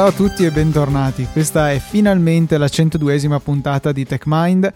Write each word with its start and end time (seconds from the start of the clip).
Ciao 0.00 0.08
a 0.08 0.12
tutti 0.12 0.46
e 0.46 0.50
bentornati. 0.50 1.28
Questa 1.30 1.72
è 1.72 1.78
finalmente 1.78 2.56
la 2.56 2.64
102esima 2.64 3.38
puntata 3.38 3.92
di 3.92 4.06
TechMind 4.06 4.72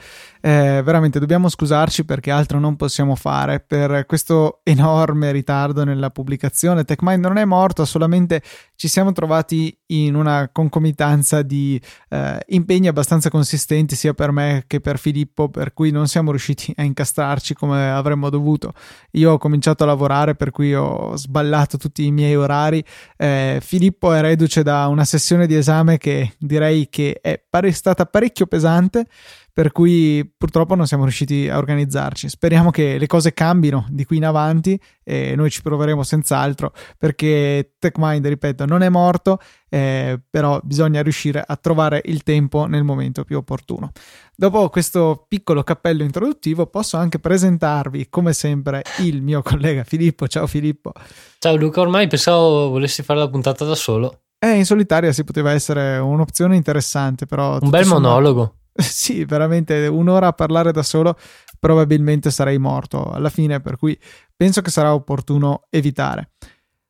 eh, 0.47 0.83
veramente 0.85 1.19
dobbiamo 1.19 1.49
scusarci 1.49 2.05
perché 2.05 2.31
altro 2.31 2.59
non 2.59 2.77
possiamo 2.77 3.15
fare 3.15 3.61
per 3.61 4.05
questo 4.05 4.61
enorme 4.63 5.33
ritardo 5.33 5.85
nella 5.85 6.11
pubblicazione. 6.11 6.85
TechMind 6.85 7.25
non 7.25 7.39
è 7.39 7.47
morto, 7.47 7.87
solamente 7.87 8.43
ci 8.77 8.87
siamo 8.87 9.13
trovati 9.13 9.75
in 9.87 10.15
una 10.15 10.51
concomitanza 10.53 11.41
di 11.41 11.81
eh, 12.11 12.39
impegni 12.49 12.89
abbastanza 12.89 13.31
consistenti 13.31 13.97
sia 13.97 14.13
per 14.13 14.33
me 14.33 14.65
che 14.67 14.81
per 14.81 14.99
Filippo, 14.99 15.49
per 15.49 15.73
cui 15.73 15.91
non 15.91 16.09
siamo 16.09 16.29
riusciti 16.29 16.75
a 16.77 16.83
incastrarci 16.83 17.55
come 17.55 17.91
avremmo 17.91 18.29
dovuto. 18.29 18.75
Io 19.13 19.33
ho 19.33 19.39
cominciato 19.39 19.85
a 19.85 19.87
lavorare, 19.87 20.35
per 20.35 20.51
cui 20.51 20.75
ho 20.75 21.17
sballato 21.17 21.79
tutti 21.79 22.05
i 22.05 22.13
miei 22.13 22.37
orari. 22.37 22.85
Eh, 23.17 23.61
Filippo 23.63 24.13
è 24.13 24.21
reduce 24.21 24.63
da 24.63 24.89
una 24.89 25.07
sessione 25.07 25.47
di 25.47 25.55
esame 25.55 25.97
che 25.97 26.35
direi 26.39 26.91
che 26.91 27.19
è 27.23 27.43
pare 27.49 27.73
stata 27.73 28.05
parecchio 28.05 28.45
pesante 28.45 29.07
per 29.55 29.71
cui 29.71 30.29
purtroppo 30.37 30.75
non 30.75 30.89
siamo 30.89 31.05
riusciti 31.05 31.49
a 31.49 31.59
organizzarci. 31.59 32.29
Speriamo 32.29 32.73
che 32.73 32.99
le 32.99 33.07
cose 33.07 33.33
cambino 33.33 33.87
di 33.89 34.05
qui 34.05 34.17
in 34.17 34.25
avanti 34.25 34.79
e 35.05 35.35
noi 35.37 35.49
ci 35.49 35.63
proveremo 35.63 36.03
senz'altro 36.03 36.73
perché 36.99 37.75
TechMind, 37.79 38.27
ripeto, 38.27 38.67
non 38.67 38.83
è 38.83 38.89
morto, 38.89 39.39
eh, 39.71 40.21
però 40.29 40.59
bisogna 40.65 41.03
riuscire 41.03 41.41
a 41.47 41.55
trovare 41.55 42.03
il 42.07 42.25
tempo 42.25 42.67
nel 42.67 42.83
momento 42.83 43.23
più 43.23 43.37
opportuno. 43.37 43.93
Dopo 44.35 44.69
questo 44.71 45.25
piccolo 45.29 45.63
cappello 45.63 46.03
introduttivo 46.03 46.67
posso 46.67 46.97
anche 46.97 47.21
presentarvi 47.21 48.09
come 48.09 48.33
sempre 48.33 48.83
il 49.03 49.23
mio 49.23 49.41
collega 49.41 49.85
Filippo. 49.85 50.27
Ciao 50.27 50.49
Filippo. 50.49 50.91
Ciao 51.39 51.55
Luca, 51.55 51.81
ormai 51.81 52.09
pensavo 52.09 52.71
volessi 52.71 53.05
fare 53.05 53.21
la 53.21 53.31
puntata 53.31 53.65
da 53.65 53.77
solo. 53.77 54.23
Eh, 54.41 54.57
in 54.57 54.65
solitaria 54.65 55.13
si 55.13 55.23
poteva 55.23 55.53
essere 55.53 55.97
un'opzione 55.99 56.57
interessante, 56.57 57.25
però... 57.25 57.59
Un 57.61 57.71
bel 57.71 57.85
sommato... 57.85 58.03
monologo. 58.03 58.55
sì, 58.83 59.25
veramente 59.25 59.87
un'ora 59.87 60.29
a 60.29 60.33
parlare 60.33 60.73
da 60.73 60.83
solo, 60.83 61.17
probabilmente 61.59 62.31
sarei 62.31 62.59
morto 62.59 63.11
alla 63.11 63.31
fine, 63.31 63.61
per 63.61 63.77
cui 63.77 63.99
penso 64.37 64.61
che 64.61 64.71
sarà 64.71 64.93
opportuno 64.93 65.67
evitare. 65.71 66.31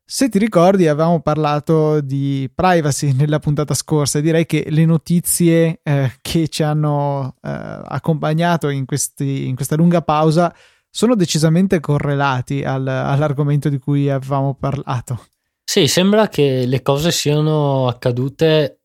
Se 0.06 0.28
ti 0.28 0.38
ricordi, 0.38 0.86
avevamo 0.86 1.20
parlato 1.20 2.00
di 2.00 2.50
privacy 2.54 3.12
nella 3.16 3.38
puntata 3.38 3.74
scorsa 3.74 4.18
e 4.18 4.22
direi 4.22 4.46
che 4.46 4.66
le 4.68 4.84
notizie 4.84 5.80
eh, 5.82 6.12
che 6.20 6.48
ci 6.48 6.62
hanno 6.62 7.36
eh, 7.40 7.50
accompagnato 7.50 8.68
in, 8.68 8.84
questi, 8.84 9.46
in, 9.46 9.54
questa 9.54 9.76
lunga 9.76 10.02
pausa 10.02 10.54
sono 10.90 11.14
decisamente 11.14 11.80
correlati 11.80 12.62
al, 12.62 12.86
all'argomento 12.86 13.68
di 13.68 13.78
cui 13.78 14.08
avevamo 14.08 14.54
parlato. 14.54 15.26
Sì, 15.64 15.88
sembra 15.88 16.28
che 16.28 16.66
le 16.66 16.82
cose 16.82 17.10
siano 17.10 17.88
accadute 17.88 18.80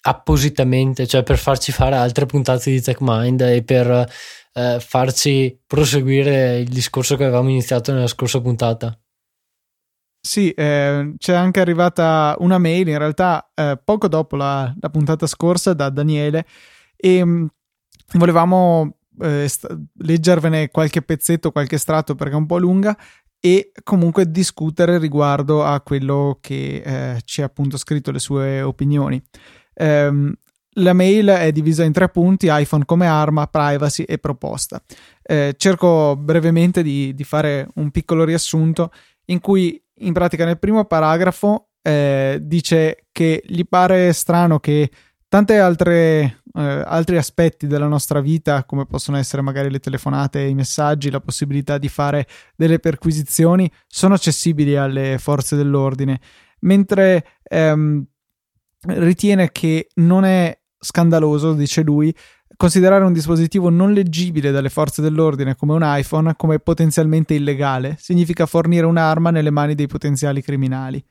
appositamente, 0.00 1.06
cioè 1.06 1.22
per 1.22 1.38
farci 1.38 1.72
fare 1.72 1.96
altre 1.96 2.26
puntate 2.26 2.70
di 2.70 2.80
TechMind 2.80 3.40
e 3.40 3.62
per 3.62 4.06
eh, 4.52 4.78
farci 4.80 5.60
proseguire 5.66 6.58
il 6.58 6.68
discorso 6.68 7.16
che 7.16 7.24
avevamo 7.24 7.48
iniziato 7.48 7.92
nella 7.92 8.06
scorsa 8.06 8.40
puntata. 8.40 8.98
Sì, 10.20 10.50
eh, 10.50 11.14
c'è 11.16 11.32
anche 11.32 11.60
arrivata 11.60 12.34
una 12.40 12.58
mail 12.58 12.88
in 12.88 12.98
realtà 12.98 13.50
eh, 13.54 13.80
poco 13.82 14.08
dopo 14.08 14.36
la, 14.36 14.74
la, 14.78 14.90
puntata 14.90 15.26
scorsa 15.26 15.74
da 15.74 15.90
Daniele 15.90 16.44
e 16.96 17.24
mh, 17.24 17.30
mm, 17.30 17.46
volevamo 18.18 18.98
eh, 19.20 19.48
st- 19.48 19.74
leggervene 19.98 20.70
qualche 20.70 21.02
pezzetto, 21.02 21.52
qualche 21.52 21.76
estratto 21.76 22.14
perché 22.14 22.34
è 22.34 22.36
un 22.36 22.46
po' 22.46 22.58
lunga 22.58 22.96
e 23.40 23.70
comunque 23.84 24.30
discutere 24.30 24.98
riguardo 24.98 25.64
a 25.64 25.80
quello 25.80 26.38
che 26.40 26.82
eh, 26.84 27.20
ci 27.24 27.40
ha 27.40 27.44
appunto 27.46 27.76
scritto 27.76 28.10
le 28.10 28.18
sue 28.18 28.60
opinioni. 28.60 29.22
Um, 29.80 30.34
la 30.78 30.92
mail 30.92 31.28
è 31.28 31.50
divisa 31.52 31.84
in 31.84 31.92
tre 31.92 32.08
punti: 32.08 32.48
iPhone 32.50 32.84
come 32.84 33.06
arma, 33.06 33.46
privacy 33.46 34.02
e 34.02 34.18
proposta. 34.18 34.82
Eh, 35.22 35.54
cerco 35.56 36.16
brevemente 36.16 36.82
di, 36.82 37.14
di, 37.14 37.24
fare 37.24 37.68
un 37.74 37.90
piccolo 37.90 38.24
riassunto 38.24 38.92
in 39.26 39.40
cui, 39.40 39.80
in 40.00 40.12
pratica, 40.12 40.44
nel 40.44 40.58
primo 40.58 40.84
paragrafo 40.84 41.68
eh, 41.82 42.38
dice 42.40 43.06
che 43.12 43.42
gli 43.44 43.64
pare 43.68 44.12
strano 44.12 44.58
che 44.58 44.90
tanti 45.28 45.52
eh, 45.52 46.82
altri 46.84 47.16
aspetti 47.16 47.66
della 47.66 47.86
nostra 47.86 48.20
vita, 48.20 48.64
come 48.64 48.86
possono 48.86 49.16
essere 49.16 49.42
magari 49.42 49.70
le 49.70 49.80
telefonate, 49.80 50.40
i 50.40 50.54
messaggi, 50.54 51.10
la 51.10 51.20
possibilità 51.20 51.78
di 51.78 51.88
fare 51.88 52.26
delle 52.56 52.78
perquisizioni, 52.78 53.70
sono 53.86 54.14
accessibili 54.14 54.76
alle 54.76 55.18
forze 55.18 55.56
dell'ordine, 55.56 56.20
mentre 56.60 57.24
ehm, 57.42 58.04
ritiene 58.86 59.50
che 59.50 59.88
non 59.96 60.24
è 60.24 60.56
scandaloso, 60.78 61.54
dice 61.54 61.82
lui, 61.82 62.14
considerare 62.56 63.04
un 63.04 63.12
dispositivo 63.12 63.68
non 63.70 63.92
leggibile 63.92 64.50
dalle 64.50 64.68
forze 64.68 65.00
dell'ordine 65.00 65.54
come 65.54 65.74
un 65.74 65.82
iPhone 65.84 66.34
come 66.36 66.58
potenzialmente 66.58 67.34
illegale 67.34 67.96
significa 68.00 68.46
fornire 68.46 68.84
un'arma 68.84 69.30
nelle 69.30 69.50
mani 69.50 69.74
dei 69.74 69.86
potenziali 69.86 70.42
criminali. 70.42 71.02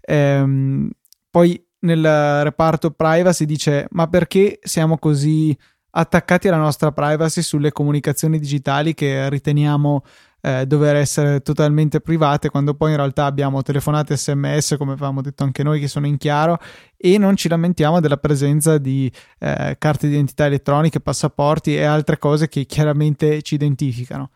Ehm, 0.00 0.90
poi 1.30 1.62
nel 1.80 2.42
reparto 2.42 2.90
privacy 2.90 3.44
dice 3.44 3.86
ma 3.90 4.08
perché 4.08 4.58
siamo 4.62 4.98
così 4.98 5.56
attaccati 5.90 6.48
alla 6.48 6.58
nostra 6.58 6.92
privacy 6.92 7.42
sulle 7.42 7.72
comunicazioni 7.72 8.38
digitali 8.38 8.94
che 8.94 9.28
riteniamo 9.28 10.02
eh, 10.40 10.66
dover 10.66 10.96
essere 10.96 11.40
totalmente 11.40 12.00
private 12.00 12.48
quando 12.48 12.74
poi 12.74 12.90
in 12.90 12.96
realtà 12.96 13.24
abbiamo 13.24 13.62
telefonate 13.62 14.16
sms 14.16 14.76
come 14.78 14.92
avevamo 14.92 15.20
detto 15.20 15.42
anche 15.42 15.64
noi 15.64 15.80
che 15.80 15.88
sono 15.88 16.06
in 16.06 16.16
chiaro 16.16 16.58
e 16.96 17.18
non 17.18 17.36
ci 17.36 17.48
lamentiamo 17.48 18.00
della 18.00 18.18
presenza 18.18 18.78
di 18.78 19.10
eh, 19.38 19.76
carte 19.78 20.06
di 20.06 20.14
identità 20.14 20.46
elettroniche, 20.46 21.00
passaporti 21.00 21.74
e 21.74 21.84
altre 21.84 22.18
cose 22.18 22.48
che 22.48 22.66
chiaramente 22.66 23.42
ci 23.42 23.54
identificano. 23.54 24.30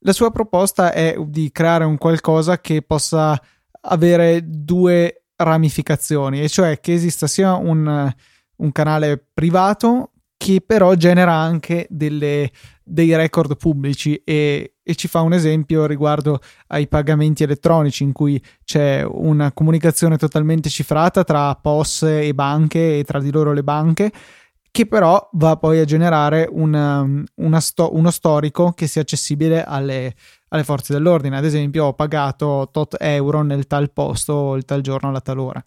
La 0.00 0.12
sua 0.12 0.30
proposta 0.30 0.92
è 0.92 1.14
di 1.26 1.50
creare 1.52 1.84
un 1.84 1.98
qualcosa 1.98 2.58
che 2.60 2.82
possa 2.82 3.38
avere 3.82 4.40
due 4.44 5.24
ramificazioni, 5.36 6.40
e 6.40 6.48
cioè 6.48 6.80
che 6.80 6.94
esista 6.94 7.26
sia 7.26 7.54
un, 7.54 8.12
un 8.56 8.72
canale 8.72 9.22
privato 9.32 10.12
che 10.42 10.62
però 10.64 10.94
genera 10.94 11.34
anche 11.34 11.86
delle, 11.90 12.50
dei 12.82 13.14
record 13.14 13.58
pubblici 13.58 14.22
e, 14.24 14.76
e, 14.82 14.94
ci 14.94 15.06
fa 15.06 15.20
un 15.20 15.34
esempio 15.34 15.84
riguardo 15.84 16.40
ai 16.68 16.88
pagamenti 16.88 17.42
elettronici 17.42 18.04
in 18.04 18.12
cui 18.12 18.42
c'è 18.64 19.02
una 19.02 19.52
comunicazione 19.52 20.16
totalmente 20.16 20.70
cifrata 20.70 21.24
tra 21.24 21.54
POS 21.56 22.04
e 22.04 22.32
banche 22.32 23.00
e 23.00 23.04
tra 23.04 23.20
di 23.20 23.30
loro 23.30 23.52
le 23.52 23.62
banche 23.62 24.10
che 24.70 24.86
però 24.86 25.28
va 25.32 25.58
poi 25.58 25.78
a 25.78 25.84
generare 25.84 26.48
una, 26.50 27.06
una 27.34 27.60
sto- 27.60 27.94
uno 27.94 28.10
storico 28.10 28.72
che 28.72 28.86
sia 28.86 29.02
accessibile 29.02 29.62
alle, 29.62 30.14
alle, 30.48 30.64
forze 30.64 30.94
dell'ordine. 30.94 31.36
Ad 31.36 31.44
esempio 31.44 31.86
ho 31.86 31.92
pagato 31.92 32.70
tot 32.72 32.96
euro 32.98 33.42
nel 33.42 33.66
tal 33.66 33.92
posto 33.92 34.54
il 34.54 34.64
tal 34.64 34.80
giorno 34.80 35.10
alla 35.10 35.20
tal 35.20 35.38
ora 35.38 35.62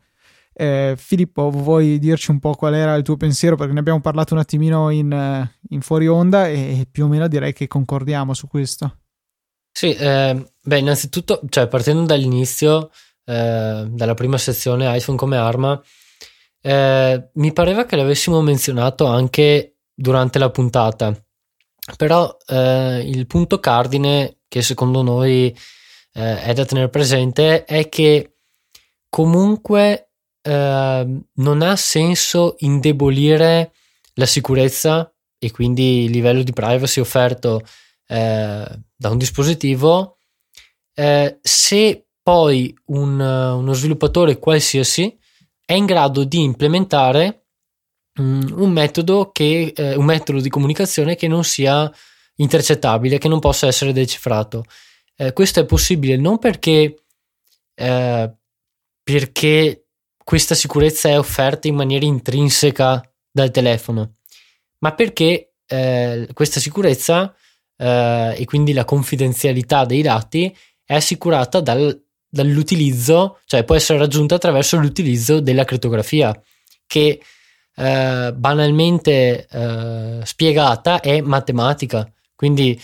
eh, 0.53 0.93
Filippo, 0.97 1.49
vuoi 1.49 1.99
dirci 1.99 2.31
un 2.31 2.39
po' 2.39 2.53
qual 2.53 2.75
era 2.75 2.95
il 2.95 3.03
tuo 3.03 3.17
pensiero? 3.17 3.55
Perché 3.55 3.73
ne 3.73 3.79
abbiamo 3.79 4.01
parlato 4.01 4.33
un 4.33 4.39
attimino 4.39 4.89
in, 4.89 5.49
in 5.69 5.81
fuori 5.81 6.07
onda 6.07 6.47
e 6.47 6.87
più 6.89 7.05
o 7.05 7.07
meno 7.07 7.27
direi 7.27 7.53
che 7.53 7.67
concordiamo 7.67 8.33
su 8.33 8.47
questo. 8.47 8.99
Sì, 9.71 9.93
eh, 9.93 10.51
beh, 10.61 10.77
innanzitutto, 10.77 11.41
cioè, 11.49 11.67
partendo 11.67 12.03
dall'inizio, 12.03 12.91
eh, 13.25 13.85
dalla 13.89 14.13
prima 14.13 14.37
sezione 14.37 14.95
iPhone 14.95 15.17
come 15.17 15.37
arma, 15.37 15.81
eh, 16.61 17.29
mi 17.33 17.51
pareva 17.51 17.85
che 17.85 17.95
l'avessimo 17.95 18.41
menzionato 18.41 19.05
anche 19.07 19.77
durante 19.93 20.39
la 20.39 20.49
puntata, 20.49 21.13
però 21.97 22.37
eh, 22.47 23.03
il 23.05 23.25
punto 23.27 23.59
cardine 23.59 24.37
che 24.47 24.61
secondo 24.61 25.01
noi 25.01 25.55
eh, 26.13 26.41
è 26.43 26.53
da 26.53 26.65
tenere 26.65 26.89
presente 26.89 27.65
è 27.65 27.89
che 27.89 28.35
comunque 29.09 30.12
Ehm, 30.45 31.23
non 31.35 31.61
ha 31.61 31.75
senso 31.75 32.55
indebolire 32.59 33.71
la 34.15 34.25
sicurezza 34.25 35.11
e 35.39 35.51
quindi 35.51 36.03
il 36.03 36.11
livello 36.11 36.43
di 36.43 36.53
privacy 36.53 36.99
offerto 36.99 37.61
eh, 38.07 38.65
da 38.95 39.09
un 39.09 39.17
dispositivo 39.17 40.17
eh, 40.93 41.39
se 41.41 42.07
poi 42.21 42.73
un, 42.85 43.19
uno 43.19 43.73
sviluppatore 43.73 44.37
qualsiasi 44.37 45.17
è 45.65 45.73
in 45.73 45.85
grado 45.85 46.23
di 46.23 46.41
implementare 46.41 47.45
um, 48.19 48.53
un, 48.55 48.71
metodo 48.71 49.31
che, 49.31 49.73
eh, 49.75 49.95
un 49.95 50.05
metodo 50.05 50.39
di 50.39 50.49
comunicazione 50.49 51.15
che 51.15 51.27
non 51.27 51.43
sia 51.43 51.91
intercettabile, 52.35 53.17
che 53.17 53.27
non 53.27 53.39
possa 53.39 53.67
essere 53.67 53.91
decifrato. 53.91 54.65
Eh, 55.15 55.33
questo 55.33 55.59
è 55.59 55.65
possibile 55.65 56.15
non 56.15 56.37
perché, 56.37 57.03
eh, 57.75 58.33
perché 59.03 59.82
questa 60.23 60.55
sicurezza 60.55 61.09
è 61.09 61.17
offerta 61.17 61.67
in 61.67 61.75
maniera 61.75 62.05
intrinseca 62.05 63.01
dal 63.31 63.51
telefono, 63.51 64.15
ma 64.79 64.93
perché 64.93 65.53
eh, 65.65 66.27
questa 66.33 66.59
sicurezza 66.59 67.33
eh, 67.77 68.35
e 68.37 68.45
quindi 68.45 68.73
la 68.73 68.85
confidenzialità 68.85 69.85
dei 69.85 70.01
dati 70.01 70.55
è 70.85 70.95
assicurata 70.95 71.59
dal, 71.59 72.01
dall'utilizzo, 72.27 73.39
cioè 73.45 73.63
può 73.63 73.75
essere 73.75 73.99
raggiunta 73.99 74.35
attraverso 74.35 74.77
l'utilizzo 74.77 75.39
della 75.39 75.65
crittografia, 75.65 76.39
che 76.85 77.21
eh, 77.75 78.33
banalmente 78.35 79.47
eh, 79.49 80.19
spiegata 80.23 80.99
è 80.99 81.21
matematica. 81.21 82.11
Quindi 82.35 82.79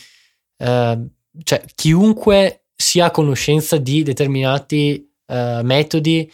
eh, 0.57 1.07
cioè, 1.44 1.63
chiunque 1.75 2.63
sia 2.75 3.06
a 3.06 3.12
conoscenza 3.12 3.77
di 3.77 4.03
determinati 4.03 5.12
eh, 5.27 5.59
metodi 5.63 6.31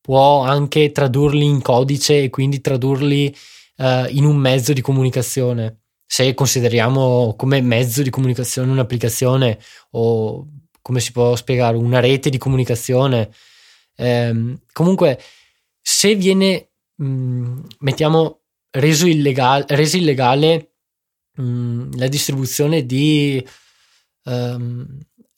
può 0.00 0.42
anche 0.42 0.92
tradurli 0.92 1.44
in 1.44 1.62
codice 1.62 2.22
e 2.22 2.30
quindi 2.30 2.60
tradurli 2.60 3.34
uh, 3.76 4.06
in 4.08 4.24
un 4.24 4.36
mezzo 4.36 4.72
di 4.72 4.80
comunicazione. 4.80 5.82
Se 6.06 6.34
consideriamo 6.34 7.34
come 7.36 7.60
mezzo 7.60 8.02
di 8.02 8.10
comunicazione 8.10 8.72
un'applicazione 8.72 9.58
o 9.92 10.48
come 10.82 11.00
si 11.00 11.12
può 11.12 11.36
spiegare 11.36 11.76
una 11.76 12.00
rete 12.00 12.30
di 12.30 12.38
comunicazione. 12.38 13.30
Um, 13.96 14.58
comunque, 14.72 15.20
se 15.80 16.14
viene, 16.16 16.70
um, 16.96 17.64
mettiamo, 17.80 18.40
reso 18.70 19.06
illegale, 19.06 19.64
reso 19.68 19.96
illegale 19.96 20.74
um, 21.36 21.96
la 21.96 22.08
distribuzione 22.08 22.86
di, 22.86 23.44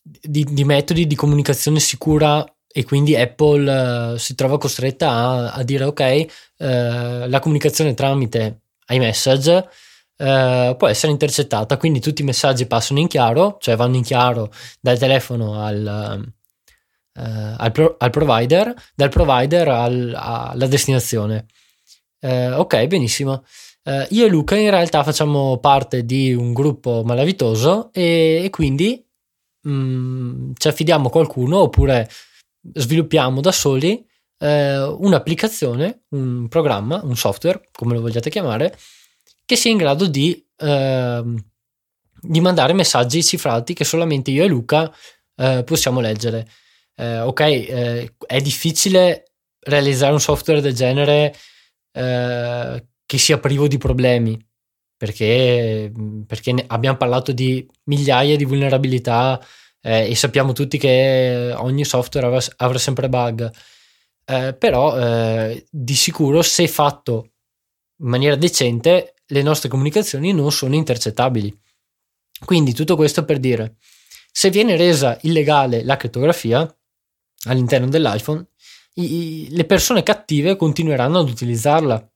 di, 0.04 0.44
di 0.44 0.64
metodi 0.64 1.06
di 1.06 1.14
comunicazione 1.14 1.80
sicura 1.80 2.44
e 2.72 2.84
quindi 2.84 3.14
Apple 3.14 4.14
uh, 4.14 4.16
si 4.16 4.34
trova 4.34 4.58
costretta 4.58 5.10
a, 5.10 5.52
a 5.52 5.62
dire 5.62 5.84
ok, 5.84 6.26
uh, 6.58 6.64
la 7.28 7.38
comunicazione 7.40 7.92
tramite 7.92 8.62
iMessage 8.88 9.68
uh, 10.16 10.76
può 10.76 10.88
essere 10.88 11.12
intercettata, 11.12 11.76
quindi 11.76 12.00
tutti 12.00 12.22
i 12.22 12.24
messaggi 12.24 12.66
passano 12.66 12.98
in 12.98 13.08
chiaro, 13.08 13.58
cioè 13.60 13.76
vanno 13.76 13.96
in 13.96 14.02
chiaro 14.02 14.50
dal 14.80 14.98
telefono 14.98 15.62
al, 15.62 16.32
al, 17.14 17.72
pro, 17.72 17.96
al 17.98 18.10
provider, 18.10 18.74
dal 18.94 19.10
provider 19.10 19.68
al, 19.68 20.12
alla 20.16 20.66
destinazione. 20.66 21.46
ok, 22.20 22.86
benissimo. 22.86 23.44
io 24.08 24.26
e 24.26 24.28
Luca 24.28 24.56
in 24.56 24.70
realtà 24.70 25.02
facciamo 25.02 25.58
parte 25.58 26.06
di 26.06 26.32
un 26.32 26.54
gruppo 26.54 27.02
malavitoso 27.04 27.90
e, 27.92 28.42
e 28.44 28.50
quindi 28.50 29.04
mh, 29.62 29.70
mm, 29.70 30.52
ci 30.56 30.68
affidiamo 30.68 31.08
a 31.08 31.10
qualcuno 31.10 31.58
oppure 31.58 32.08
sviluppiamo 32.74 33.40
da 33.40 33.52
soli 33.52 34.04
eh, 34.38 34.82
un'applicazione, 34.82 36.04
un 36.10 36.48
programma, 36.48 37.00
un 37.02 37.16
software, 37.16 37.68
come 37.72 37.94
lo 37.94 38.00
vogliate 38.00 38.30
chiamare, 38.30 38.76
che 39.44 39.56
sia 39.56 39.70
in 39.70 39.76
grado 39.76 40.06
di, 40.06 40.44
eh, 40.56 41.22
di 42.20 42.40
mandare 42.40 42.72
messaggi 42.72 43.22
cifrati 43.22 43.74
che 43.74 43.84
solamente 43.84 44.30
io 44.30 44.44
e 44.44 44.48
Luca 44.48 44.92
eh, 45.36 45.62
possiamo 45.64 46.00
leggere. 46.00 46.48
Eh, 46.94 47.20
ok, 47.20 47.40
eh, 47.40 48.14
è 48.26 48.40
difficile 48.40 49.32
realizzare 49.60 50.12
un 50.12 50.20
software 50.20 50.60
del 50.60 50.74
genere 50.74 51.34
eh, 51.92 52.86
che 53.06 53.18
sia 53.18 53.38
privo 53.38 53.68
di 53.68 53.78
problemi. 53.78 54.50
Perché, 54.96 55.92
perché 56.28 56.64
abbiamo 56.68 56.96
parlato 56.96 57.32
di 57.32 57.68
migliaia 57.86 58.36
di 58.36 58.44
vulnerabilità 58.44 59.44
eh, 59.82 60.10
e 60.10 60.14
sappiamo 60.14 60.52
tutti 60.52 60.78
che 60.78 61.52
ogni 61.56 61.84
software 61.84 62.26
avrà, 62.26 62.40
avrà 62.56 62.78
sempre 62.78 63.08
bug, 63.08 63.50
eh, 64.24 64.54
però 64.54 64.98
eh, 64.98 65.66
di 65.70 65.94
sicuro 65.94 66.42
se 66.42 66.68
fatto 66.68 67.32
in 68.00 68.08
maniera 68.08 68.36
decente 68.36 69.14
le 69.26 69.42
nostre 69.42 69.68
comunicazioni 69.68 70.32
non 70.32 70.52
sono 70.52 70.74
intercettabili. 70.74 71.58
Quindi 72.44 72.72
tutto 72.72 72.96
questo 72.96 73.24
per 73.24 73.38
dire, 73.38 73.76
se 74.30 74.50
viene 74.50 74.76
resa 74.76 75.18
illegale 75.22 75.84
la 75.84 75.96
crittografia 75.96 76.66
all'interno 77.44 77.88
dell'iPhone, 77.88 78.46
i, 78.94 79.48
le 79.50 79.64
persone 79.64 80.02
cattive 80.02 80.56
continueranno 80.56 81.20
ad 81.20 81.28
utilizzarla. 81.28 82.10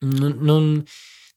Non, 0.00 0.36
non, 0.38 0.84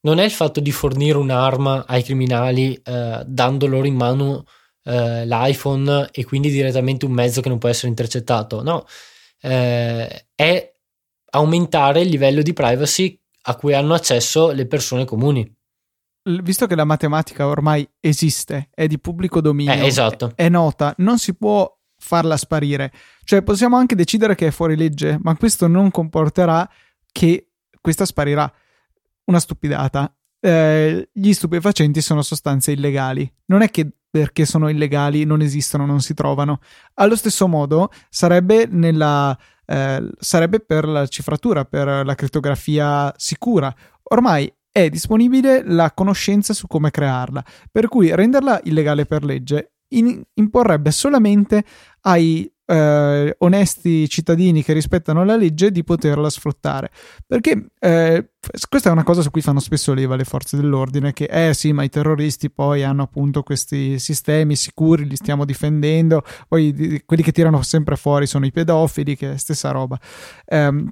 non, 0.02 0.18
è 0.18 0.24
il 0.24 0.30
fatto 0.30 0.60
di 0.60 0.70
fornire 0.70 1.18
un'arma 1.18 1.84
ai 1.86 2.04
criminali 2.04 2.74
eh, 2.74 3.22
dando 3.26 3.66
loro 3.66 3.86
in 3.86 3.96
mano 3.96 4.44
eh, 4.84 5.26
l'iPhone 5.26 6.08
e 6.10 6.24
quindi 6.24 6.50
direttamente 6.50 7.04
un 7.04 7.12
mezzo 7.12 7.40
che 7.40 7.48
non 7.48 7.58
può 7.58 7.68
essere 7.68 7.88
intercettato. 7.88 8.62
No, 8.62 8.84
eh, 9.40 10.26
è 10.34 10.72
aumentare 11.30 12.00
il 12.00 12.08
livello 12.08 12.42
di 12.42 12.52
privacy 12.52 13.18
a 13.44 13.56
cui 13.56 13.74
hanno 13.74 13.94
accesso 13.94 14.50
le 14.50 14.66
persone 14.66 15.04
comuni. 15.04 15.50
Visto 16.24 16.66
che 16.66 16.76
la 16.76 16.84
matematica 16.84 17.48
ormai 17.48 17.88
esiste, 17.98 18.68
è 18.72 18.86
di 18.86 19.00
pubblico 19.00 19.40
dominio, 19.40 19.72
eh, 19.72 19.86
esatto. 19.86 20.32
è, 20.36 20.44
è 20.44 20.48
nota, 20.48 20.94
non 20.98 21.18
si 21.18 21.34
può 21.34 21.68
farla 21.96 22.36
sparire. 22.36 22.92
Cioè 23.24 23.42
possiamo 23.42 23.76
anche 23.76 23.96
decidere 23.96 24.36
che 24.36 24.48
è 24.48 24.50
fuori 24.50 24.76
legge, 24.76 25.18
ma 25.20 25.36
questo 25.36 25.66
non 25.66 25.90
comporterà 25.90 26.68
che 27.10 27.50
questa 27.80 28.04
sparirà. 28.04 28.52
Una 29.24 29.40
stupidata. 29.40 30.14
Eh, 30.44 31.08
gli 31.12 31.32
stupefacenti 31.32 32.00
sono 32.00 32.20
sostanze 32.20 32.72
illegali. 32.72 33.32
Non 33.46 33.62
è 33.62 33.70
che 33.70 33.88
perché 34.10 34.44
sono 34.44 34.68
illegali, 34.68 35.24
non 35.24 35.40
esistono, 35.40 35.86
non 35.86 36.00
si 36.00 36.14
trovano. 36.14 36.60
Allo 36.94 37.16
stesso 37.16 37.46
modo 37.46 37.90
sarebbe, 38.10 38.66
nella, 38.68 39.38
eh, 39.64 40.10
sarebbe 40.18 40.60
per 40.60 40.86
la 40.86 41.06
cifratura, 41.06 41.64
per 41.64 42.04
la 42.04 42.14
crittografia 42.14 43.12
sicura. 43.16 43.74
Ormai 44.02 44.52
è 44.70 44.88
disponibile 44.88 45.62
la 45.64 45.92
conoscenza 45.92 46.52
su 46.52 46.66
come 46.66 46.90
crearla, 46.90 47.42
per 47.70 47.88
cui 47.88 48.14
renderla 48.14 48.60
illegale 48.64 49.06
per 49.06 49.24
legge 49.24 49.72
in, 49.94 50.22
imporrebbe 50.34 50.90
solamente 50.90 51.64
ai 52.02 52.51
eh, 52.64 53.34
onesti 53.38 54.08
cittadini 54.08 54.62
che 54.62 54.72
rispettano 54.72 55.24
la 55.24 55.36
legge 55.36 55.70
di 55.70 55.84
poterla 55.84 56.30
sfruttare. 56.30 56.90
Perché 57.26 57.66
eh, 57.78 58.30
questa 58.68 58.88
è 58.88 58.92
una 58.92 59.02
cosa 59.02 59.22
su 59.22 59.30
cui 59.30 59.42
fanno 59.42 59.60
spesso 59.60 59.94
leva 59.94 60.16
le 60.16 60.24
forze 60.24 60.56
dell'ordine, 60.56 61.12
che 61.12 61.24
eh 61.24 61.54
sì, 61.54 61.72
ma 61.72 61.82
i 61.82 61.88
terroristi 61.88 62.50
poi 62.50 62.82
hanno 62.82 63.02
appunto 63.02 63.42
questi 63.42 63.98
sistemi 63.98 64.56
sicuri, 64.56 65.06
li 65.06 65.16
stiamo 65.16 65.44
difendendo, 65.44 66.22
poi 66.48 66.72
di, 66.72 67.02
quelli 67.04 67.22
che 67.22 67.32
tirano 67.32 67.62
sempre 67.62 67.96
fuori 67.96 68.26
sono 68.26 68.46
i 68.46 68.52
pedofili, 68.52 69.16
che 69.16 69.32
è 69.32 69.36
stessa 69.36 69.70
roba. 69.70 69.98
Um, 70.46 70.90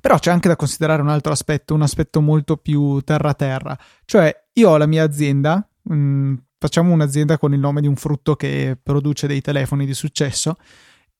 però 0.00 0.18
c'è 0.18 0.30
anche 0.30 0.48
da 0.48 0.56
considerare 0.56 1.02
un 1.02 1.08
altro 1.08 1.32
aspetto, 1.32 1.74
un 1.74 1.82
aspetto 1.82 2.20
molto 2.20 2.56
più 2.56 3.00
terra-terra. 3.00 3.76
Cioè, 4.04 4.34
io 4.54 4.70
ho 4.70 4.76
la 4.76 4.86
mia 4.86 5.04
azienda, 5.04 5.66
mh, 5.82 5.94
mm, 5.94 6.34
facciamo 6.58 6.92
un'azienda 6.92 7.38
con 7.38 7.54
il 7.54 7.60
nome 7.60 7.80
di 7.80 7.86
un 7.86 7.96
frutto 7.96 8.36
che 8.36 8.78
produce 8.82 9.26
dei 9.26 9.40
telefoni 9.40 9.86
di 9.86 9.94
successo, 9.94 10.56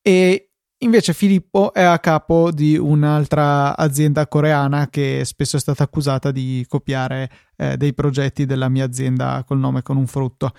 e 0.06 0.52
invece 0.84 1.12
Filippo 1.12 1.72
è 1.72 1.82
a 1.82 1.98
capo 1.98 2.52
di 2.52 2.78
un'altra 2.78 3.76
azienda 3.76 4.28
coreana 4.28 4.88
che 4.88 5.22
spesso 5.24 5.56
è 5.56 5.58
stata 5.58 5.82
accusata 5.82 6.30
di 6.30 6.64
copiare 6.68 7.28
eh, 7.56 7.76
dei 7.76 7.92
progetti 7.92 8.46
della 8.46 8.68
mia 8.68 8.84
azienda 8.84 9.42
col 9.44 9.58
nome 9.58 9.82
con 9.82 9.96
un 9.96 10.06
frutto. 10.06 10.52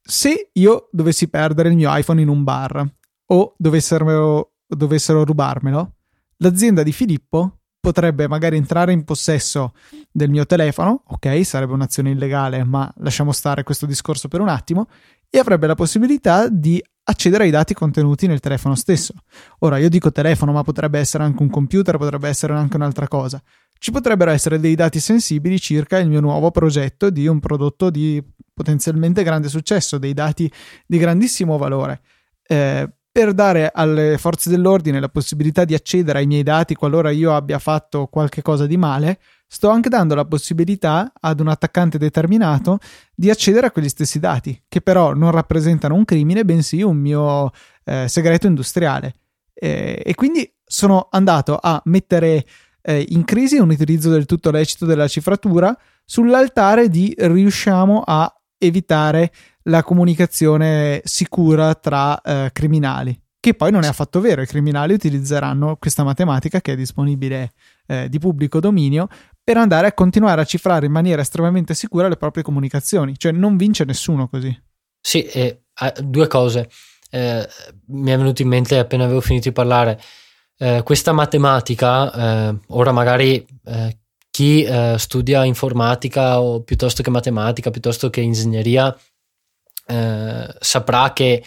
Se 0.00 0.50
io 0.52 0.88
dovessi 0.92 1.28
perdere 1.28 1.70
il 1.70 1.74
mio 1.74 1.90
iPhone 1.92 2.22
in 2.22 2.28
un 2.28 2.44
bar 2.44 2.88
o 3.32 3.54
dovessero, 3.58 4.52
dovessero 4.64 5.24
rubarmelo, 5.24 5.94
l'azienda 6.36 6.84
di 6.84 6.92
Filippo 6.92 7.62
potrebbe 7.80 8.28
magari 8.28 8.56
entrare 8.56 8.92
in 8.92 9.02
possesso 9.02 9.74
del 10.12 10.30
mio 10.30 10.46
telefono, 10.46 11.02
ok, 11.04 11.44
sarebbe 11.44 11.72
un'azione 11.72 12.10
illegale, 12.10 12.62
ma 12.62 12.88
lasciamo 12.98 13.32
stare 13.32 13.64
questo 13.64 13.86
discorso 13.86 14.28
per 14.28 14.40
un 14.40 14.48
attimo, 14.48 14.86
e 15.28 15.40
avrebbe 15.40 15.66
la 15.66 15.74
possibilità 15.74 16.48
di 16.48 16.80
accedere 17.04 17.44
ai 17.44 17.50
dati 17.50 17.74
contenuti 17.74 18.26
nel 18.26 18.40
telefono 18.40 18.74
stesso. 18.74 19.14
Ora 19.60 19.78
io 19.78 19.88
dico 19.88 20.12
telefono, 20.12 20.52
ma 20.52 20.62
potrebbe 20.62 20.98
essere 20.98 21.24
anche 21.24 21.42
un 21.42 21.50
computer, 21.50 21.96
potrebbe 21.96 22.28
essere 22.28 22.52
anche 22.52 22.76
un'altra 22.76 23.08
cosa. 23.08 23.42
Ci 23.78 23.90
potrebbero 23.90 24.30
essere 24.30 24.60
dei 24.60 24.74
dati 24.76 25.00
sensibili 25.00 25.58
circa 25.58 25.98
il 25.98 26.08
mio 26.08 26.20
nuovo 26.20 26.50
progetto 26.50 27.10
di 27.10 27.26
un 27.26 27.40
prodotto 27.40 27.90
di 27.90 28.22
potenzialmente 28.54 29.24
grande 29.24 29.48
successo, 29.48 29.98
dei 29.98 30.14
dati 30.14 30.50
di 30.86 30.98
grandissimo 30.98 31.58
valore. 31.58 32.00
Eh, 32.46 32.88
per 33.10 33.34
dare 33.34 33.70
alle 33.74 34.16
forze 34.16 34.48
dell'ordine 34.48 34.98
la 34.98 35.08
possibilità 35.08 35.64
di 35.66 35.74
accedere 35.74 36.20
ai 36.20 36.26
miei 36.26 36.42
dati 36.42 36.74
qualora 36.74 37.10
io 37.10 37.34
abbia 37.34 37.58
fatto 37.58 38.06
qualche 38.06 38.40
cosa 38.40 38.66
di 38.66 38.78
male, 38.78 39.18
sto 39.52 39.68
anche 39.68 39.90
dando 39.90 40.14
la 40.14 40.24
possibilità 40.24 41.12
ad 41.20 41.38
un 41.38 41.48
attaccante 41.48 41.98
determinato 41.98 42.78
di 43.14 43.28
accedere 43.28 43.66
a 43.66 43.70
quegli 43.70 43.90
stessi 43.90 44.18
dati, 44.18 44.58
che 44.66 44.80
però 44.80 45.12
non 45.12 45.30
rappresentano 45.30 45.94
un 45.94 46.06
crimine, 46.06 46.46
bensì 46.46 46.80
un 46.80 46.96
mio 46.96 47.50
eh, 47.84 48.08
segreto 48.08 48.46
industriale. 48.46 49.12
Eh, 49.52 50.02
e 50.02 50.14
quindi 50.14 50.50
sono 50.64 51.08
andato 51.10 51.58
a 51.60 51.82
mettere 51.84 52.46
eh, 52.80 53.04
in 53.10 53.24
crisi 53.24 53.58
un 53.58 53.68
utilizzo 53.68 54.08
del 54.08 54.24
tutto 54.24 54.50
lecito 54.50 54.86
della 54.86 55.06
cifratura 55.06 55.78
sull'altare 56.02 56.88
di 56.88 57.14
riusciamo 57.14 58.02
a 58.06 58.34
evitare 58.56 59.32
la 59.64 59.82
comunicazione 59.82 61.02
sicura 61.04 61.74
tra 61.74 62.18
eh, 62.22 62.48
criminali. 62.54 63.20
Che 63.38 63.54
poi 63.54 63.72
non 63.72 63.82
è 63.82 63.88
affatto 63.88 64.20
vero, 64.20 64.40
i 64.40 64.46
criminali 64.46 64.94
utilizzeranno 64.94 65.74
questa 65.74 66.04
matematica 66.04 66.60
che 66.60 66.74
è 66.74 66.76
disponibile 66.76 67.50
eh, 67.88 68.08
di 68.08 68.20
pubblico 68.20 68.60
dominio 68.60 69.08
per 69.44 69.56
andare 69.56 69.88
a 69.88 69.92
continuare 69.92 70.40
a 70.40 70.44
cifrare 70.44 70.86
in 70.86 70.92
maniera 70.92 71.22
estremamente 71.22 71.74
sicura 71.74 72.08
le 72.08 72.16
proprie 72.16 72.42
comunicazioni, 72.44 73.18
cioè 73.18 73.32
non 73.32 73.56
vince 73.56 73.84
nessuno 73.84 74.28
così. 74.28 74.56
Sì, 75.00 75.24
eh, 75.24 75.62
due 76.02 76.26
cose. 76.28 76.68
eh, 77.10 77.46
mi 77.88 78.10
è 78.10 78.16
venuto 78.16 78.42
in 78.42 78.48
mente 78.48 78.78
appena 78.78 79.04
avevo 79.04 79.20
finito 79.20 79.48
di 79.48 79.54
parlare, 79.54 80.00
eh, 80.58 80.82
questa 80.82 81.12
matematica, 81.12 82.12
eh, 82.50 82.58
ora 82.68 82.92
magari 82.92 83.44
eh, 83.64 83.98
chi 84.30 84.62
eh, 84.62 84.94
studia 84.96 85.44
informatica 85.44 86.40
o 86.40 86.62
piuttosto 86.62 87.02
che 87.02 87.10
matematica, 87.10 87.70
piuttosto 87.70 88.10
che 88.10 88.20
ingegneria, 88.20 88.96
saprà 90.60 91.12
che 91.12 91.44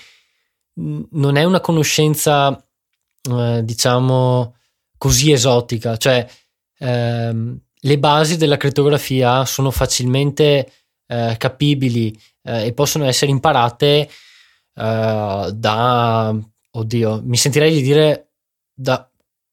non 0.75 1.35
è 1.35 1.43
una 1.45 1.61
conoscenza, 1.61 2.63
diciamo, 3.63 4.55
così 4.97 5.31
esotica, 5.31 5.97
cioè 5.97 6.27
ehm, 6.77 7.59
le 7.85 7.99
basi 7.99 8.37
della 8.37 8.57
crittografia 8.57 9.45
sono 9.45 9.71
facilmente 9.71 10.71
capibili 11.07 12.17
e 12.41 12.73
possono 12.73 13.05
essere 13.05 13.29
imparate 13.29 14.09
uh, 14.75 15.51
da, 15.51 16.35
oddio, 16.71 17.21
mi 17.23 17.37
sentirei 17.37 17.73
di 17.73 17.81
dire 17.81 18.31
da 18.73 19.09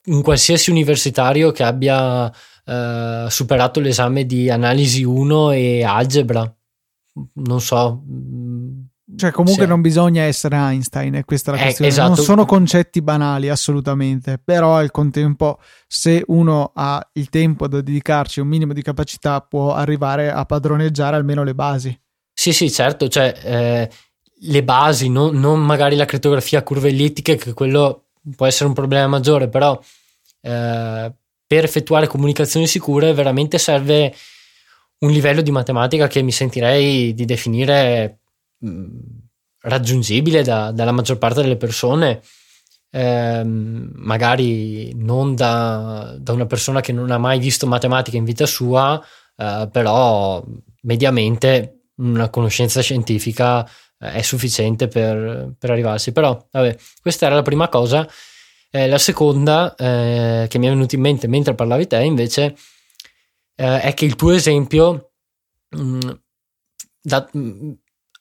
un 0.06 0.22
qualsiasi 0.22 0.70
universitario 0.70 1.52
che 1.52 1.62
abbia 1.62 2.26
uh, 2.26 3.28
superato 3.28 3.80
l'esame 3.80 4.26
di 4.26 4.50
analisi 4.50 5.04
1 5.04 5.52
e 5.52 5.84
algebra. 5.84 6.52
Non 7.34 7.60
so. 7.60 8.02
Cioè, 9.16 9.30
comunque 9.30 9.64
sì. 9.64 9.68
non 9.68 9.80
bisogna 9.80 10.22
essere 10.22 10.56
Einstein, 10.56 11.14
è 11.14 11.24
questa 11.24 11.50
la 11.50 11.58
eh, 11.58 11.62
questione. 11.62 11.90
esatto. 11.90 12.14
Non 12.14 12.16
sono 12.16 12.44
concetti 12.46 13.02
banali, 13.02 13.48
assolutamente. 13.48 14.40
Però 14.42 14.76
al 14.76 14.90
contempo, 14.90 15.58
se 15.86 16.22
uno 16.28 16.72
ha 16.74 17.06
il 17.14 17.28
tempo 17.28 17.68
da 17.68 17.80
dedicarci 17.80 18.40
un 18.40 18.48
minimo 18.48 18.72
di 18.72 18.82
capacità, 18.82 19.40
può 19.40 19.74
arrivare 19.74 20.30
a 20.30 20.44
padroneggiare 20.44 21.16
almeno 21.16 21.42
le 21.42 21.54
basi. 21.54 22.00
Sì, 22.32 22.52
sì, 22.52 22.70
certo. 22.70 23.08
Cioè, 23.08 23.34
eh, 23.42 23.90
le 24.44 24.64
basi, 24.64 25.08
non, 25.08 25.38
non, 25.38 25.60
magari 25.60 25.96
la 25.96 26.06
crittografia 26.06 26.60
a 26.60 26.62
curve 26.62 26.88
ellittiche, 26.88 27.36
che 27.36 27.52
quello 27.52 28.06
può 28.36 28.46
essere 28.46 28.68
un 28.68 28.74
problema 28.74 29.06
maggiore, 29.06 29.48
però 29.48 29.78
eh, 30.40 31.12
per 31.46 31.64
effettuare 31.64 32.06
comunicazioni 32.06 32.66
sicure 32.66 33.12
veramente 33.12 33.58
serve 33.58 34.14
un 34.98 35.10
livello 35.10 35.42
di 35.42 35.50
matematica 35.50 36.06
che 36.06 36.22
mi 36.22 36.32
sentirei 36.32 37.12
di 37.12 37.24
definire 37.24 38.21
raggiungibile 39.62 40.42
da, 40.42 40.70
dalla 40.72 40.92
maggior 40.92 41.18
parte 41.18 41.42
delle 41.42 41.56
persone. 41.56 42.20
Eh, 42.94 43.42
magari 43.44 44.92
non 44.94 45.34
da, 45.34 46.14
da, 46.18 46.32
una 46.32 46.46
persona 46.46 46.80
che 46.80 46.92
non 46.92 47.10
ha 47.10 47.16
mai 47.18 47.38
visto 47.38 47.66
matematica 47.66 48.16
in 48.18 48.24
vita 48.24 48.44
sua, 48.44 49.02
eh, 49.36 49.68
però 49.72 50.44
mediamente 50.82 51.84
una 51.96 52.28
conoscenza 52.28 52.80
scientifica 52.80 53.68
è 53.98 54.22
sufficiente 54.22 54.88
per, 54.88 55.54
per 55.58 55.70
arrivarsi. 55.70 56.12
Però, 56.12 56.48
vabbè, 56.50 56.76
questa 57.00 57.26
era 57.26 57.36
la 57.36 57.42
prima 57.42 57.68
cosa. 57.68 58.08
Eh, 58.70 58.88
la 58.88 58.98
seconda 58.98 59.74
eh, 59.74 60.46
che 60.48 60.58
mi 60.58 60.66
è 60.66 60.70
venuta 60.70 60.94
in 60.94 61.02
mente 61.02 61.28
mentre 61.28 61.54
parlavi 61.54 61.86
te, 61.86 62.02
invece, 62.02 62.56
eh, 63.54 63.80
è 63.80 63.94
che 63.94 64.04
il 64.06 64.16
tuo 64.16 64.32
esempio, 64.32 65.12
mh, 65.70 65.82
mm, 65.82 66.10
da, 67.02 67.28
mh, 67.32 67.38
mm, 67.38 67.72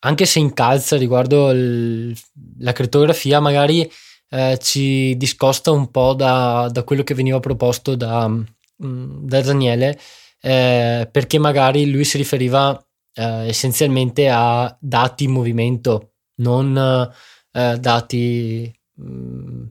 anche 0.04 0.26
se 0.26 0.40
incalza 0.40 0.98
riguardo 0.98 1.52
il, 1.52 2.18
la 2.60 2.72
crittografia, 2.72 3.40
magari 3.40 3.90
eh, 4.30 4.58
ci 4.60 5.16
discosta 5.18 5.72
un 5.72 5.92
po' 5.92 6.14
da, 6.14 6.70
da, 6.72 6.84
quello 6.84 7.04
che 7.04 7.14
veniva 7.14 7.40
proposto 7.40 7.96
da, 7.96 8.28
mm, 8.28 9.26
da 9.28 9.42
Daniele, 9.42 10.00
eh, 10.42 11.08
perché 11.12 11.38
magari 11.38 11.90
lui 11.92 12.04
si 12.06 12.18
riferiva 12.18 12.78
eh, 13.14 13.48
essenzialmente 13.48 14.30
a 14.30 14.76
dati 14.80 15.26
in 15.26 15.32
movimento, 15.32 16.14
non 16.36 17.12
eh, 17.52 17.78
dati, 17.78 18.74
mh, 18.96 19.04
mm, 19.04 19.64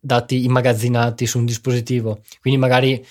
dati 0.00 0.44
immagazzinati 0.44 1.26
su 1.26 1.38
un 1.38 1.46
dispositivo. 1.46 2.20
Quindi 2.40 2.60
magari 2.60 3.04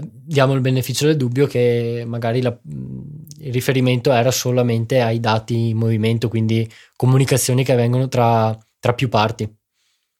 diamo 0.00 0.54
il 0.54 0.60
beneficio 0.60 1.06
del 1.06 1.16
dubbio 1.16 1.46
che 1.46 2.04
magari 2.06 2.40
la, 2.40 2.50
mm, 2.50 3.15
il 3.46 3.52
riferimento 3.52 4.12
era 4.12 4.30
solamente 4.30 5.00
ai 5.00 5.20
dati 5.20 5.68
in 5.68 5.76
movimento, 5.76 6.28
quindi 6.28 6.68
comunicazioni 6.96 7.64
che 7.64 7.72
avvengono 7.72 8.08
tra, 8.08 8.56
tra 8.80 8.92
più 8.92 9.08
parti. 9.08 9.48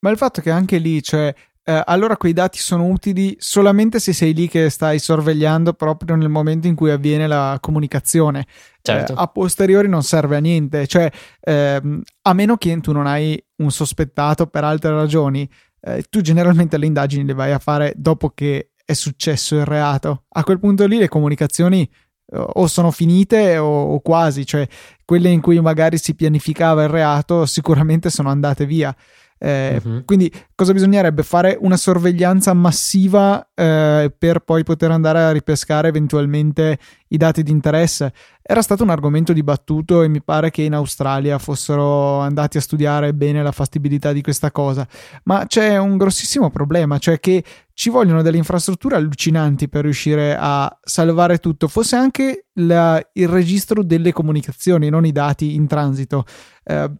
Ma 0.00 0.10
il 0.10 0.16
fatto 0.16 0.40
che 0.40 0.50
anche 0.50 0.78
lì, 0.78 1.02
cioè, 1.02 1.34
eh, 1.64 1.82
allora 1.84 2.16
quei 2.16 2.32
dati 2.32 2.58
sono 2.58 2.86
utili 2.86 3.34
solamente 3.40 3.98
se 3.98 4.12
sei 4.12 4.32
lì 4.32 4.46
che 4.46 4.70
stai 4.70 5.00
sorvegliando 5.00 5.72
proprio 5.72 6.14
nel 6.14 6.28
momento 6.28 6.68
in 6.68 6.76
cui 6.76 6.90
avviene 6.92 7.26
la 7.26 7.58
comunicazione. 7.60 8.46
Certo. 8.80 9.12
Eh, 9.12 9.16
a 9.18 9.26
posteriori 9.26 9.88
non 9.88 10.04
serve 10.04 10.36
a 10.36 10.40
niente, 10.40 10.86
cioè 10.86 11.10
ehm, 11.40 12.02
a 12.22 12.32
meno 12.32 12.56
che 12.56 12.78
tu 12.80 12.92
non 12.92 13.06
hai 13.06 13.42
un 13.56 13.72
sospettato 13.72 14.46
per 14.46 14.62
altre 14.62 14.92
ragioni, 14.92 15.48
eh, 15.80 16.04
tu 16.08 16.20
generalmente 16.20 16.78
le 16.78 16.86
indagini 16.86 17.24
le 17.24 17.34
vai 17.34 17.50
a 17.50 17.58
fare 17.58 17.92
dopo 17.96 18.30
che 18.30 18.70
è 18.84 18.92
successo 18.92 19.56
il 19.56 19.64
reato. 19.64 20.26
A 20.28 20.44
quel 20.44 20.60
punto 20.60 20.86
lì 20.86 20.98
le 20.98 21.08
comunicazioni 21.08 21.90
o 22.32 22.66
sono 22.66 22.90
finite 22.90 23.56
o, 23.58 23.94
o 23.94 24.00
quasi, 24.00 24.44
cioè 24.44 24.66
quelle 25.04 25.30
in 25.30 25.40
cui 25.40 25.60
magari 25.60 25.98
si 25.98 26.14
pianificava 26.14 26.82
il 26.82 26.88
reato 26.88 27.46
sicuramente 27.46 28.10
sono 28.10 28.30
andate 28.30 28.66
via. 28.66 28.94
Eh, 29.38 29.80
uh-huh. 29.82 30.04
Quindi 30.04 30.32
cosa 30.54 30.72
bisognerebbe 30.72 31.22
fare? 31.22 31.56
Una 31.60 31.76
sorveglianza 31.76 32.54
massiva 32.54 33.46
eh, 33.54 34.12
per 34.16 34.40
poi 34.40 34.62
poter 34.62 34.90
andare 34.90 35.22
a 35.22 35.30
ripescare 35.30 35.88
eventualmente 35.88 36.78
i 37.08 37.16
dati 37.16 37.42
di 37.42 37.50
interesse. 37.50 38.12
Era 38.42 38.62
stato 38.62 38.82
un 38.82 38.90
argomento 38.90 39.32
dibattuto 39.32 40.02
e 40.02 40.08
mi 40.08 40.22
pare 40.22 40.50
che 40.50 40.62
in 40.62 40.74
Australia 40.74 41.38
fossero 41.38 42.18
andati 42.20 42.56
a 42.56 42.60
studiare 42.60 43.12
bene 43.12 43.42
la 43.42 43.52
fattibilità 43.52 44.12
di 44.12 44.22
questa 44.22 44.50
cosa, 44.52 44.86
ma 45.24 45.46
c'è 45.46 45.76
un 45.78 45.96
grossissimo 45.96 46.50
problema, 46.50 46.98
cioè 46.98 47.18
che 47.18 47.44
ci 47.74 47.90
vogliono 47.90 48.22
delle 48.22 48.36
infrastrutture 48.36 48.96
allucinanti 48.96 49.68
per 49.68 49.82
riuscire 49.82 50.36
a 50.38 50.78
salvare 50.80 51.38
tutto, 51.38 51.68
fosse 51.68 51.96
anche 51.96 52.46
la, 52.54 53.04
il 53.14 53.28
registro 53.28 53.82
delle 53.82 54.12
comunicazioni, 54.12 54.88
non 54.88 55.04
i 55.04 55.12
dati 55.12 55.54
in 55.54 55.66
transito. 55.66 56.24
Eh, 56.64 56.90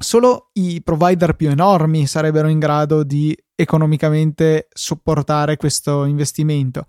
Solo 0.00 0.50
i 0.52 0.80
provider 0.82 1.34
più 1.34 1.50
enormi 1.50 2.06
sarebbero 2.06 2.46
in 2.48 2.60
grado 2.60 3.02
di 3.02 3.36
economicamente 3.56 4.68
sopportare 4.72 5.56
questo 5.56 6.04
investimento 6.04 6.86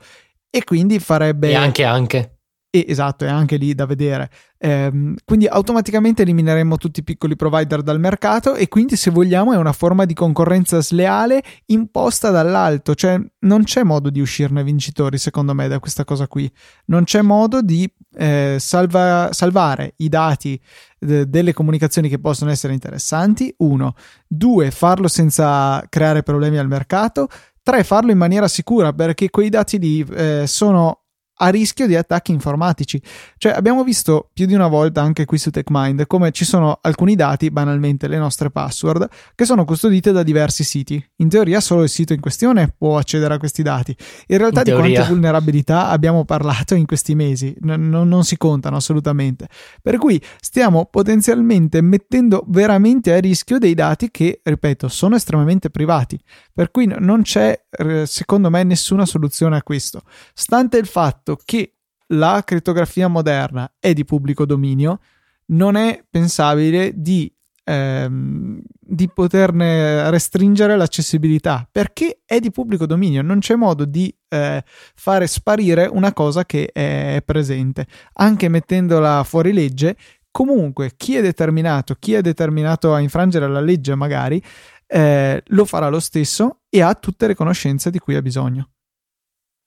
e 0.49 0.63
quindi 0.63 0.99
farebbe... 0.99 1.49
E 1.49 1.55
anche 1.55 1.83
anche. 1.83 2.39
E, 2.71 2.85
esatto, 2.87 3.25
è 3.25 3.27
anche 3.27 3.57
lì 3.57 3.73
da 3.73 3.87
vedere. 3.87 4.29
Ehm, 4.59 5.15
quindi 5.25 5.47
automaticamente 5.47 6.21
elimineremo 6.21 6.77
tutti 6.77 6.99
i 6.99 7.03
piccoli 7.03 7.35
provider 7.35 7.81
dal 7.81 7.99
mercato 7.99 8.53
e 8.53 8.67
quindi 8.67 8.95
se 8.95 9.09
vogliamo 9.09 9.53
è 9.53 9.57
una 9.57 9.73
forma 9.73 10.05
di 10.05 10.13
concorrenza 10.13 10.79
sleale 10.79 11.41
imposta 11.67 12.29
dall'alto, 12.29 12.93
cioè 12.93 13.19
non 13.39 13.63
c'è 13.63 13.81
modo 13.81 14.11
di 14.11 14.21
uscirne 14.21 14.63
vincitori 14.63 15.17
secondo 15.17 15.55
me 15.55 15.67
da 15.67 15.79
questa 15.79 16.03
cosa 16.03 16.27
qui. 16.27 16.51
Non 16.85 17.05
c'è 17.05 17.23
modo 17.23 17.63
di 17.63 17.91
eh, 18.19 18.57
salva- 18.59 19.29
salvare 19.31 19.93
i 19.97 20.09
dati 20.09 20.61
de- 20.99 21.29
delle 21.29 21.53
comunicazioni 21.53 22.09
che 22.09 22.19
possono 22.19 22.51
essere 22.51 22.73
interessanti. 22.73 23.53
Uno, 23.59 23.95
due, 24.27 24.71
farlo 24.71 25.07
senza 25.07 25.85
creare 25.87 26.21
problemi 26.21 26.57
al 26.57 26.67
mercato. 26.67 27.29
Tre, 27.63 27.83
farlo 27.85 28.11
in 28.11 28.17
maniera 28.17 28.49
sicura 28.49 28.91
perché 28.91 29.29
quei 29.29 29.49
dati 29.49 29.79
lì 29.79 30.05
eh, 30.11 30.43
sono 30.47 31.03
a 31.41 31.47
rischio 31.49 31.87
di 31.87 31.95
attacchi 31.95 32.31
informatici. 32.31 33.01
Cioè, 33.37 33.53
abbiamo 33.53 33.83
visto 33.83 34.29
più 34.33 34.45
di 34.45 34.53
una 34.53 34.67
volta 34.67 35.01
anche 35.01 35.25
qui 35.25 35.37
su 35.37 35.51
TechMind 35.51 36.05
come 36.07 36.31
ci 36.31 36.43
sono 36.43 36.79
alcuni 36.81 37.15
dati, 37.15 37.49
banalmente 37.49 38.07
le 38.07 38.17
nostre 38.17 38.49
password, 38.49 39.07
che 39.35 39.45
sono 39.45 39.63
custodite 39.63 40.11
da 40.11 40.23
diversi 40.23 40.63
siti. 40.63 41.03
In 41.17 41.29
teoria, 41.29 41.59
solo 41.61 41.83
il 41.83 41.89
sito 41.89 42.13
in 42.13 42.19
questione 42.19 42.73
può 42.77 42.97
accedere 42.97 43.35
a 43.35 43.37
questi 43.37 43.63
dati. 43.63 43.95
In 44.27 44.37
realtà, 44.37 44.59
in 44.59 44.65
di 44.65 44.71
quante 44.71 45.03
vulnerabilità 45.03 45.87
abbiamo 45.87 46.25
parlato 46.25 46.75
in 46.75 46.85
questi 46.85 47.15
mesi, 47.15 47.55
n- 47.61 47.89
non 47.89 48.23
si 48.23 48.37
contano 48.37 48.75
assolutamente. 48.75 49.47
Per 49.81 49.97
cui 49.97 50.21
stiamo 50.39 50.85
potenzialmente 50.85 51.81
mettendo 51.81 52.43
veramente 52.47 53.13
a 53.13 53.19
rischio 53.19 53.59
dei 53.59 53.73
dati 53.73 54.11
che, 54.11 54.41
ripeto, 54.43 54.87
sono 54.89 55.15
estremamente 55.15 55.69
privati. 55.69 56.19
Per 56.53 56.71
cui 56.71 56.85
non 56.85 57.21
c'è, 57.21 57.57
secondo 58.03 58.49
me, 58.49 58.63
nessuna 58.63 59.05
soluzione 59.05 59.55
a 59.55 59.63
questo. 59.63 60.01
Stante 60.33 60.77
il 60.77 60.85
fatto 60.85 61.28
fatto 61.29 61.39
che 61.43 61.75
la 62.13 62.41
crittografia 62.43 63.07
moderna 63.07 63.71
è 63.79 63.93
di 63.93 64.03
pubblico 64.03 64.45
dominio, 64.45 64.99
non 65.47 65.75
è 65.75 66.03
pensabile 66.09 66.91
di, 66.95 67.31
ehm, 67.63 68.59
di 68.79 69.09
poterne 69.13 70.09
restringere 70.09 70.75
l'accessibilità 70.75 71.67
perché 71.71 72.21
è 72.25 72.39
di 72.39 72.49
pubblico 72.49 72.87
dominio, 72.87 73.21
non 73.21 73.39
c'è 73.39 73.55
modo 73.55 73.85
di 73.85 74.13
eh, 74.29 74.63
fare 74.65 75.27
sparire 75.27 75.85
una 75.85 76.13
cosa 76.13 76.45
che 76.45 76.69
è 76.71 77.21
presente, 77.23 77.85
anche 78.13 78.49
mettendola 78.49 79.23
fuori 79.23 79.53
legge. 79.53 79.95
Comunque, 80.31 80.93
chi 80.95 81.15
è 81.15 81.21
determinato, 81.21 81.95
chi 81.97 82.13
è 82.13 82.21
determinato 82.21 82.93
a 82.93 82.99
infrangere 82.99 83.47
la 83.47 83.61
legge, 83.61 83.95
magari 83.95 84.41
eh, 84.85 85.43
lo 85.43 85.65
farà 85.65 85.89
lo 85.89 85.99
stesso 85.99 86.61
e 86.69 86.81
ha 86.81 86.93
tutte 86.93 87.27
le 87.27 87.35
conoscenze 87.35 87.89
di 87.89 87.97
cui 87.97 88.15
ha 88.15 88.21
bisogno. 88.21 88.69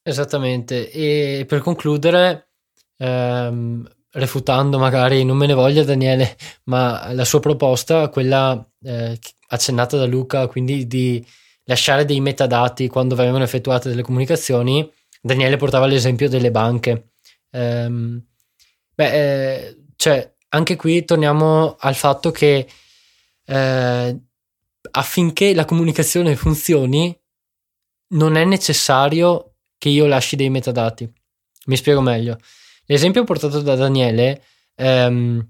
Esattamente, 0.04 0.90
e 0.90 1.44
per 1.46 1.60
concludere, 1.60 2.48
ehm, 2.96 3.88
refutando 4.12 4.76
magari, 4.78 5.24
non 5.24 5.36
me 5.36 5.46
ne 5.46 5.54
voglia 5.54 5.84
Daniele, 5.84 6.36
ma 6.64 7.12
la 7.12 7.24
sua 7.24 7.38
proposta, 7.38 8.08
quella 8.08 8.68
eh, 8.82 9.16
accennata 9.48 9.96
da 9.96 10.06
Luca, 10.06 10.48
quindi 10.48 10.88
di 10.88 11.24
lasciare 11.64 12.04
dei 12.04 12.20
metadati 12.20 12.88
quando 12.88 13.14
venivano 13.14 13.44
effettuate 13.44 13.88
delle 13.88 14.02
comunicazioni, 14.02 14.90
Daniele 15.20 15.56
portava 15.56 15.86
l'esempio 15.86 16.28
delle 16.28 16.50
banche. 16.50 17.12
Ehm, 17.50 18.24
beh, 18.94 19.12
eh, 19.66 19.76
cioè, 19.94 20.34
anche 20.48 20.74
qui 20.76 21.04
torniamo 21.04 21.76
al 21.78 21.94
fatto 21.94 22.32
che 22.32 22.66
eh, 23.44 24.20
affinché 24.90 25.54
la 25.54 25.64
comunicazione 25.64 26.34
funzioni, 26.36 27.16
non 28.14 28.36
è 28.36 28.44
necessario 28.44 29.51
che 29.82 29.88
io 29.88 30.06
lasci 30.06 30.36
dei 30.36 30.48
metadati. 30.48 31.12
Mi 31.66 31.76
spiego 31.76 32.00
meglio. 32.00 32.38
L'esempio 32.86 33.24
portato 33.24 33.60
da 33.62 33.74
Daniele 33.74 34.40
ehm, 34.76 35.44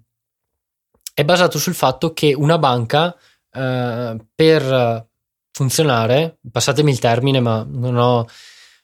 è 1.12 1.22
basato 1.22 1.58
sul 1.58 1.74
fatto 1.74 2.14
che 2.14 2.32
una 2.32 2.56
banca 2.56 3.14
eh, 3.52 4.16
per 4.34 5.06
funzionare, 5.50 6.38
passatemi 6.50 6.90
il 6.90 6.98
termine, 6.98 7.40
ma 7.40 7.62
non 7.68 7.98
ho, 7.98 8.26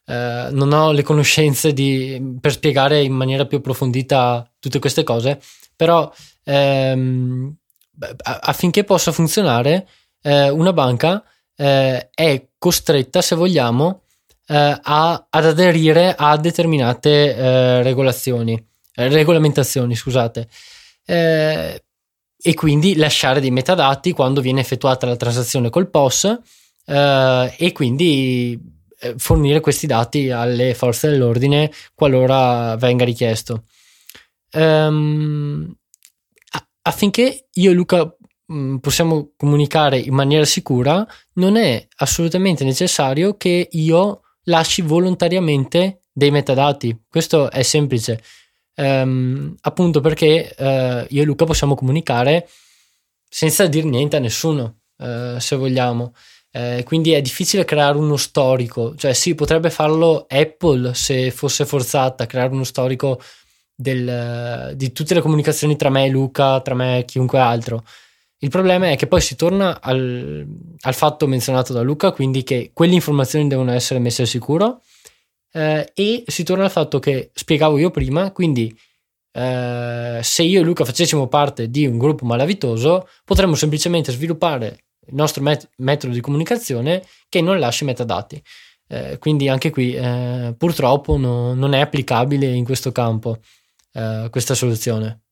eh, 0.05 0.49
non 0.51 0.71
ho 0.71 0.93
le 0.93 1.03
conoscenze 1.03 1.73
di, 1.73 2.37
per 2.39 2.53
spiegare 2.53 3.03
in 3.03 3.15
maniera 3.15 3.47
più 3.47 3.57
approfondita 3.57 4.53
tutte 4.59 4.79
queste 4.81 5.03
cose, 5.03 5.41
però 5.75 6.13
ehm, 6.45 7.57
affinché 8.23 8.85
possa 8.85 9.13
funzionare 9.13 9.89
eh, 10.21 10.51
una 10.51 10.75
banca 10.75 11.25
eh, 11.57 12.11
è 12.11 12.49
costretta, 12.59 13.23
se 13.23 13.35
vogliamo, 13.35 14.03
eh, 14.49 14.79
a, 14.83 15.27
ad 15.31 15.45
aderire 15.45 16.15
a 16.17 16.37
determinate 16.37 17.35
eh, 17.35 17.83
regolazioni, 17.83 18.55
eh, 18.95 19.09
regolamentazioni, 19.09 19.95
scusate, 19.95 20.49
eh, 21.05 21.85
e 22.41 22.55
quindi 22.55 22.97
lasciare 22.97 23.41
dei 23.41 23.51
metadati 23.51 24.13
quando 24.13 24.41
viene 24.41 24.61
effettuata 24.61 25.07
la 25.07 25.17
transazione 25.17 25.71
col 25.71 25.91
POS 25.91 26.39
e 26.91 27.73
quindi 27.75 28.59
fornire 29.17 29.61
questi 29.61 29.87
dati 29.87 30.31
alle 30.31 30.73
forze 30.73 31.11
dell'ordine 31.11 31.71
qualora 31.95 32.77
venga 32.77 33.05
richiesto. 33.05 33.65
Um, 34.53 35.71
affinché 36.81 37.49
io 37.53 37.71
e 37.71 37.75
Luca 37.75 38.17
Mm, 38.51 38.77
possiamo 38.79 39.33
comunicare 39.37 39.99
in 39.99 40.15
maniera 40.15 40.47
sicura, 40.47 41.07
non 41.35 41.57
è 41.57 41.87
assolutamente 41.97 42.65
necessario 42.65 43.37
che 43.37 43.69
io 43.73 44.23
lasci 44.49 44.83
volontariamente 44.83 46.01
dei 46.13 46.31
metadati. 46.31 47.05
Questo 47.09 47.51
è 47.51 47.63
semplice. 47.63 48.21
Um, 48.75 49.57
appunto 49.63 50.01
perché 50.01 50.55
uh, 50.57 51.07
io 51.09 51.23
e 51.23 51.25
Luca 51.25 51.45
possiamo 51.45 51.75
comunicare 51.75 52.49
senza 53.29 53.67
dire 53.67 53.89
niente 53.89 54.17
a 54.17 54.21
nessuno, 54.21 54.81
uh, 54.99 55.39
se 55.39 55.57
vogliamo. 55.57 56.15
Uh, 56.51 56.83
quindi 56.85 57.13
è 57.13 57.21
difficile 57.21 57.65
creare 57.65 57.99
uno 57.99 58.17
storico, 58.17 58.95
cioè 58.97 59.13
sì, 59.13 59.35
potrebbe 59.35 59.71
farlo 59.71 60.27
Apple 60.29 60.95
se 60.95 61.31
fosse 61.31 61.67
forzata 61.67 62.25
a 62.25 62.27
creare 62.27 62.53
uno 62.53 62.65
storico 62.65 63.21
del, 63.75 64.73
di 64.75 64.93
tutte 64.93 65.15
le 65.15 65.21
comunicazioni 65.21 65.77
tra 65.77 65.91
me 65.91 66.07
e 66.07 66.11
Luca, 66.11 66.61
tra 66.61 66.75
me 66.75 66.99
e 66.99 67.05
chiunque 67.05 67.39
altro. 67.39 67.85
Il 68.41 68.51
problema 68.51 68.91
è 68.91 68.97
che 68.97 69.09
poi 69.09 69.21
si 69.21 69.35
torna 69.35 69.81
al, 69.81 70.47
al 70.81 70.95
fatto 70.95 71.27
menzionato 71.27 71.73
da 71.73 71.83
Luca, 71.83 72.13
quindi 72.13 72.45
che 72.45 72.71
quelle 72.73 72.95
informazioni 72.95 73.49
devono 73.49 73.73
essere 73.73 73.99
messe 73.99 74.23
al 74.23 74.29
sicuro 74.29 74.83
eh, 75.53 75.91
e 75.93 76.25
si 76.27 76.45
torna 76.45 76.65
al 76.65 76.71
fatto 76.71 77.01
che 77.01 77.31
spiegavo 77.35 77.79
io 77.79 77.91
prima, 77.91 78.31
quindi 78.31 78.73
eh, 79.33 80.21
se 80.23 80.43
io 80.43 80.61
e 80.61 80.65
Luca 80.65 80.85
facessimo 80.85 81.27
parte 81.27 81.69
di 81.69 81.87
un 81.87 81.99
gruppo 81.99 82.25
malavitoso 82.25 83.09
potremmo 83.25 83.55
semplicemente 83.55 84.13
sviluppare 84.13 84.85
il 85.07 85.15
nostro 85.15 85.43
met- 85.43 85.69
metodo 85.79 86.13
di 86.13 86.21
comunicazione 86.21 87.03
che 87.29 87.41
non 87.41 87.59
lasci 87.59 87.85
metadati. 87.85 88.43
Eh, 88.87 89.19
quindi 89.19 89.49
anche 89.49 89.71
qui 89.71 89.95
eh, 89.95 90.55
purtroppo 90.57 91.17
no, 91.17 91.55
non 91.55 91.75
è 91.75 91.81
applicabile 91.81 92.47
in 92.47 92.65
questo 92.65 92.93
campo 92.93 93.39
eh, 93.93 94.29
questa 94.31 94.55
soluzione. 94.55 95.23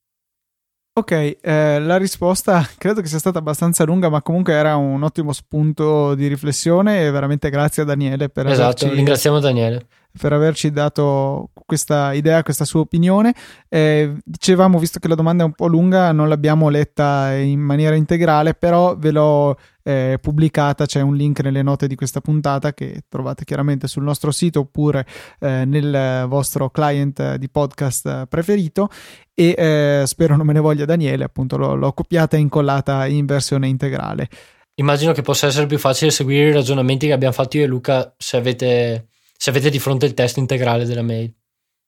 Ok, 0.98 1.36
eh, 1.42 1.78
la 1.78 1.98
risposta 1.98 2.66
credo 2.78 3.02
che 3.02 3.08
sia 3.08 3.18
stata 3.18 3.38
abbastanza 3.38 3.84
lunga, 3.84 4.08
ma 4.08 4.22
comunque 4.22 4.54
era 4.54 4.76
un 4.76 5.02
ottimo 5.02 5.34
spunto 5.34 6.14
di 6.14 6.26
riflessione 6.26 7.04
e 7.04 7.10
veramente 7.10 7.50
grazie 7.50 7.82
a 7.82 7.84
Daniele 7.84 8.30
per 8.30 8.46
esatto, 8.46 8.86
averci, 8.86 8.88
ringraziamo 8.88 9.38
Daniele. 9.38 9.86
per 10.18 10.32
averci 10.32 10.70
dato 10.70 11.50
questa 11.66 12.14
idea, 12.14 12.42
questa 12.42 12.64
sua 12.64 12.80
opinione. 12.80 13.34
Eh, 13.68 14.14
dicevamo, 14.24 14.78
visto 14.78 14.98
che 14.98 15.08
la 15.08 15.14
domanda 15.14 15.42
è 15.42 15.46
un 15.46 15.52
po' 15.52 15.66
lunga, 15.66 16.12
non 16.12 16.30
l'abbiamo 16.30 16.70
letta 16.70 17.34
in 17.34 17.60
maniera 17.60 17.94
integrale, 17.94 18.54
però 18.54 18.96
ve 18.96 19.10
l'ho 19.10 19.54
eh, 19.82 20.18
pubblicata, 20.18 20.86
c'è 20.86 21.02
un 21.02 21.14
link 21.14 21.40
nelle 21.40 21.62
note 21.62 21.86
di 21.86 21.94
questa 21.94 22.22
puntata 22.22 22.72
che 22.72 23.02
trovate 23.06 23.44
chiaramente 23.44 23.86
sul 23.86 24.02
nostro 24.02 24.30
sito 24.30 24.60
oppure 24.60 25.06
eh, 25.40 25.64
nel 25.66 26.24
vostro 26.26 26.70
client 26.70 27.34
di 27.34 27.50
podcast 27.50 28.26
preferito 28.26 28.88
e 29.38 29.54
eh, 29.56 30.02
spero 30.06 30.34
non 30.34 30.46
me 30.46 30.54
ne 30.54 30.60
voglia 30.60 30.86
Daniele, 30.86 31.22
appunto 31.22 31.58
l'ho, 31.58 31.74
l'ho 31.74 31.92
copiata 31.92 32.38
e 32.38 32.40
incollata 32.40 33.06
in 33.06 33.26
versione 33.26 33.68
integrale. 33.68 34.28
Immagino 34.76 35.12
che 35.12 35.20
possa 35.20 35.46
essere 35.46 35.66
più 35.66 35.78
facile 35.78 36.10
seguire 36.10 36.48
i 36.48 36.52
ragionamenti 36.52 37.06
che 37.06 37.12
abbiamo 37.12 37.34
fatto 37.34 37.58
io 37.58 37.64
e 37.64 37.66
Luca 37.66 38.14
se 38.16 38.38
avete, 38.38 39.08
se 39.36 39.50
avete 39.50 39.68
di 39.68 39.78
fronte 39.78 40.06
il 40.06 40.14
testo 40.14 40.40
integrale 40.40 40.86
della 40.86 41.02
mail. 41.02 41.32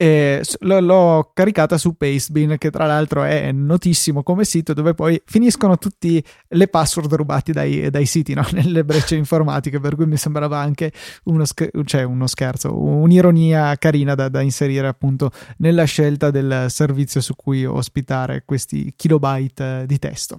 E 0.01 0.45
l'ho 0.61 1.33
caricata 1.35 1.77
su 1.77 1.97
Pastebin, 1.97 2.55
che 2.57 2.71
tra 2.71 2.87
l'altro 2.87 3.25
è 3.25 3.51
notissimo 3.51 4.23
come 4.23 4.45
sito 4.45 4.73
dove 4.73 4.95
poi 4.95 5.21
finiscono 5.27 5.77
tutte 5.77 6.23
le 6.47 6.69
password 6.69 7.13
rubati 7.15 7.51
dai, 7.51 7.91
dai 7.91 8.07
siti 8.07 8.33
no? 8.33 8.47
nelle 8.55 8.85
brecce 8.85 9.17
informatiche. 9.17 9.81
Per 9.81 9.97
cui 9.97 10.07
mi 10.07 10.17
sembrava 10.17 10.57
anche 10.59 10.93
uno, 11.25 11.45
scher- 11.45 11.73
cioè 11.85 12.05
uno 12.05 12.29
scherzo, 12.29 12.81
un'ironia 12.81 13.75
carina 13.75 14.15
da, 14.15 14.29
da, 14.29 14.41
inserire 14.41 14.87
appunto 14.87 15.33
nella 15.57 15.83
scelta 15.83 16.31
del 16.31 16.67
servizio 16.69 17.21
su 17.21 17.35
cui 17.35 17.65
ospitare 17.65 18.45
questi 18.45 18.93
kilobyte 18.95 19.85
di 19.85 19.99
testo. 19.99 20.39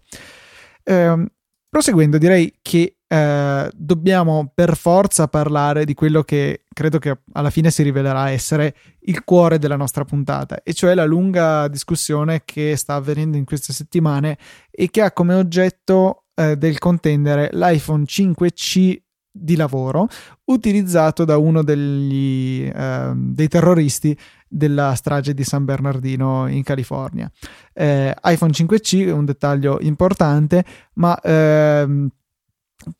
Eh, 0.85 1.25
proseguendo, 1.69 2.17
direi 2.17 2.59
che 2.61 2.98
eh, 3.11 3.71
dobbiamo 3.73 4.51
per 4.53 4.77
forza 4.77 5.27
parlare 5.27 5.83
di 5.83 5.95
quello 5.95 6.21
che 6.21 6.65
credo 6.71 6.99
che 6.99 7.21
alla 7.33 7.49
fine 7.49 7.71
si 7.71 7.81
rivelerà 7.81 8.29
essere 8.29 8.75
il 9.01 9.23
cuore 9.23 9.57
della 9.57 9.75
nostra 9.75 10.05
puntata, 10.05 10.61
e 10.61 10.73
cioè 10.73 10.93
la 10.93 11.05
lunga 11.05 11.67
discussione 11.67 12.43
che 12.45 12.75
sta 12.75 12.93
avvenendo 12.93 13.35
in 13.35 13.45
queste 13.45 13.73
settimane 13.73 14.37
e 14.69 14.91
che 14.91 15.01
ha 15.01 15.11
come 15.11 15.33
oggetto 15.33 16.25
eh, 16.35 16.55
del 16.55 16.77
contendere 16.77 17.49
l'iPhone 17.51 18.03
5C 18.03 18.97
di 19.31 19.55
lavoro 19.55 20.07
utilizzato 20.45 21.25
da 21.25 21.37
uno 21.37 21.63
degli, 21.63 22.69
eh, 22.71 23.11
dei 23.15 23.47
terroristi 23.47 24.15
della 24.47 24.93
strage 24.93 25.33
di 25.33 25.43
San 25.43 25.65
Bernardino 25.65 26.47
in 26.47 26.61
California. 26.61 27.29
Eh, 27.73 28.13
iPhone 28.23 28.51
5C 28.51 29.07
è 29.07 29.11
un 29.11 29.25
dettaglio 29.25 29.79
importante, 29.81 30.63
ma 30.93 31.19
ehm, 31.19 32.09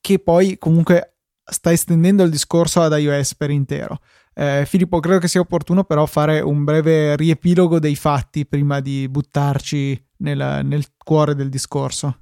che 0.02 0.20
poi 0.20 0.58
comunque 0.58 1.16
sta 1.44 1.72
estendendo 1.72 2.24
il 2.24 2.30
discorso 2.30 2.82
ad 2.82 2.98
iOS 2.98 3.36
per 3.36 3.50
intero. 3.50 4.00
Eh, 4.34 4.66
Filippo, 4.66 5.00
credo 5.00 5.20
che 5.20 5.28
sia 5.28 5.42
opportuno 5.42 5.84
però 5.84 6.06
fare 6.06 6.40
un 6.40 6.64
breve 6.64 7.16
riepilogo 7.16 7.80
dei 7.80 7.96
fatti 7.96 8.46
prima 8.46 8.80
di 8.80 9.08
buttarci 9.10 10.02
nel, 10.18 10.62
nel 10.64 10.86
cuore 10.98 11.36
del 11.36 11.50
discorso. 11.50 12.20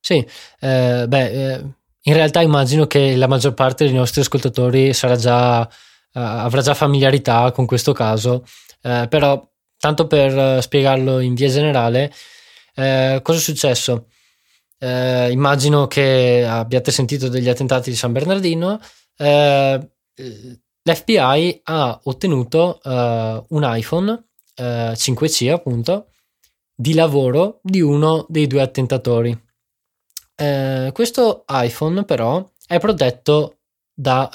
Sì, 0.00 0.26
eh, 0.60 1.04
beh, 1.06 1.30
eh, 1.30 1.64
in 2.06 2.12
realtà 2.12 2.42
immagino 2.42 2.86
che 2.86 3.16
la 3.16 3.28
maggior 3.28 3.54
parte 3.54 3.84
dei 3.84 3.94
nostri 3.94 4.20
ascoltatori 4.20 4.90
già, 4.90 5.60
uh, 5.60 5.68
avrà 6.12 6.60
già 6.60 6.74
familiarità 6.74 7.50
con 7.52 7.64
questo 7.64 7.92
caso, 7.92 8.44
uh, 8.82 9.08
però 9.08 9.42
tanto 9.78 10.06
per 10.06 10.62
spiegarlo 10.62 11.20
in 11.20 11.34
via 11.34 11.48
generale, 11.48 12.12
cosa 12.74 13.38
è 13.38 13.40
successo? 13.40 14.06
Eh, 14.84 15.30
immagino 15.30 15.86
che 15.86 16.44
abbiate 16.46 16.90
sentito 16.90 17.28
degli 17.28 17.48
attentati 17.48 17.88
di 17.88 17.96
San 17.96 18.12
Bernardino. 18.12 18.78
Eh, 19.16 19.90
L'FBI 20.82 21.60
ha 21.64 22.00
ottenuto 22.04 22.82
eh, 22.82 23.42
un 23.48 23.62
iPhone 23.62 24.24
5C, 24.54 25.44
eh, 25.46 25.50
appunto, 25.52 26.10
di 26.74 26.92
lavoro 26.92 27.60
di 27.62 27.80
uno 27.80 28.26
dei 28.28 28.46
due 28.46 28.60
attentatori. 28.60 29.34
Eh, 30.36 30.90
questo 30.92 31.46
iPhone, 31.48 32.04
però, 32.04 32.46
è 32.66 32.78
protetto 32.78 33.60
da, 33.94 34.28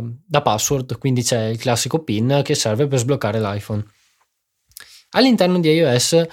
eh, 0.00 0.14
da 0.26 0.40
password, 0.40 0.96
quindi 0.96 1.22
c'è 1.22 1.44
il 1.48 1.58
classico 1.58 2.02
PIN 2.02 2.40
che 2.42 2.54
serve 2.54 2.86
per 2.86 3.00
sbloccare 3.00 3.38
l'iPhone. 3.38 3.84
All'interno 5.10 5.60
di 5.60 5.68
iOS 5.68 6.26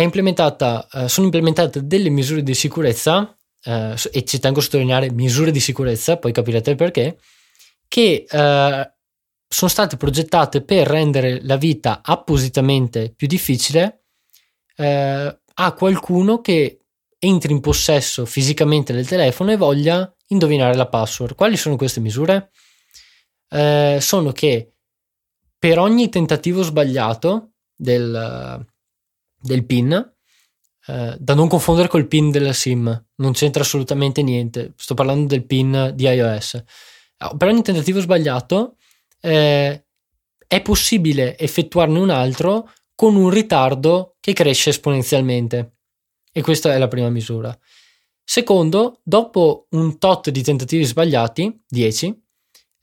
implementata, 0.00 0.88
eh, 0.90 1.08
sono 1.08 1.26
implementate 1.26 1.86
delle 1.86 2.08
misure 2.08 2.42
di 2.42 2.54
sicurezza, 2.54 3.36
eh, 3.64 3.94
e 4.10 4.24
ci 4.24 4.38
tengo 4.38 4.60
a 4.60 4.62
sottolineare 4.62 5.12
misure 5.12 5.50
di 5.50 5.60
sicurezza, 5.60 6.16
poi 6.16 6.32
capirete 6.32 6.74
perché, 6.74 7.18
che 7.88 8.24
eh, 8.28 8.92
sono 9.46 9.70
state 9.70 9.96
progettate 9.98 10.62
per 10.62 10.86
rendere 10.86 11.40
la 11.44 11.56
vita 11.56 12.00
appositamente 12.02 13.12
più 13.14 13.26
difficile 13.26 14.04
eh, 14.76 15.38
a 15.54 15.72
qualcuno 15.74 16.40
che 16.40 16.78
entri 17.18 17.52
in 17.52 17.60
possesso 17.60 18.24
fisicamente 18.24 18.94
del 18.94 19.06
telefono 19.06 19.52
e 19.52 19.56
voglia 19.56 20.10
indovinare 20.28 20.74
la 20.74 20.88
password. 20.88 21.34
Quali 21.34 21.56
sono 21.56 21.76
queste 21.76 22.00
misure? 22.00 22.50
Eh, 23.50 23.98
sono 24.00 24.32
che 24.32 24.72
per 25.58 25.78
ogni 25.78 26.08
tentativo 26.08 26.62
sbagliato 26.62 27.52
del, 27.76 28.66
del 29.42 29.66
PIN, 29.66 29.92
eh, 30.86 31.16
da 31.18 31.34
non 31.34 31.48
confondere 31.48 31.88
col 31.88 32.06
PIN 32.06 32.30
della 32.30 32.52
SIM, 32.52 33.06
non 33.16 33.32
c'entra 33.32 33.62
assolutamente 33.62 34.22
niente, 34.22 34.72
sto 34.76 34.94
parlando 34.94 35.26
del 35.26 35.44
PIN 35.44 35.92
di 35.94 36.04
iOS. 36.04 36.54
Eh, 36.54 36.64
per 37.36 37.48
ogni 37.48 37.62
tentativo 37.62 38.00
sbagliato 38.00 38.76
eh, 39.20 39.84
è 40.46 40.62
possibile 40.62 41.36
effettuarne 41.38 41.98
un 41.98 42.10
altro 42.10 42.70
con 42.94 43.16
un 43.16 43.30
ritardo 43.30 44.16
che 44.20 44.32
cresce 44.32 44.70
esponenzialmente. 44.70 45.76
E 46.32 46.42
questa 46.42 46.72
è 46.72 46.78
la 46.78 46.88
prima 46.88 47.10
misura. 47.10 47.56
Secondo, 48.24 49.00
dopo 49.02 49.66
un 49.70 49.98
tot 49.98 50.30
di 50.30 50.42
tentativi 50.42 50.84
sbagliati, 50.84 51.64
10, 51.68 52.22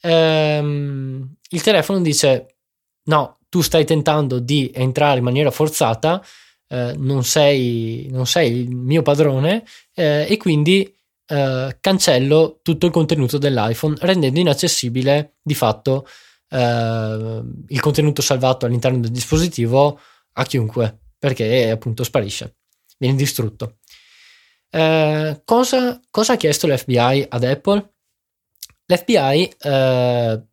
ehm, 0.01 1.35
il 1.49 1.61
telefono 1.61 2.01
dice 2.01 2.57
no, 3.03 3.39
tu 3.49 3.61
stai 3.61 3.85
tentando 3.85 4.39
di 4.39 4.71
entrare 4.73 5.17
in 5.17 5.23
maniera 5.23 5.51
forzata, 5.51 6.23
eh, 6.69 6.93
non, 6.97 7.23
sei, 7.23 8.07
non, 8.11 8.25
sei, 8.25 8.61
il 8.61 8.69
mio 8.69 9.01
padrone 9.01 9.63
eh, 9.93 10.25
e 10.29 10.37
quindi 10.37 10.95
eh, 11.25 11.77
cancello 11.79 12.59
tutto 12.61 12.85
il 12.85 12.91
contenuto 12.91 13.37
dell'iPhone 13.37 13.95
rendendo 13.99 14.39
inaccessibile 14.39 15.37
di 15.41 15.55
fatto 15.55 16.07
eh, 16.49 17.41
il 17.67 17.79
contenuto 17.79 18.21
salvato 18.21 18.65
all'interno 18.65 18.99
del 18.99 19.11
dispositivo 19.11 19.99
a 20.33 20.43
chiunque 20.45 20.99
perché 21.17 21.69
appunto 21.69 22.03
sparisce 22.03 22.57
viene 22.97 23.17
distrutto. 23.17 23.77
Eh, 24.69 25.41
cosa, 25.45 25.99
cosa, 26.11 26.33
ha 26.33 26.37
chiesto 26.37 26.67
l'FBI 26.67 27.25
ad 27.29 27.43
Apple? 27.43 27.93
L'FBI, 28.85 29.55
eh, 29.61 30.43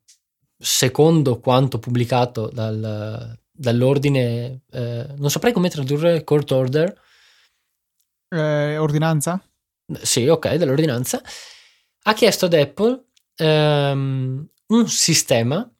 secondo 0.56 1.40
quanto 1.40 1.78
pubblicato 1.78 2.48
dal, 2.52 3.38
dall'ordine, 3.56 4.62
eh, 4.70 5.06
non 5.16 5.30
saprei 5.30 5.52
come 5.52 5.70
tradurre 5.70 6.24
court 6.24 6.50
order. 6.52 7.00
Eh, 8.28 8.76
ordinanza? 8.76 9.42
Sì, 10.02 10.26
ok, 10.26 10.54
dall'ordinanza. 10.54 11.22
Ha 12.02 12.14
chiesto 12.14 12.46
ad 12.46 12.54
Apple 12.54 13.06
ehm, 13.36 14.48
un 14.66 14.88
sistema 14.88 15.70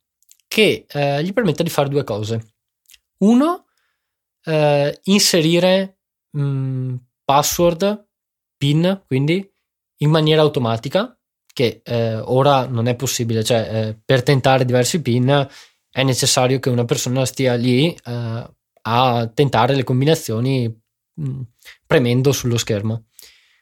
che 0.49 0.87
eh, 0.89 1.23
gli 1.23 1.33
permetta 1.33 1.63
di 1.63 1.71
fare 1.71 1.89
due 1.89 2.05
cose. 2.05 2.55
Uno, 3.19 3.67
eh, 4.45 5.01
inserire 5.05 5.99
mh, 6.31 6.41
mm, 6.41 6.95
password, 7.25 8.09
PIN, 8.57 9.03
quindi 9.07 9.53
in 9.99 10.11
maniera 10.11 10.43
automatica, 10.43 11.19
che 11.53 11.81
eh, 11.83 12.17
ora 12.17 12.67
non 12.67 12.87
è 12.87 12.95
possibile, 12.95 13.43
cioè 13.43 13.89
eh, 13.89 14.01
per 14.05 14.23
tentare 14.23 14.65
diversi 14.65 15.01
PIN 15.01 15.49
è 15.97 16.03
necessario 16.03 16.59
che 16.59 16.69
una 16.69 16.85
persona 16.85 17.25
stia 17.25 17.55
lì 17.55 17.91
eh, 18.05 18.51
a 18.83 19.31
tentare 19.33 19.75
le 19.75 19.83
combinazioni 19.83 20.69
mh, 20.69 21.27
mm, 21.27 21.41
premendo 21.87 22.33
sullo 22.33 22.59
schermo. 22.59 23.07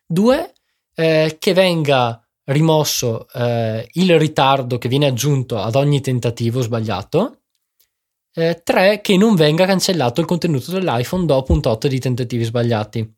Due, 0.04 0.52
eh, 0.96 1.36
che 1.38 1.52
venga 1.52 2.20
rimosso 2.46 3.28
eh, 3.32 3.86
il 3.92 4.18
ritardo 4.18 4.78
che 4.78 4.88
viene 4.88 5.06
aggiunto 5.06 5.60
ad 5.60 5.76
ogni 5.76 6.00
tentativo 6.00 6.60
sbagliato 6.60 7.42
3. 8.32 8.54
Eh, 8.64 9.00
che 9.00 9.16
non 9.16 9.36
venga 9.36 9.64
cancellato 9.64 10.20
il 10.20 10.26
contenuto 10.26 10.72
dell'iPhone 10.72 11.26
dopo 11.26 11.52
un 11.52 11.60
tot 11.60 11.86
di 11.86 12.00
tentativi 12.00 12.42
sbagliati. 12.42 13.14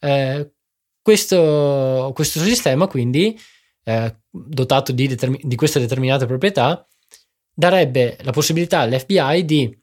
Eh, 0.00 0.52
questo, 1.00 2.10
questo, 2.14 2.40
sistema, 2.40 2.88
quindi, 2.88 3.40
eh, 3.84 4.14
dotato 4.30 4.92
di, 4.92 5.08
determin- 5.08 5.40
di, 5.48 5.56
queste 5.56 5.80
determinate 5.80 6.26
proprietà, 6.26 6.86
darebbe 7.54 8.18
la 8.22 8.32
possibilità 8.32 8.80
all'FBI 8.80 9.44
di 9.44 9.78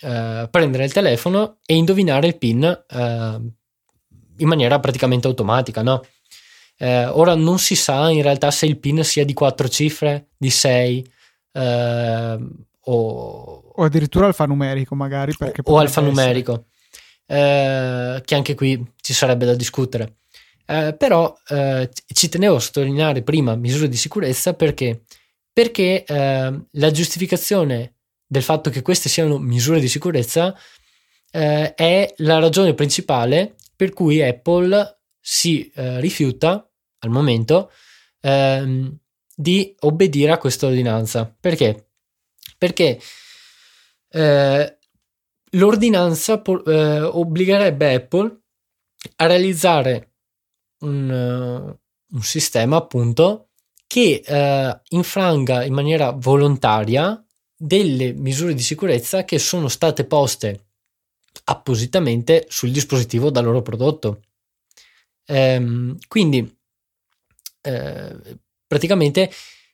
eh, 0.00 0.48
prendere 0.50 0.84
il 0.84 0.92
telefono 0.92 1.58
e 1.64 1.74
indovinare 1.74 2.26
il 2.26 2.38
PIN 2.38 2.64
eh, 2.64 3.40
in 4.36 4.48
maniera 4.48 4.78
praticamente 4.78 5.26
automatica. 5.26 5.82
No? 5.82 6.04
Eh, 6.76 7.06
ora 7.06 7.34
non 7.34 7.58
si 7.58 7.74
sa 7.74 8.10
in 8.10 8.22
realtà 8.22 8.50
se 8.50 8.66
il 8.66 8.78
PIN 8.78 9.02
sia 9.02 9.24
di 9.24 9.32
4 9.32 9.68
cifre, 9.68 10.28
di 10.36 10.50
6 10.50 11.12
o, 12.86 13.62
o 13.76 13.82
addirittura 13.82 14.26
alfanumerico 14.26 14.94
magari. 14.94 15.34
Perché 15.36 15.62
o 15.64 15.78
alfanumerico, 15.78 16.66
eh, 17.26 18.20
che 18.24 18.34
anche 18.34 18.54
qui 18.54 18.92
ci 19.00 19.12
sarebbe 19.12 19.46
da 19.46 19.54
discutere. 19.54 20.16
Eh, 20.66 20.94
però 20.96 21.34
eh, 21.48 21.90
ci 22.12 22.28
tenevo 22.28 22.56
a 22.56 22.60
sottolineare 22.60 23.22
prima 23.22 23.54
misure 23.54 23.88
di 23.88 23.96
sicurezza 23.96 24.54
perché, 24.54 25.02
perché 25.54 26.04
eh, 26.04 26.60
la 26.68 26.90
giustificazione 26.90 27.94
del 28.26 28.42
fatto 28.42 28.70
che 28.70 28.82
queste 28.82 29.08
siano 29.08 29.38
misure 29.38 29.78
di 29.78 29.88
sicurezza 29.88 30.54
eh, 31.30 31.74
è 31.74 32.12
la 32.18 32.40
ragione 32.40 32.74
principale 32.74 33.54
per 33.76 33.92
cui 33.92 34.20
Apple 34.20 34.98
si 35.20 35.70
eh, 35.70 36.00
rifiuta 36.00 36.68
al 36.98 37.10
momento 37.10 37.70
ehm, 38.20 38.98
di 39.34 39.74
obbedire 39.80 40.32
a 40.32 40.38
questa 40.38 40.66
ordinanza. 40.66 41.32
Perché? 41.40 41.90
Perché 42.58 43.00
eh, 44.08 44.78
l'ordinanza 45.50 46.40
po- 46.40 46.64
eh, 46.64 47.00
obbligherebbe 47.00 47.94
Apple 47.94 48.40
a 49.16 49.26
realizzare 49.26 50.14
un, 50.80 51.08
uh, 51.08 52.16
un 52.16 52.22
sistema 52.22 52.76
appunto 52.76 53.50
che 53.94 54.24
uh, 54.26 54.96
infranga 54.96 55.62
in 55.62 55.72
maniera 55.72 56.10
volontaria 56.10 57.24
delle 57.56 58.12
misure 58.12 58.52
di 58.52 58.60
sicurezza 58.60 59.24
che 59.24 59.38
sono 59.38 59.68
state 59.68 60.04
poste 60.04 60.64
appositamente 61.44 62.46
sul 62.48 62.72
dispositivo 62.72 63.30
da 63.30 63.40
loro 63.40 63.62
prodotto. 63.62 64.22
Ehm, 65.26 65.96
quindi 66.08 66.58
eh, 67.60 68.38
praticamente 68.66 69.30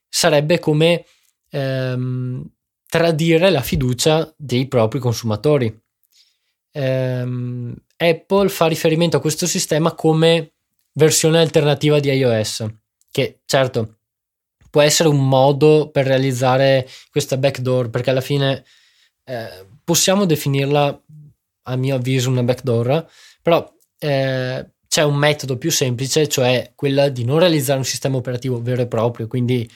sarebbe 0.06 0.58
come 0.58 1.06
ehm, 1.48 2.46
tradire 2.90 3.48
la 3.48 3.62
fiducia 3.62 4.30
dei 4.36 4.68
propri 4.68 4.98
consumatori. 4.98 5.82
Um, 6.72 7.74
Apple 7.96 8.48
fa 8.50 8.66
riferimento 8.66 9.16
a 9.16 9.20
questo 9.20 9.46
sistema 9.46 9.94
come 9.94 10.52
versione 10.92 11.40
alternativa 11.40 11.98
di 11.98 12.10
iOS, 12.10 12.66
che 13.10 13.40
certo 13.46 13.94
può 14.70 14.80
essere 14.80 15.08
un 15.08 15.26
modo 15.28 15.90
per 15.90 16.06
realizzare 16.06 16.88
questa 17.10 17.36
backdoor, 17.36 17.90
perché 17.90 18.10
alla 18.10 18.20
fine 18.20 18.64
eh, 19.24 19.66
possiamo 19.84 20.24
definirla, 20.24 21.02
a 21.64 21.76
mio 21.76 21.96
avviso, 21.96 22.30
una 22.30 22.42
backdoor, 22.42 23.08
però 23.42 23.70
eh, 23.98 24.70
c'è 24.88 25.02
un 25.02 25.14
metodo 25.16 25.58
più 25.58 25.70
semplice, 25.70 26.28
cioè 26.28 26.72
quella 26.74 27.08
di 27.08 27.24
non 27.24 27.38
realizzare 27.38 27.78
un 27.78 27.84
sistema 27.84 28.16
operativo 28.16 28.60
vero 28.60 28.82
e 28.82 28.86
proprio, 28.86 29.26
quindi 29.26 29.70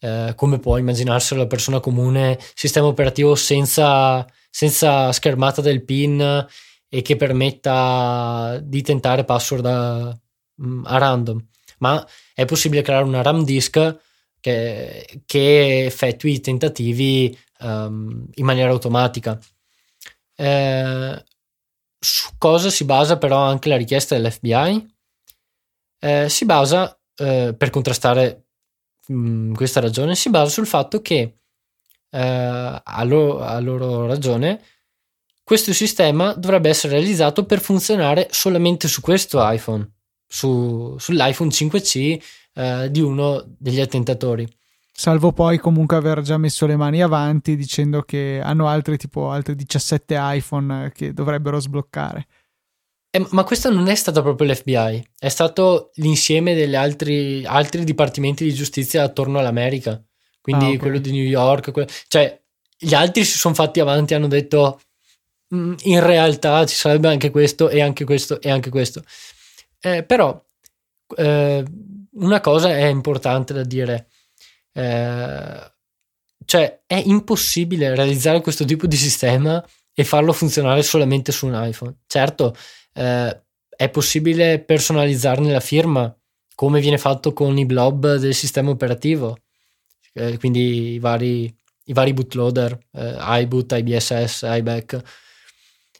eh, 0.00 0.32
come 0.34 0.58
può 0.58 0.78
immaginarselo 0.78 1.40
la 1.42 1.46
persona 1.46 1.80
comune, 1.80 2.38
sistema 2.54 2.86
operativo 2.86 3.34
senza, 3.34 4.26
senza 4.50 5.12
schermata 5.12 5.60
del 5.60 5.84
PIN 5.84 6.46
e 6.88 7.02
che 7.02 7.16
permetta 7.16 8.58
di 8.62 8.82
tentare 8.82 9.24
password 9.24 9.66
a, 9.66 10.20
mm, 10.60 10.84
a 10.86 10.98
random, 10.98 11.46
ma 11.78 12.04
è 12.34 12.44
possibile 12.44 12.82
creare 12.82 13.04
una 13.04 13.22
RAM 13.22 13.44
disk 13.44 13.96
che, 14.42 15.22
che 15.24 15.86
effettui 15.86 16.32
i 16.32 16.40
tentativi 16.40 17.38
um, 17.60 18.26
in 18.34 18.44
maniera 18.44 18.70
automatica. 18.70 19.38
Eh, 20.34 21.24
su 21.98 22.30
cosa 22.36 22.68
si 22.68 22.84
basa 22.84 23.16
però 23.16 23.38
anche 23.38 23.68
la 23.68 23.76
richiesta 23.76 24.16
dell'FBI? 24.16 24.94
Eh, 26.00 26.28
si 26.28 26.44
basa 26.44 26.98
eh, 27.14 27.54
per 27.56 27.70
contrastare 27.70 28.46
mh, 29.06 29.14
mm, 29.14 29.54
questa 29.54 29.80
ragione 29.80 30.16
si 30.16 30.28
basa 30.28 30.50
sul 30.50 30.66
fatto 30.66 31.00
che 31.00 31.36
eh, 32.10 32.82
a, 32.84 33.04
loro, 33.04 33.40
a 33.40 33.60
loro 33.60 34.06
ragione 34.06 34.60
questo 35.44 35.72
sistema 35.72 36.32
dovrebbe 36.32 36.70
essere 36.70 36.94
realizzato 36.94 37.44
per 37.44 37.60
funzionare 37.60 38.28
solamente 38.32 38.88
su 38.88 39.00
questo 39.00 39.38
iPhone, 39.48 39.88
su, 40.26 40.96
sull'iPhone 40.98 41.50
5C 41.50 42.20
eh, 42.54 42.90
di 42.90 43.00
uno 43.00 43.44
degli 43.58 43.80
attentatori. 43.80 44.48
Salvo 44.94 45.32
poi 45.32 45.58
comunque 45.58 45.96
aver 45.96 46.20
già 46.20 46.36
messo 46.36 46.66
le 46.66 46.76
mani 46.76 47.02
avanti 47.02 47.56
dicendo 47.56 48.02
che 48.02 48.40
hanno 48.42 48.68
altri 48.68 48.98
tipo 48.98 49.30
altri 49.30 49.54
17 49.54 50.16
iPhone 50.18 50.92
che 50.94 51.12
dovrebbero 51.12 51.58
sbloccare. 51.58 52.26
Eh, 53.10 53.26
ma 53.30 53.44
questo 53.44 53.70
non 53.70 53.88
è 53.88 53.94
stato 53.94 54.22
proprio 54.22 54.50
l'FBI, 54.50 55.08
è 55.18 55.28
stato 55.28 55.90
l'insieme 55.96 56.54
degli 56.54 56.74
altri, 56.74 57.44
altri 57.44 57.84
dipartimenti 57.84 58.44
di 58.44 58.54
giustizia 58.54 59.02
attorno 59.02 59.38
all'America. 59.38 60.02
Quindi 60.40 60.64
ah, 60.64 60.68
okay. 60.68 60.78
quello 60.78 60.98
di 60.98 61.12
New 61.12 61.24
York, 61.24 61.72
quello, 61.72 61.88
cioè 62.08 62.40
gli 62.76 62.94
altri 62.94 63.24
si 63.24 63.38
sono 63.38 63.54
fatti 63.54 63.80
avanti 63.80 64.12
e 64.12 64.16
hanno 64.16 64.28
detto 64.28 64.80
mm, 65.54 65.74
in 65.82 66.00
realtà 66.00 66.64
ci 66.66 66.74
sarebbe 66.74 67.08
anche 67.08 67.30
questo 67.30 67.68
e 67.68 67.80
anche 67.80 68.04
questo 68.04 68.40
e 68.40 68.50
anche 68.50 68.70
questo. 68.70 69.02
Eh, 69.80 70.04
però 70.04 70.42
eh, 71.16 71.64
una 72.14 72.40
cosa 72.40 72.70
è 72.70 72.86
importante 72.86 73.52
da 73.52 73.62
dire, 73.62 74.08
eh, 74.72 75.72
cioè 76.44 76.82
è 76.86 77.02
impossibile 77.04 77.94
realizzare 77.94 78.40
questo 78.40 78.64
tipo 78.64 78.86
di 78.86 78.96
sistema 78.96 79.64
e 79.94 80.04
farlo 80.04 80.32
funzionare 80.32 80.82
solamente 80.82 81.32
su 81.32 81.46
un 81.46 81.60
iPhone. 81.64 81.96
Certo, 82.06 82.54
eh, 82.94 83.42
è 83.68 83.88
possibile 83.90 84.60
personalizzarne 84.60 85.52
la 85.52 85.60
firma, 85.60 86.14
come 86.54 86.80
viene 86.80 86.98
fatto 86.98 87.32
con 87.32 87.56
i 87.58 87.66
blob 87.66 88.16
del 88.16 88.34
sistema 88.34 88.70
operativo, 88.70 89.38
eh, 90.12 90.38
quindi 90.38 90.92
i 90.92 90.98
vari, 90.98 91.44
i 91.84 91.92
vari 91.92 92.12
bootloader, 92.12 92.78
eh, 92.92 93.16
iBoot, 93.18 93.72
IBSS, 93.72 94.42
iBack. 94.44 95.02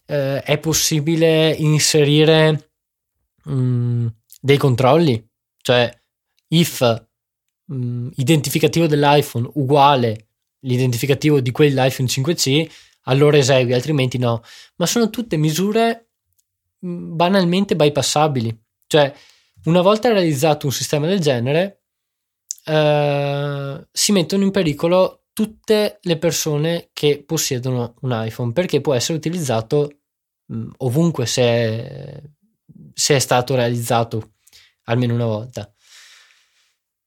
Eh, 0.06 0.42
è 0.42 0.58
possibile 0.58 1.50
inserire 1.52 2.70
mh, 3.44 3.52
mm, 3.54 4.06
dei 4.40 4.58
controlli, 4.58 5.26
cioè 5.62 5.90
if 6.52 6.80
mh, 7.64 7.74
mm, 7.74 8.08
identificativo 8.16 8.86
dell'iPhone 8.86 9.50
uguale 9.54 10.28
l'identificativo 10.60 11.40
di 11.40 11.50
quell'iPhone 11.50 12.08
5C, 12.08 12.70
allora 13.02 13.36
esegui, 13.36 13.72
altrimenti 13.72 14.18
no. 14.18 14.42
Ma 14.76 14.86
sono 14.86 15.10
tutte 15.10 15.36
misure 15.36 16.08
mm, 16.84 17.16
banalmente 17.16 17.76
bypassabili. 17.76 18.56
Cioè, 18.86 19.12
una 19.64 19.80
volta 19.80 20.12
realizzato 20.12 20.66
un 20.66 20.72
sistema 20.72 21.06
del 21.06 21.20
genere, 21.20 21.82
eh, 22.64 23.86
si 23.90 24.12
mettono 24.12 24.44
in 24.44 24.50
pericolo 24.50 25.24
tutte 25.32 25.98
le 26.02 26.18
persone 26.18 26.90
che 26.92 27.24
possiedono 27.24 27.94
un 28.02 28.22
iPhone 28.24 28.52
perché 28.52 28.80
può 28.80 28.94
essere 28.94 29.18
utilizzato 29.18 29.90
mh, 30.46 30.56
mm, 30.56 30.70
ovunque 30.78 31.26
se 31.26 31.42
è, 31.42 32.22
se 32.92 33.16
è, 33.16 33.18
stato 33.18 33.54
realizzato 33.54 34.34
almeno 34.84 35.14
una 35.14 35.26
volta. 35.26 35.72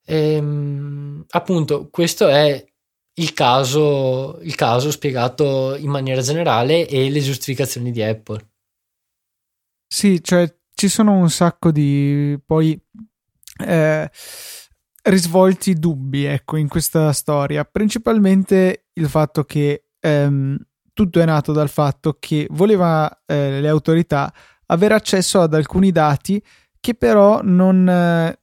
Ehm, 0.06 1.24
appunto, 1.28 1.88
questo 1.90 2.28
è 2.28 2.64
il 3.18 3.32
caso, 3.32 4.38
il 4.42 4.54
caso 4.54 4.90
spiegato 4.90 5.74
in 5.76 5.90
maniera 5.90 6.20
generale 6.20 6.86
e 6.86 7.10
le 7.10 7.20
giustificazioni 7.20 7.90
di 7.90 8.02
Apple. 8.02 8.48
Sì, 9.86 10.22
cioè 10.22 10.52
ci 10.74 10.88
sono 10.88 11.12
un 11.12 11.30
sacco 11.30 11.70
di 11.70 12.38
poi 12.44 12.78
eh, 13.64 14.10
risvolti 15.02 15.74
dubbi, 15.74 16.24
ecco, 16.24 16.56
in 16.56 16.68
questa 16.68 17.12
storia. 17.12 17.64
Principalmente 17.64 18.86
il 18.92 19.08
fatto 19.08 19.44
che 19.44 19.86
ehm, 19.98 20.58
tutto 20.92 21.20
è 21.20 21.24
nato 21.24 21.52
dal 21.52 21.68
fatto 21.68 22.16
che 22.18 22.46
voleva 22.50 23.22
eh, 23.24 23.60
le 23.60 23.68
autorità 23.68 24.32
avere 24.66 24.94
accesso 24.94 25.40
ad 25.40 25.54
alcuni 25.54 25.92
dati 25.92 26.42
che 26.80 26.94
però 26.94 27.40
non, 27.42 27.88
eh, 27.88 28.40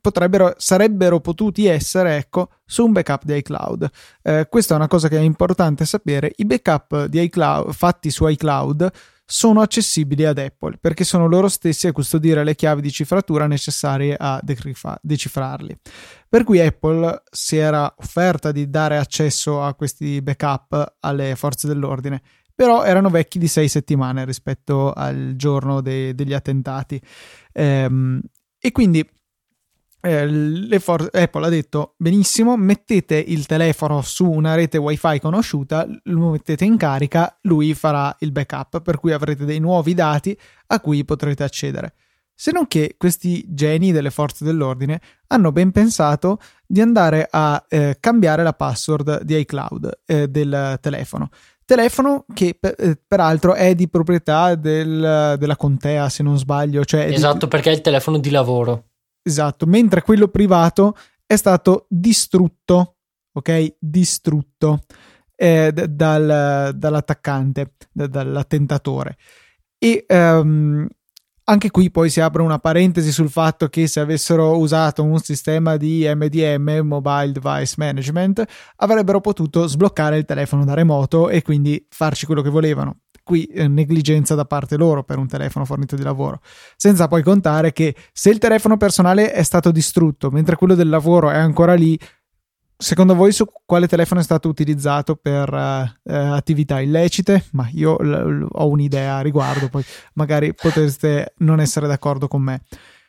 potrebbero, 0.00 0.54
sarebbero 0.56 1.20
potuti 1.20 1.66
essere 1.66 2.16
ecco, 2.16 2.50
su 2.64 2.84
un 2.84 2.92
backup 2.92 3.24
di 3.24 3.36
iCloud. 3.36 3.90
Eh, 4.22 4.46
questa 4.48 4.74
è 4.74 4.76
una 4.76 4.88
cosa 4.88 5.08
che 5.08 5.16
è 5.16 5.20
importante 5.20 5.84
sapere. 5.84 6.32
I 6.36 6.44
backup 6.44 7.08
iCloud, 7.10 7.72
fatti 7.72 8.10
su 8.10 8.26
iCloud 8.26 8.90
sono 9.30 9.60
accessibili 9.60 10.24
ad 10.24 10.38
Apple 10.38 10.78
perché 10.80 11.04
sono 11.04 11.28
loro 11.28 11.46
stessi 11.46 11.86
a 11.86 11.92
custodire 11.92 12.42
le 12.42 12.56
chiavi 12.56 12.80
di 12.80 12.90
cifratura 12.90 13.46
necessarie 13.46 14.16
a 14.18 14.40
decifrarli. 15.00 15.78
Per 16.28 16.42
cui 16.42 16.60
Apple 16.60 17.22
si 17.30 17.56
era 17.56 17.94
offerta 17.96 18.50
di 18.50 18.68
dare 18.68 18.98
accesso 18.98 19.62
a 19.62 19.74
questi 19.74 20.20
backup 20.20 20.96
alle 20.98 21.36
forze 21.36 21.68
dell'ordine, 21.68 22.20
però 22.52 22.82
erano 22.82 23.08
vecchi 23.08 23.38
di 23.38 23.46
sei 23.46 23.68
settimane 23.68 24.24
rispetto 24.24 24.92
al 24.92 25.34
giorno 25.36 25.80
de- 25.80 26.14
degli 26.14 26.34
attentati. 26.34 27.00
Ehm, 27.52 28.20
e 28.58 28.72
quindi 28.72 29.08
eh, 30.00 30.78
for- 30.78 31.10
Apple 31.12 31.46
ha 31.46 31.48
detto 31.48 31.94
benissimo, 31.96 32.56
mettete 32.56 33.16
il 33.16 33.46
telefono 33.46 34.02
su 34.02 34.28
una 34.28 34.54
rete 34.54 34.78
wifi 34.78 35.20
conosciuta, 35.20 35.86
lo 36.04 36.30
mettete 36.30 36.64
in 36.64 36.76
carica, 36.76 37.38
lui 37.42 37.74
farà 37.74 38.14
il 38.20 38.32
backup, 38.32 38.80
per 38.80 38.98
cui 38.98 39.12
avrete 39.12 39.44
dei 39.44 39.58
nuovi 39.58 39.94
dati 39.94 40.36
a 40.68 40.80
cui 40.80 41.04
potrete 41.04 41.42
accedere. 41.42 41.94
Se 42.34 42.52
non 42.52 42.66
che 42.68 42.94
questi 42.96 43.44
geni 43.48 43.92
delle 43.92 44.10
forze 44.10 44.44
dell'ordine 44.44 44.98
hanno 45.26 45.52
ben 45.52 45.72
pensato 45.72 46.38
di 46.66 46.80
andare 46.80 47.28
a 47.30 47.62
eh, 47.68 47.98
cambiare 48.00 48.42
la 48.42 48.54
password 48.54 49.22
di 49.24 49.36
iCloud 49.40 50.00
eh, 50.06 50.28
del 50.28 50.78
telefono. 50.80 51.28
Telefono 51.66 52.24
che 52.32 52.56
per, 52.58 52.74
eh, 52.78 52.98
peraltro 53.06 53.52
è 53.52 53.74
di 53.74 53.88
proprietà 53.90 54.54
del, 54.54 55.36
della 55.38 55.56
contea, 55.56 56.08
se 56.08 56.22
non 56.22 56.38
sbaglio. 56.38 56.82
Cioè 56.82 57.12
esatto, 57.12 57.44
di... 57.44 57.48
perché 57.48 57.70
è 57.70 57.74
il 57.74 57.82
telefono 57.82 58.16
di 58.18 58.30
lavoro. 58.30 58.84
Esatto, 59.22 59.66
mentre 59.66 60.02
quello 60.02 60.28
privato 60.28 60.96
è 61.26 61.36
stato 61.36 61.86
distrutto, 61.88 62.96
ok? 63.32 63.76
Distrutto 63.78 64.84
eh, 65.36 65.72
dal, 65.72 66.72
dall'attaccante, 66.74 67.74
d- 67.92 68.06
dall'attentatore. 68.06 69.16
E 69.78 70.04
um, 70.08 70.86
anche 71.44 71.70
qui 71.70 71.90
poi 71.90 72.10
si 72.10 72.20
apre 72.20 72.42
una 72.42 72.58
parentesi 72.58 73.10
sul 73.10 73.30
fatto 73.30 73.68
che 73.68 73.86
se 73.86 74.00
avessero 74.00 74.56
usato 74.58 75.02
un 75.02 75.18
sistema 75.18 75.76
di 75.76 76.08
MDM, 76.14 76.80
Mobile 76.84 77.32
Device 77.32 77.74
Management, 77.76 78.44
avrebbero 78.76 79.20
potuto 79.20 79.66
sbloccare 79.66 80.16
il 80.18 80.24
telefono 80.24 80.64
da 80.64 80.74
remoto 80.74 81.28
e 81.28 81.42
quindi 81.42 81.84
farci 81.88 82.26
quello 82.26 82.42
che 82.42 82.50
volevano 82.50 82.98
qui 83.30 83.44
eh, 83.44 83.68
negligenza 83.68 84.34
da 84.34 84.44
parte 84.44 84.76
loro 84.76 85.04
per 85.04 85.18
un 85.18 85.28
telefono 85.28 85.64
fornito 85.64 85.94
di 85.94 86.02
lavoro. 86.02 86.40
Senza 86.74 87.06
poi 87.06 87.22
contare 87.22 87.72
che 87.72 87.94
se 88.12 88.30
il 88.30 88.38
telefono 88.38 88.76
personale 88.76 89.30
è 89.30 89.44
stato 89.44 89.70
distrutto 89.70 90.32
mentre 90.32 90.56
quello 90.56 90.74
del 90.74 90.88
lavoro 90.88 91.30
è 91.30 91.36
ancora 91.36 91.74
lì, 91.74 91.96
secondo 92.76 93.14
voi 93.14 93.30
su 93.30 93.44
quale 93.64 93.86
telefono 93.86 94.18
è 94.18 94.24
stato 94.24 94.48
utilizzato 94.48 95.14
per 95.14 95.48
uh, 95.52 96.10
attività 96.10 96.80
illecite? 96.80 97.44
Ma 97.52 97.68
io 97.72 97.98
l- 97.98 98.08
l- 98.08 98.48
ho 98.50 98.66
un'idea 98.66 99.18
a 99.18 99.20
riguardo, 99.20 99.68
poi 99.68 99.84
magari 100.14 100.52
potreste 100.52 101.34
non 101.38 101.60
essere 101.60 101.86
d'accordo 101.86 102.26
con 102.26 102.42
me. 102.42 102.62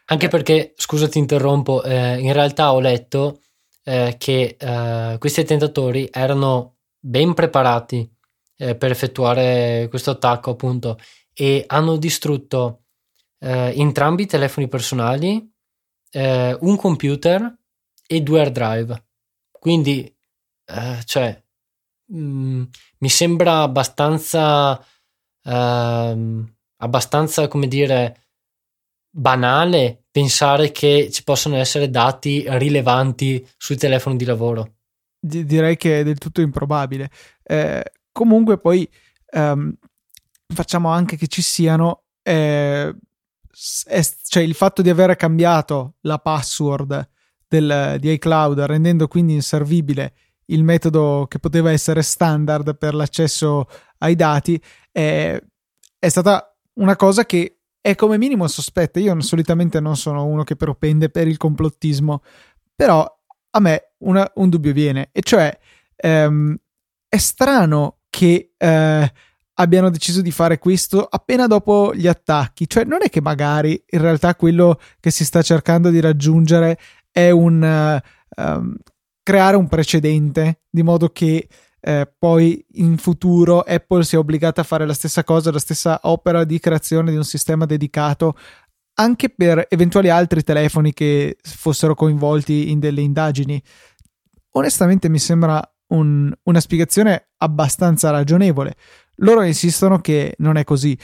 Anche 0.05 0.27
perché, 0.27 0.73
scusa 0.75 1.07
ti 1.07 1.17
interrompo, 1.17 1.81
eh, 1.81 2.19
in 2.19 2.31
realtà 2.31 2.73
ho 2.73 2.79
letto 2.79 3.39
eh, 3.85 4.17
che 4.19 4.55
eh, 4.59 5.15
questi 5.17 5.39
attentatori 5.39 6.09
erano 6.11 6.75
ben 6.99 7.33
preparati 7.33 8.07
eh, 8.61 8.75
per 8.75 8.91
effettuare 8.91 9.87
questo 9.89 10.11
attacco 10.11 10.51
appunto 10.51 10.99
e 11.33 11.63
hanno 11.65 11.97
distrutto 11.97 12.83
eh, 13.39 13.73
entrambi 13.75 14.23
i 14.23 14.27
telefoni 14.27 14.67
personali, 14.67 15.51
eh, 16.11 16.55
un 16.61 16.75
computer 16.75 17.57
e 18.05 18.21
due 18.21 18.41
hard 18.41 18.51
drive. 18.51 19.05
Quindi, 19.51 20.15
eh, 20.65 20.99
cioè, 21.05 21.43
mh, 22.05 22.19
mm, 22.19 22.63
mi 22.99 23.09
sembra 23.09 23.61
abbastanza, 23.61 24.79
ehm, 25.43 26.55
abbastanza, 26.77 27.47
come 27.47 27.67
dire, 27.67 28.27
banale 29.09 30.03
pensare 30.11 30.71
che 30.71 31.09
ci 31.11 31.23
possano 31.23 31.55
essere 31.55 31.89
dati 31.89 32.43
rilevanti 32.47 33.43
sui 33.57 33.77
telefoni 33.77 34.17
di 34.17 34.25
lavoro. 34.25 34.75
direi 35.19 35.77
che 35.77 36.01
è 36.01 36.03
del 36.03 36.17
tutto 36.17 36.41
improbabile. 36.41 37.09
Eh, 37.43 37.83
Comunque 38.11 38.57
poi 38.57 38.89
ehm, 39.31 39.73
facciamo 40.53 40.89
anche 40.89 41.15
che 41.15 41.27
ci 41.27 41.41
siano, 41.41 42.03
eh, 42.21 42.95
è, 43.85 44.01
cioè 44.27 44.43
il 44.43 44.53
fatto 44.53 44.81
di 44.81 44.89
aver 44.89 45.15
cambiato 45.15 45.95
la 46.01 46.17
password 46.19 47.09
del, 47.47 47.97
di 47.99 48.11
iCloud 48.13 48.59
rendendo 48.61 49.07
quindi 49.07 49.33
inservibile 49.33 50.13
il 50.45 50.63
metodo 50.63 51.25
che 51.27 51.39
poteva 51.39 51.71
essere 51.71 52.01
standard 52.01 52.77
per 52.77 52.93
l'accesso 52.93 53.67
ai 53.99 54.15
dati 54.15 54.61
è, 54.91 55.41
è 55.97 56.09
stata 56.09 56.55
una 56.73 56.95
cosa 56.95 57.25
che 57.25 57.59
è 57.79 57.95
come 57.95 58.17
minimo 58.17 58.47
sospetta. 58.47 58.99
Io 58.99 59.19
solitamente 59.21 59.79
non 59.79 59.95
sono 59.95 60.25
uno 60.25 60.43
che 60.43 60.55
propende 60.55 61.09
per 61.09 61.27
il 61.27 61.37
complottismo, 61.37 62.21
però 62.75 63.05
a 63.53 63.59
me 63.59 63.93
una, 63.99 64.29
un 64.35 64.49
dubbio 64.49 64.71
viene, 64.71 65.09
e 65.11 65.21
cioè 65.21 65.57
ehm, 65.95 66.55
è 67.07 67.17
strano 67.17 68.00
che 68.11 68.51
eh, 68.57 69.13
abbiano 69.53 69.89
deciso 69.89 70.21
di 70.21 70.31
fare 70.31 70.59
questo 70.59 71.03
appena 71.09 71.47
dopo 71.47 71.95
gli 71.95 72.07
attacchi. 72.07 72.67
Cioè, 72.67 72.83
non 72.83 72.99
è 73.01 73.09
che 73.09 73.21
magari 73.21 73.81
in 73.89 74.01
realtà 74.01 74.35
quello 74.35 74.79
che 74.99 75.09
si 75.09 75.25
sta 75.25 75.41
cercando 75.41 75.89
di 75.89 75.99
raggiungere 75.99 76.77
è 77.09 77.29
un 77.31 77.61
uh, 77.61 78.41
um, 78.41 78.75
creare 79.23 79.55
un 79.55 79.67
precedente 79.67 80.61
di 80.69 80.83
modo 80.83 81.09
che 81.09 81.47
eh, 81.83 82.13
poi 82.17 82.63
in 82.73 82.97
futuro 82.97 83.61
Apple 83.61 84.03
sia 84.03 84.19
obbligata 84.19 84.61
a 84.61 84.65
fare 84.65 84.85
la 84.85 84.93
stessa 84.93 85.23
cosa, 85.23 85.51
la 85.51 85.59
stessa 85.59 85.99
opera 86.03 86.43
di 86.43 86.59
creazione 86.59 87.11
di 87.11 87.17
un 87.17 87.23
sistema 87.23 87.65
dedicato 87.65 88.35
anche 88.95 89.29
per 89.29 89.65
eventuali 89.69 90.09
altri 90.09 90.43
telefoni 90.43 90.93
che 90.93 91.37
fossero 91.41 91.95
coinvolti 91.95 92.69
in 92.69 92.79
delle 92.79 93.01
indagini. 93.01 93.61
Onestamente 94.51 95.09
mi 95.09 95.17
sembra 95.17 95.61
un, 95.91 96.31
una 96.43 96.59
spiegazione 96.59 97.29
abbastanza 97.37 98.09
ragionevole. 98.09 98.75
Loro 99.17 99.43
insistono 99.43 99.99
che 99.99 100.35
non 100.39 100.57
è 100.57 100.63
così. 100.63 100.97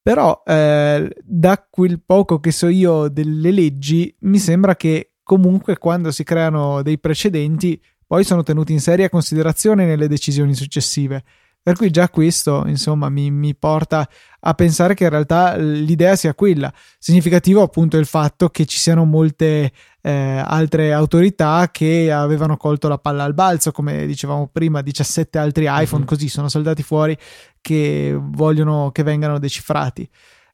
Però 0.00 0.42
eh, 0.46 1.12
da 1.22 1.66
quel 1.68 2.00
poco 2.04 2.38
che 2.38 2.52
so 2.52 2.68
io 2.68 3.08
delle 3.08 3.50
leggi, 3.50 4.14
mi 4.20 4.38
sembra 4.38 4.76
che 4.76 5.14
comunque 5.22 5.78
quando 5.78 6.12
si 6.12 6.22
creano 6.22 6.82
dei 6.82 7.00
precedenti 7.00 7.80
poi 8.06 8.22
sono 8.22 8.44
tenuti 8.44 8.72
in 8.72 8.80
seria 8.80 9.08
considerazione 9.08 9.84
nelle 9.84 10.06
decisioni 10.06 10.54
successive. 10.54 11.24
Per 11.60 11.74
cui 11.74 11.90
già 11.90 12.08
questo, 12.08 12.62
insomma, 12.68 13.08
mi, 13.08 13.28
mi, 13.32 13.56
porta 13.56 14.08
a 14.38 14.54
pensare 14.54 14.94
che 14.94 15.02
in 15.02 15.10
realtà 15.10 15.56
l'idea 15.56 16.14
sia 16.14 16.32
quella. 16.32 16.72
Significativo 16.96 17.60
appunto 17.60 17.96
il 17.96 18.06
fatto 18.06 18.50
che 18.50 18.66
ci 18.66 18.78
siano 18.78 19.04
molte 19.04 19.72
eh, 20.06 20.40
altre 20.44 20.92
autorità 20.92 21.68
che 21.72 22.12
avevano 22.12 22.56
colto 22.56 22.86
la 22.86 22.96
palla 22.96 23.24
al 23.24 23.34
balzo, 23.34 23.72
come 23.72 24.06
dicevamo 24.06 24.46
prima, 24.46 24.80
17 24.80 25.36
altri 25.36 25.64
iPhone 25.68 26.02
mm-hmm. 26.02 26.06
così 26.06 26.28
sono 26.28 26.48
saltati 26.48 26.84
fuori 26.84 27.18
che 27.60 28.16
vogliono 28.16 28.92
che 28.92 29.02
vengano 29.02 29.40
decifrati. 29.40 30.08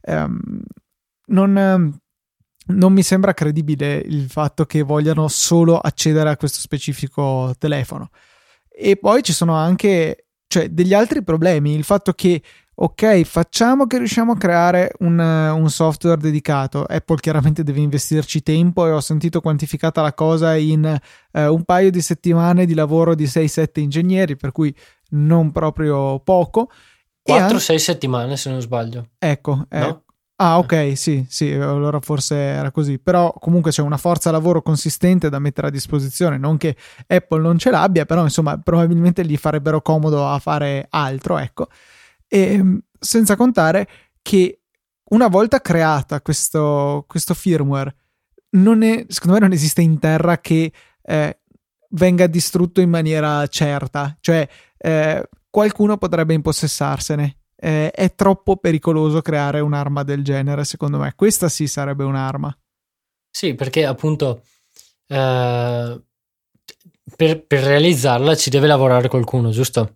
Um, 0.05 0.41
non, 1.27 2.01
non 2.67 2.93
mi 2.95 3.03
sembra 3.03 3.35
credibile 3.35 3.97
il 3.97 4.31
fatto 4.31 4.65
che 4.65 4.81
vogliano 4.81 5.29
solo 5.29 5.77
accedere 5.77 6.31
a 6.31 6.37
questo 6.38 6.61
specifico 6.61 7.55
telefono. 7.59 8.09
E 8.71 8.97
poi 8.97 9.23
ci 9.23 9.35
sono 9.35 9.55
anche 9.55 10.29
cioè, 10.47 10.71
degli 10.71 10.95
altri 10.95 11.23
problemi, 11.23 11.75
il 11.75 11.85
fatto 11.85 12.15
che 12.15 12.43
ok, 12.75 13.23
facciamo 13.23 13.87
che 13.87 13.99
riusciamo 13.99 14.33
a 14.33 14.37
creare 14.37 14.93
un, 15.01 15.19
un, 15.19 15.71
software 15.71 16.21
dedicato. 16.21 16.85
Apple 16.85 17.17
chiaramente 17.17 17.63
deve 17.63 17.81
investirci 17.81 18.43
tempo 18.43 18.87
e 18.87 18.91
ho 18.91 19.01
sentito 19.01 19.41
quantificata 19.41 20.03
la 20.03 20.15
cosa 20.15 20.57
in 20.57 20.85
eh, 21.33 21.47
un 21.47 21.65
paio 21.65 21.91
di 21.91 22.01
settimane 22.01 22.67
di 22.67 22.75
lavoro 22.75 23.15
di 23.15 23.25
6-7 23.25 23.81
ingegneri, 23.81 24.37
per 24.37 24.53
cui 24.53 24.75
non 25.11 25.53
proprio 25.53 26.21
poco. 26.21 26.71
4-6 27.29 27.77
settimane 27.77 28.37
se 28.37 28.51
non 28.51 28.61
sbaglio. 28.61 29.11
Ecco, 29.19 29.55
no? 29.55 29.67
eh, 29.69 30.01
Ah, 30.45 30.59
ok, 30.59 30.97
sì, 30.97 31.25
sì, 31.29 31.53
allora 31.53 32.01
forse 32.01 32.35
era 32.35 32.73
così. 32.73 32.99
Però 32.99 33.33
comunque 33.39 33.71
c'è 33.71 33.81
una 33.81 33.97
forza 33.97 34.33
lavoro 34.33 34.61
consistente 34.61 35.29
da 35.29 35.39
mettere 35.39 35.69
a 35.69 35.71
disposizione. 35.71 36.37
Non 36.37 36.57
che 36.57 36.75
Apple 37.07 37.41
non 37.41 37.59
ce 37.59 37.71
l'abbia, 37.71 38.07
però 38.07 38.25
insomma, 38.25 38.59
probabilmente 38.59 39.25
gli 39.25 39.37
farebbero 39.37 39.81
comodo 39.83 40.27
a 40.27 40.41
fare 40.41 40.89
altro, 40.91 41.39
ecco. 41.39 41.69
E 42.33 42.53
ehm, 42.55 42.81
senza 42.99 43.37
contare 43.37 43.88
che 44.23 44.61
una 45.11 45.29
volta 45.29 45.61
creata 45.61 46.23
questo, 46.23 47.05
questo 47.07 47.35
firmware, 47.35 47.95
è, 48.49 49.05
secondo 49.09 49.35
me 49.35 49.38
non 49.40 49.53
esiste 49.53 49.83
in 49.83 49.99
terra 49.99 50.38
che 50.38 50.73
eh, 51.03 51.38
venga 51.90 52.27
distrutto 52.27 52.81
in 52.81 52.88
maniera 52.88 53.47
certa. 53.49 54.16
Cioè, 54.21 54.49
eh, 54.79 55.29
qualcuno 55.51 55.99
potrebbe 55.99 56.33
impossessarsene 56.33 57.37
eh, 57.64 57.90
è 57.92 58.14
troppo 58.16 58.57
pericoloso 58.57 59.23
creare 59.23 59.61
un'arma 59.61 60.03
del 60.03 60.25
genere, 60.25 60.64
secondo 60.64 60.99
me. 60.99 61.12
Questa 61.14 61.49
sì 61.49 61.68
sarebbe 61.68 62.03
un'arma. 62.03 62.57
Sì, 63.31 63.55
perché 63.55 63.87
appunto 63.87 64.42
eh, 65.07 66.01
per, 67.16 67.47
per, 67.47 67.62
realizzarla 67.62 68.35
ci 68.35 68.51
deve 68.51 68.66
lavorare 68.66 69.09
qualcuno, 69.09 69.51
giusto? 69.51 69.95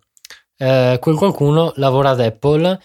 Eh, 0.57 0.97
quel 0.99 1.15
qualcuno 1.15 1.71
lavora 1.75 2.11
ad 2.11 2.19
Apple, 2.19 2.79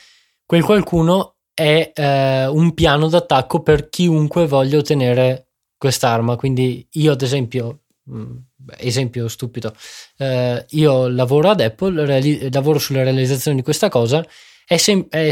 quel 0.45 0.63
qualcuno 0.65 1.37
è 1.55 1.93
eh, 1.95 2.47
un 2.47 2.75
piano 2.75 3.09
d'attacco 3.09 3.63
per 3.63 3.89
chiunque 3.89 4.47
voglia 4.47 4.79
ottenere 4.79 5.49
quest'arma. 5.77 6.37
Quindi 6.37 6.87
io, 6.93 7.13
ad 7.13 7.23
esempio, 7.23 7.83
mh, 8.05 8.21
mm, 8.21 8.37
esempio 8.79 9.29
stupido, 9.29 9.75
eh, 10.19 10.65
io 10.71 11.09
lavoro 11.09 11.51
ad 11.51 11.61
Apple, 11.61 12.05
reali- 12.05 12.53
lavoro 12.53 12.79
sulla 12.79 13.03
realizzazione 13.03 13.57
di 13.57 13.63
questa 13.63 13.89
cosa 13.89 14.25
è, 14.67 14.77
sem- 14.77 15.09
è 15.09 15.31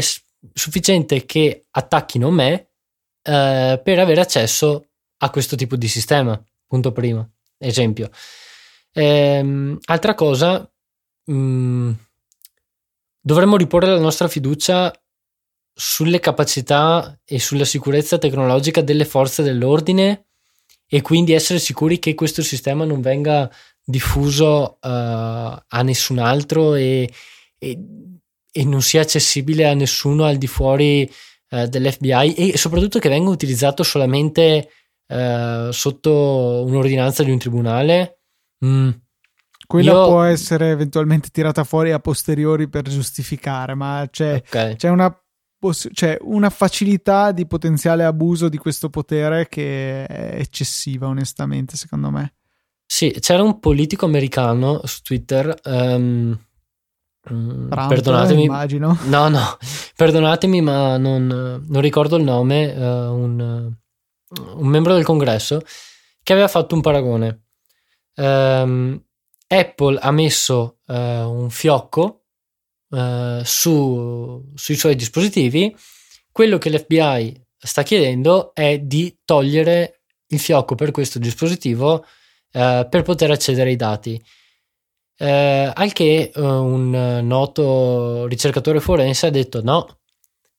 sufficiente 0.53 1.25
che 1.25 1.65
attacchino 1.71 2.29
me 2.31 2.69
eh, 3.23 3.79
per 3.83 3.99
avere 3.99 4.21
accesso 4.21 4.87
a 5.17 5.29
questo 5.29 5.55
tipo 5.55 5.75
di 5.75 5.87
sistema. 5.87 6.41
Punto 6.67 6.91
primo, 6.91 7.33
esempio. 7.57 8.09
Ehm, 8.93 9.77
altra 9.85 10.13
cosa, 10.15 10.69
mh, 11.25 11.33
mm, 11.33 11.91
dovremmo 13.21 13.55
riporre 13.55 13.87
la 13.87 13.99
nostra 13.99 14.27
fiducia 14.27 14.93
sulle 15.73 16.19
capacità 16.19 17.17
e 17.23 17.39
sulla 17.39 17.65
sicurezza 17.65 18.17
tecnologica 18.17 18.81
delle 18.81 19.05
forze 19.05 19.43
dell'ordine 19.43 20.25
e 20.87 21.01
quindi 21.01 21.31
essere 21.31 21.59
sicuri 21.59 21.99
che 21.99 22.15
questo 22.15 22.41
sistema 22.41 22.83
non 22.83 22.99
venga 22.99 23.49
diffuso 23.83 24.77
uh, 24.81 24.87
a 24.87 25.81
nessun 25.83 26.19
altro 26.19 26.75
e, 26.75 27.09
e 27.57 27.79
e 28.51 28.65
non 28.65 28.81
sia 28.81 29.01
accessibile 29.01 29.67
a 29.67 29.73
nessuno 29.73 30.25
al 30.25 30.37
di 30.37 30.47
fuori 30.47 31.09
eh, 31.49 31.67
dell'FBI 31.67 32.51
e 32.51 32.57
soprattutto 32.57 32.99
che 32.99 33.09
venga 33.09 33.29
utilizzato 33.29 33.81
solamente 33.83 34.69
eh, 35.07 35.69
sotto 35.71 36.63
un'ordinanza 36.65 37.23
di 37.23 37.31
un 37.31 37.37
tribunale. 37.37 38.19
Mm. 38.65 38.89
Quella 39.71 39.93
Io... 39.93 40.05
può 40.05 40.23
essere 40.23 40.71
eventualmente 40.71 41.29
tirata 41.31 41.63
fuori 41.63 41.93
a 41.93 41.99
posteriori 41.99 42.67
per 42.67 42.83
giustificare, 42.89 43.73
ma 43.73 44.05
c'è, 44.11 44.43
okay. 44.45 44.75
c'è 44.75 44.89
una 44.89 45.17
c'è 45.93 46.17
una 46.23 46.49
facilità 46.49 47.31
di 47.31 47.47
potenziale 47.47 48.03
abuso 48.03 48.49
di 48.49 48.57
questo 48.57 48.89
potere 48.89 49.47
che 49.47 50.03
è 50.05 50.39
eccessiva, 50.39 51.07
onestamente, 51.07 51.77
secondo 51.77 52.09
me. 52.09 52.33
Sì, 52.85 53.15
c'era 53.21 53.43
un 53.43 53.61
politico 53.61 54.05
americano 54.05 54.81
su 54.83 55.03
Twitter 55.03 55.57
um, 55.63 56.37
Trump, 57.21 57.87
perdonatemi, 57.87 58.43
immagino. 58.43 58.97
No, 59.05 59.29
no, 59.29 59.57
perdonatemi, 59.95 60.59
ma 60.59 60.97
non, 60.97 61.63
non 61.65 61.81
ricordo 61.81 62.17
il 62.17 62.23
nome. 62.23 62.73
Uh, 62.73 63.13
un, 63.13 63.73
un, 64.37 64.67
membro 64.67 64.95
del 64.95 65.05
congresso 65.05 65.61
che 66.21 66.33
aveva 66.33 66.49
fatto 66.49 66.75
un 66.75 66.81
paragone. 66.81 67.43
Um, 68.15 69.01
Apple 69.51 69.97
ha 69.99 70.11
messo 70.11 70.79
uh, 70.87 70.93
un 70.93 71.49
fiocco 71.49 72.23
uh, 72.89 73.43
su, 73.43 74.51
sui 74.55 74.75
suoi 74.75 74.95
dispositivi. 74.95 75.75
Quello 76.31 76.57
che 76.57 76.69
l'FBI 76.69 77.45
sta 77.57 77.83
chiedendo 77.83 78.53
è 78.53 78.79
di 78.79 79.19
togliere 79.25 80.01
il 80.27 80.39
fiocco 80.39 80.75
per 80.75 80.91
questo 80.91 81.19
dispositivo 81.19 82.05
per 82.51 83.01
poter 83.03 83.31
accedere 83.31 83.69
ai 83.69 83.75
dati. 83.77 84.21
Eh, 85.21 85.71
al 85.71 85.93
che 85.93 86.31
eh, 86.33 86.41
un 86.41 87.19
noto 87.21 88.25
ricercatore 88.25 88.79
forense 88.79 89.27
ha 89.27 89.29
detto 89.29 89.61
no, 89.61 89.99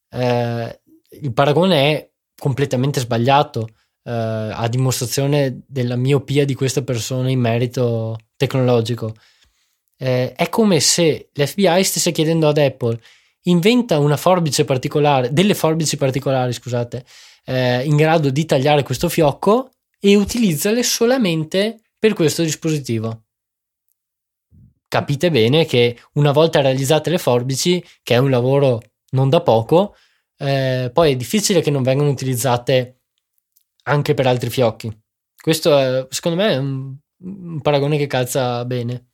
eh, 0.09 0.81
il 1.21 1.33
paragone 1.33 1.91
è 1.91 2.11
completamente 2.39 3.01
sbagliato 3.01 3.67
eh, 4.05 4.13
a 4.13 4.69
dimostrazione 4.69 5.65
della 5.67 5.97
miopia 5.97 6.45
di 6.45 6.55
questa 6.55 6.83
persona 6.83 7.29
in 7.29 7.41
merito 7.41 8.19
tecnologico. 8.47 9.15
Eh, 9.97 10.33
è 10.33 10.49
come 10.49 10.81
se 10.81 11.31
l'FBI 11.33 11.85
stesse 11.85 12.13
chiedendo 12.13 12.49
ad 12.49 12.59
Apple 12.59 13.01
inventa 13.43 13.99
una 13.99 14.17
forbice 14.17 14.65
particolare, 14.65 15.33
delle 15.33 15.55
forbici 15.55 15.97
particolari, 15.97 16.53
scusate, 16.53 17.05
eh, 17.45 17.85
in 17.85 17.97
grado 17.97 18.31
di 18.31 18.45
tagliare 18.45 18.83
questo 18.83 19.09
fiocco 19.09 19.71
e 19.99 20.17
utilizzale 20.17 20.83
solamente 20.83 21.81
per 21.99 22.15
questo 22.15 22.43
dispositivo 22.43 23.25
capite 24.93 25.31
bene 25.31 25.65
che 25.65 25.99
una 26.17 26.33
volta 26.33 26.61
realizzate 26.61 27.09
le 27.09 27.17
forbici, 27.17 27.83
che 28.03 28.13
è 28.15 28.19
un 28.19 28.29
lavoro 28.29 28.83
non 29.13 29.31
da 29.31 29.41
poco, 29.41 29.97
eh, 30.37 30.91
poi 30.93 31.13
è 31.13 31.17
difficile 31.17 31.63
che 31.63 31.71
non 31.71 31.83
vengano 31.83 32.11
utilizzate 32.11 33.01
anche 33.85 34.13
per 34.13 34.27
altri 34.27 34.51
fiocchi. 34.51 34.95
Questo 35.35 35.79
è, 35.79 36.07
secondo 36.11 36.43
me 36.43 36.49
è 36.51 36.57
un, 36.59 36.95
un 37.23 37.61
paragone 37.61 37.97
che 37.97 38.07
calza 38.07 38.65
bene. 38.65 39.09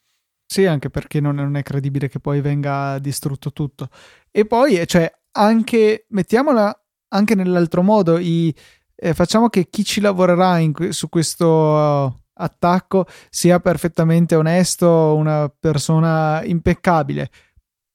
Sì, 0.46 0.64
anche 0.64 0.88
perché 0.88 1.20
non 1.20 1.34
non 1.34 1.56
è, 1.56 1.62
credibile 1.62 2.09
che 2.09 2.20
poi 2.20 2.40
venga 2.40 2.98
distrutto 2.98 3.52
tutto. 3.52 3.88
E 4.30 4.46
poi, 4.46 4.86
cioè, 4.86 5.12
anche, 5.32 6.06
mettiamola 6.09 6.84
anche 7.09 7.34
nell'altro 7.34 7.82
modo, 7.82 8.18
i, 8.18 8.54
eh, 8.94 9.14
facciamo 9.14 9.48
che 9.48 9.68
chi 9.68 9.84
ci 9.84 10.00
lavorerà 10.00 10.59
in, 10.59 10.72
su 10.90 11.09
questo 11.09 12.22
attacco 12.32 13.06
sia 13.28 13.61
perfettamente 13.61 14.34
onesto, 14.34 15.14
una 15.16 15.48
persona 15.48 16.42
impeccabile, 16.44 17.30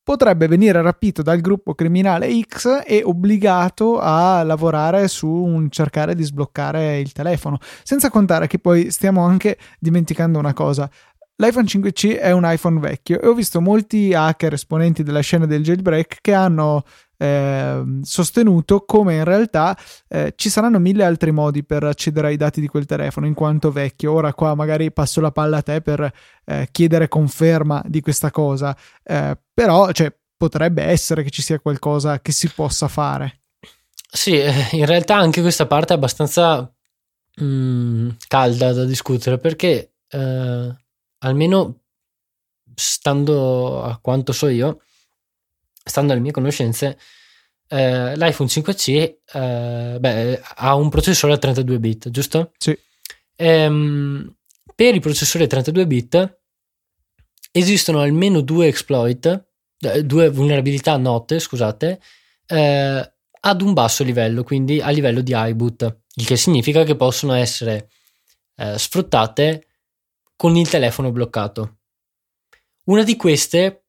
potrebbe 0.04 0.48
venire 0.48 0.82
rapito 0.82 1.22
dal 1.22 1.40
gruppo 1.40 1.74
criminale 1.74 2.30
X 2.42 2.82
e 2.86 3.02
obbligato 3.04 4.00
a 4.00 4.44
lavorare 4.44 5.08
su 5.08 5.30
un 5.30 5.70
cercare 5.70 6.14
di 6.14 6.24
sbloccare 6.24 7.00
il 7.00 7.14
telefono. 7.14 7.58
Senza 7.84 8.10
contare 8.10 8.48
che 8.48 8.60
poi 8.60 8.92
stiamo 8.92 9.24
anche 9.24 9.58
dimenticando 9.80 10.38
una 10.40 10.54
cosa. 10.54 10.90
L'iPhone 11.38 11.66
5C 11.66 12.20
è 12.20 12.32
un 12.32 12.44
iPhone 12.46 12.80
vecchio 12.80 13.20
e 13.20 13.28
ho 13.28 13.34
visto 13.34 13.60
molti 13.60 14.14
hacker 14.14 14.54
esponenti 14.54 15.02
della 15.04 15.22
scena 15.22 15.46
del 15.46 15.64
jailbreak 15.64 16.18
che 16.22 16.34
hanno 16.34 16.84
eh, 17.24 17.84
sostenuto 18.02 18.84
come 18.86 19.16
in 19.16 19.24
realtà 19.24 19.78
eh, 20.10 20.34
ci 20.36 20.50
saranno 20.50 20.78
mille 20.78 21.06
altri 21.06 21.32
modi 21.32 21.64
per 21.64 21.84
accedere 21.84 22.28
ai 22.28 22.36
dati 22.36 22.60
di 22.60 22.68
quel 22.68 22.86
telefono 22.86 23.26
in 23.26 23.34
quanto 23.34 23.72
vecchio. 23.72 24.12
Ora 24.12 24.34
qua 24.34 24.56
magari 24.56 24.92
passo 24.92 25.22
la 25.22 25.32
palla 25.32 25.58
a 25.58 25.62
te 25.62 25.80
per 25.82 26.12
eh, 26.44 26.68
chiedere 26.70 27.08
conferma 27.08 27.82
di 27.86 28.02
questa 28.02 28.30
cosa, 28.30 28.76
eh, 29.04 29.38
però 29.54 29.90
cioè, 29.92 30.14
potrebbe 30.36 30.84
essere 30.84 31.24
che 31.24 31.30
ci 31.30 31.42
sia 31.42 31.60
qualcosa 31.60 32.20
che 32.20 32.34
si 32.34 32.50
possa 32.50 32.90
fare. 32.90 33.40
Sì, 34.12 34.38
eh, 34.38 34.68
in 34.74 34.86
realtà 34.86 35.16
anche 35.16 35.42
questa 35.42 35.66
parte 35.66 35.94
è 35.94 35.96
abbastanza 35.96 36.70
mh, 37.38 37.46
mm, 37.46 38.10
calda 38.28 38.74
da 38.74 38.84
discutere 38.84 39.38
perché 39.38 39.94
eh, 40.10 40.76
almeno 41.20 41.80
stando 42.76 43.82
a 43.82 43.98
quanto 44.02 44.34
so 44.34 44.48
io, 44.50 44.82
stando 45.84 46.14
alle 46.14 46.22
mie 46.22 46.32
conoscenze, 46.32 46.98
eh, 47.68 48.16
l'iPhone 48.16 48.50
5C 48.50 49.16
eh, 49.34 49.98
beh, 50.00 50.42
ha 50.56 50.76
un 50.76 50.90
processore 50.90 51.34
a 51.34 51.38
32 51.38 51.80
bit, 51.80 52.10
giusto? 52.10 52.52
Sì. 52.58 52.78
Ehm, 53.36 54.36
per 54.76 54.96
i 54.96 55.00
processori 55.00 55.44
a 55.44 55.48
32 55.48 55.88
bit 55.88 56.40
esistono 57.52 58.00
almeno 58.02 58.42
due 58.42 58.68
exploit, 58.68 59.46
eh, 59.80 60.04
due 60.04 60.30
vulnerabilità 60.30 60.98
note, 60.98 61.40
scusate, 61.40 62.00
eh, 62.48 63.14
ad 63.46 63.62
un 63.62 63.74
basso 63.74 64.04
livello, 64.04 64.44
quindi 64.44 64.82
a 64.82 64.90
livello 64.90 65.22
di 65.22 65.34
iBoot, 65.36 65.98
il 66.16 66.26
che 66.26 66.38
significa 66.38 66.84
che 66.84 66.96
possono 66.96 67.34
essere 67.34 67.90
eh, 68.56 68.78
sfruttate 68.78 69.68
con 70.36 70.56
il 70.56 70.70
telefono 70.70 71.12
bloccato. 71.12 71.80
Una 72.86 73.04
di 73.04 73.16
queste, 73.16 73.83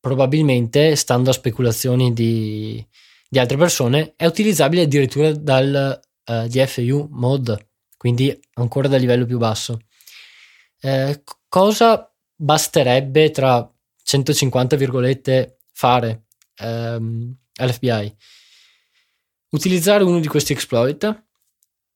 probabilmente, 0.00 0.96
stando 0.96 1.30
a 1.30 1.34
speculazioni 1.34 2.12
di, 2.12 2.84
di 3.28 3.38
altre 3.38 3.56
persone, 3.56 4.14
è 4.16 4.26
utilizzabile 4.26 4.82
addirittura 4.82 5.32
dal 5.32 6.00
uh, 6.26 6.32
eh, 6.32 6.48
DFU 6.48 7.08
mod, 7.10 7.68
quindi 7.96 8.36
ancora 8.54 8.88
da 8.88 8.96
livello 8.96 9.26
più 9.26 9.38
basso. 9.38 9.78
Eh, 10.80 11.22
cosa 11.48 12.10
basterebbe 12.34 13.30
tra 13.30 13.70
150 14.02 14.76
virgolette 14.76 15.58
fare 15.72 16.24
ehm, 16.56 17.36
all'FBI? 17.56 18.16
Utilizzare 19.50 20.04
uno 20.04 20.20
di 20.20 20.28
questi 20.28 20.54
exploit, 20.54 21.24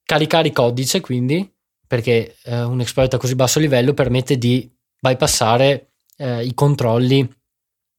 caricare 0.04 0.48
i 0.48 0.52
codice 0.52 1.00
quindi, 1.00 1.50
perché 1.86 2.36
eh, 2.42 2.62
un 2.62 2.80
exploit 2.80 3.14
a 3.14 3.18
così 3.18 3.34
basso 3.34 3.58
livello 3.58 3.94
permette 3.94 4.36
di 4.36 4.70
bypassare 5.00 5.92
eh, 6.16 6.44
i 6.44 6.52
controlli 6.52 7.26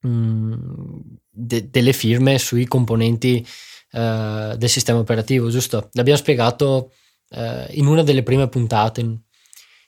mh, 0.06 0.10
mm, 0.10 1.00
de- 1.30 1.70
delle 1.70 1.94
firme 1.94 2.38
sui 2.38 2.66
componenti 2.66 3.46
eh, 3.92 4.56
del 4.58 4.70
sistema 4.70 5.00
operativo, 5.00 5.50
giusto? 5.50 5.90
L'abbiamo 5.94 6.20
spiegato 6.20 6.92
eh, 7.30 7.68
in 7.72 7.88
una 7.88 8.04
delle 8.04 8.24
prime 8.24 8.48
puntate. 8.48 9.22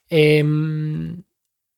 E, 0.08 0.44
mh, 0.44 0.48
mm, 0.48 1.14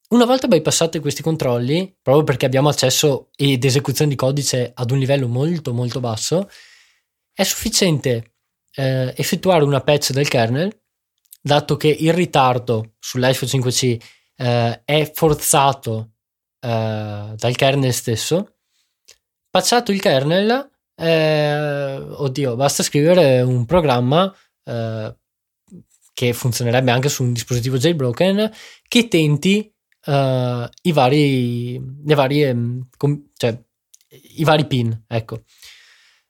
una 0.10 0.26
volta 0.26 0.48
bypassati 0.48 1.00
questi 1.00 1.22
controlli, 1.22 1.96
proprio 2.02 2.24
perché 2.24 2.46
abbiamo 2.46 2.70
accesso 2.70 3.30
ed 3.36 3.64
esecuzione 3.64 4.10
di 4.10 4.16
codice 4.18 4.72
ad 4.74 4.90
un 4.92 4.98
livello 4.98 5.28
molto 5.28 5.72
molto 5.74 6.00
basso, 6.00 6.50
è 7.32 7.44
sufficiente 7.44 8.34
eh, 8.76 9.14
effettuare 9.16 9.64
una 9.64 9.82
patch 9.82 10.12
del 10.12 10.28
kernel, 10.28 10.76
dato 11.42 11.78
che 11.78 11.90
il 11.90 12.14
ritardo 12.14 12.96
sull'iPhone 13.00 13.64
5C 13.64 14.02
eh, 14.36 14.82
è 14.84 15.12
forzato 15.14 16.14
eh, 16.60 17.34
dal 17.36 17.56
kernel 17.56 17.94
stesso. 17.94 18.56
Patchato 19.50 19.92
il 19.92 20.00
kernel, 20.00 20.70
eh, 20.96 21.96
oddio, 21.96 22.56
basta 22.56 22.84
scrivere 22.84 23.42
un 23.42 23.66
programma 23.66 24.34
eh, 24.64 25.16
che 26.14 26.34
funzionerebbe 26.34 26.92
anche 26.92 27.08
su 27.08 27.24
un 27.24 27.32
dispositivo 27.32 27.78
jailbroken 27.78 28.52
che 28.90 29.08
tenti 29.08 29.74
uh, 30.08 30.68
i 30.82 30.92
vari 30.92 31.80
le 32.06 32.14
varie 32.14 32.54
mm, 32.54 32.82
com, 32.98 33.30
cioè 33.38 33.58
i 34.36 34.44
vari 34.44 34.66
pin 34.68 35.06
ecco 35.08 35.44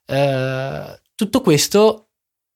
uh, 0.05 0.99
tutto 1.15 1.41
questo 1.41 2.11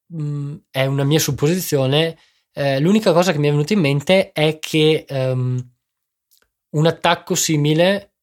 mh, 0.08 0.24
mm, 0.24 0.56
è 0.70 0.86
una 0.86 1.04
mia 1.04 1.18
supposizione 1.18 2.20
uh, 2.54 2.78
l'unica 2.80 3.12
cosa 3.14 3.32
che 3.32 3.40
mi 3.40 3.48
è 3.48 3.52
venuta 3.52 3.74
in 3.74 3.80
mente 3.80 4.32
è 4.32 4.60
che 4.60 5.04
um, 5.10 5.73
un 6.74 6.86
attacco 6.86 7.36
simile 7.36 8.14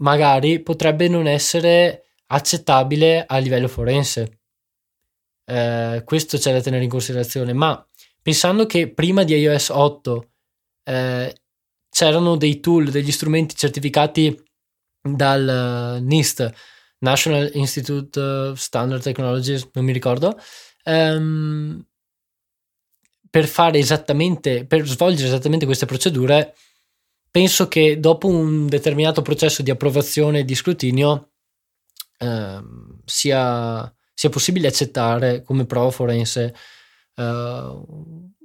magari 0.00 0.60
potrebbe 0.60 1.08
non 1.08 1.26
essere 1.26 2.12
accettabile 2.26 3.24
a 3.26 3.38
livello 3.38 3.68
forense. 3.68 4.40
Eh, 5.44 6.02
questo 6.04 6.38
c'è 6.38 6.52
da 6.52 6.60
tenere 6.60 6.84
in 6.84 6.90
considerazione, 6.90 7.52
ma 7.52 7.84
pensando 8.20 8.66
che 8.66 8.92
prima 8.92 9.24
di 9.24 9.34
iOS 9.34 9.70
8 9.70 10.30
eh, 10.84 11.34
c'erano 11.90 12.36
dei 12.36 12.60
tool, 12.60 12.90
degli 12.90 13.10
strumenti 13.10 13.56
certificati 13.56 14.40
dal 15.00 15.98
uh, 16.00 16.04
NIST, 16.04 16.52
National 16.98 17.50
Institute 17.54 18.20
of 18.20 18.58
Standard 18.58 19.02
Technologies, 19.02 19.68
non 19.72 19.84
mi 19.84 19.92
ricordo, 19.92 20.38
ehm, 20.84 21.84
per 23.30 23.46
fare 23.46 23.78
esattamente, 23.78 24.66
per 24.66 24.86
svolgere 24.86 25.28
esattamente 25.28 25.64
queste 25.64 25.86
procedure 25.86 26.54
penso 27.38 27.68
che 27.68 28.00
dopo 28.00 28.26
un 28.26 28.66
determinato 28.66 29.22
processo 29.22 29.62
di 29.62 29.70
approvazione 29.70 30.40
e 30.40 30.44
di 30.44 30.56
scrutinio 30.56 31.34
eh, 32.18 32.60
sia, 33.04 33.94
sia, 34.12 34.28
possibile 34.28 34.66
accettare 34.66 35.42
come 35.42 35.64
prova 35.64 35.92
forense 35.92 36.52
eh, 37.14 37.82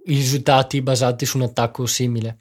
i 0.05 0.15
risultati 0.15 0.83
basati 0.83 1.25
su 1.25 1.37
un 1.37 1.45
attacco 1.45 1.87
simile. 1.87 2.37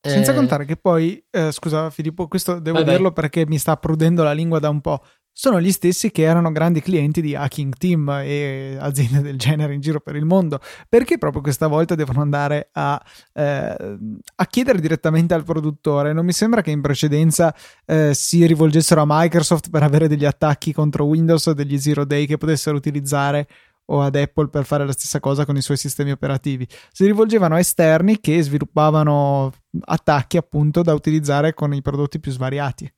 Senza 0.00 0.32
eh, 0.32 0.34
contare 0.34 0.64
che 0.64 0.78
poi, 0.78 1.22
eh, 1.30 1.52
scusa 1.52 1.90
Filippo, 1.90 2.28
questo 2.28 2.58
devo 2.58 2.78
vabbè. 2.78 2.90
dirlo 2.90 3.12
perché 3.12 3.46
mi 3.46 3.58
sta 3.58 3.76
prudendo 3.76 4.22
la 4.22 4.32
lingua 4.32 4.58
da 4.58 4.70
un 4.70 4.80
po' 4.80 5.04
sono 5.32 5.60
gli 5.60 5.72
stessi 5.72 6.10
che 6.10 6.22
erano 6.22 6.52
grandi 6.52 6.80
clienti 6.80 7.22
di 7.22 7.34
Hacking 7.34 7.74
Team 7.76 8.08
e 8.22 8.76
aziende 8.78 9.22
del 9.22 9.38
genere 9.38 9.74
in 9.74 9.80
giro 9.80 10.00
per 10.00 10.14
il 10.14 10.24
mondo. 10.24 10.60
Perché 10.88 11.16
proprio 11.18 11.40
questa 11.40 11.66
volta 11.66 11.94
devono 11.94 12.20
andare 12.20 12.68
a, 12.72 13.02
eh, 13.32 13.98
a 14.34 14.46
chiedere 14.46 14.80
direttamente 14.80 15.34
al 15.34 15.44
produttore? 15.44 16.12
Non 16.12 16.26
mi 16.26 16.32
sembra 16.32 16.60
che 16.60 16.70
in 16.70 16.82
precedenza 16.82 17.54
eh, 17.86 18.12
si 18.14 18.44
rivolgessero 18.46 19.00
a 19.00 19.06
Microsoft 19.06 19.70
per 19.70 19.82
avere 19.82 20.06
degli 20.06 20.26
attacchi 20.26 20.72
contro 20.72 21.06
Windows 21.06 21.46
o 21.46 21.54
degli 21.54 21.78
zero 21.78 22.04
day 22.04 22.26
che 22.26 22.36
potessero 22.36 22.76
utilizzare 22.76 23.46
o 23.86 24.00
ad 24.00 24.14
Apple 24.14 24.48
per 24.48 24.64
fare 24.64 24.86
la 24.86 24.92
stessa 24.92 25.18
cosa 25.18 25.44
con 25.44 25.56
i 25.56 25.62
suoi 25.62 25.76
sistemi 25.76 26.10
operativi. 26.12 26.66
Si 26.92 27.04
rivolgevano 27.04 27.54
a 27.54 27.58
esterni 27.58 28.20
che 28.20 28.40
sviluppavano 28.42 29.52
attacchi 29.80 30.36
appunto 30.36 30.82
da 30.82 30.94
utilizzare 30.94 31.54
con 31.54 31.74
i 31.74 31.82
prodotti 31.82 32.20
più 32.20 32.30
svariati. 32.30 32.90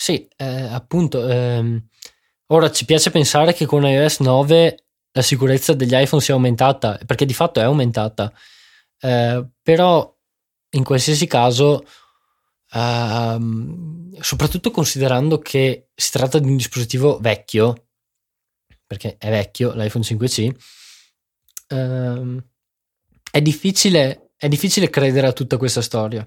Sì, 0.00 0.28
eh, 0.36 0.44
appunto. 0.46 1.26
Ehm, 1.28 1.88
ora 2.46 2.70
ci 2.70 2.84
piace 2.84 3.10
pensare 3.10 3.52
che 3.52 3.66
con 3.66 3.84
iOS 3.84 4.20
9 4.20 4.84
la 5.12 5.22
sicurezza 5.22 5.74
degli 5.74 5.92
iPhone 5.94 6.22
sia 6.22 6.34
aumentata, 6.34 6.98
perché 7.04 7.26
di 7.26 7.34
fatto 7.34 7.58
è 7.60 7.64
aumentata. 7.64 8.32
Eh, 9.00 9.44
però 9.60 10.16
in 10.70 10.84
qualsiasi 10.84 11.26
caso, 11.26 11.84
ehm, 12.72 14.16
soprattutto 14.20 14.70
considerando 14.70 15.38
che 15.40 15.88
si 15.94 16.10
tratta 16.12 16.38
di 16.38 16.48
un 16.48 16.56
dispositivo 16.56 17.18
vecchio, 17.18 17.88
perché 18.86 19.16
è 19.18 19.30
vecchio 19.30 19.72
l'iPhone 19.74 20.04
5C, 20.04 20.48
ehm, 21.68 22.44
è, 23.32 23.42
difficile, 23.42 24.30
è 24.36 24.48
difficile 24.48 24.90
credere 24.90 25.26
a 25.26 25.32
tutta 25.32 25.56
questa 25.56 25.82
storia. 25.82 26.26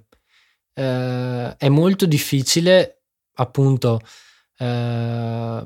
Eh, 0.74 1.56
è 1.58 1.70
molto 1.70 2.06
difficile 2.06 3.01
appunto 3.36 4.02
eh, 4.58 5.64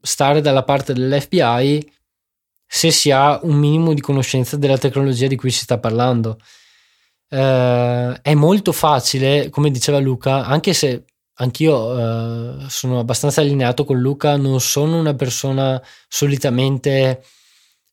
stare 0.00 0.40
dalla 0.40 0.64
parte 0.64 0.92
dell'FBI 0.92 1.92
se 2.66 2.90
si 2.90 3.10
ha 3.10 3.38
un 3.42 3.56
minimo 3.56 3.94
di 3.94 4.00
conoscenza 4.00 4.56
della 4.56 4.78
tecnologia 4.78 5.26
di 5.28 5.36
cui 5.36 5.50
si 5.50 5.60
sta 5.60 5.78
parlando. 5.78 6.38
Eh, 7.28 8.18
è 8.22 8.34
molto 8.34 8.72
facile, 8.72 9.48
come 9.50 9.70
diceva 9.70 9.98
Luca, 9.98 10.44
anche 10.44 10.72
se 10.74 11.04
anch'io 11.38 11.98
eh, 11.98 12.68
sono 12.68 12.98
abbastanza 12.98 13.40
allineato 13.40 13.84
con 13.84 13.98
Luca, 13.98 14.36
non 14.36 14.60
sono 14.60 14.98
una 14.98 15.14
persona 15.14 15.80
solitamente 16.08 17.22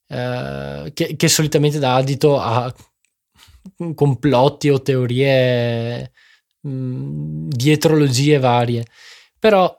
eh, 0.07 0.91
che, 0.93 1.15
che 1.15 1.27
solitamente 1.27 1.79
dà 1.79 1.95
adito 1.95 2.39
a 2.39 2.73
complotti 3.95 4.69
o 4.69 4.81
teorie 4.81 6.11
mh, 6.63 7.47
dietrologie 7.49 8.39
varie. 8.39 8.85
Però 9.39 9.75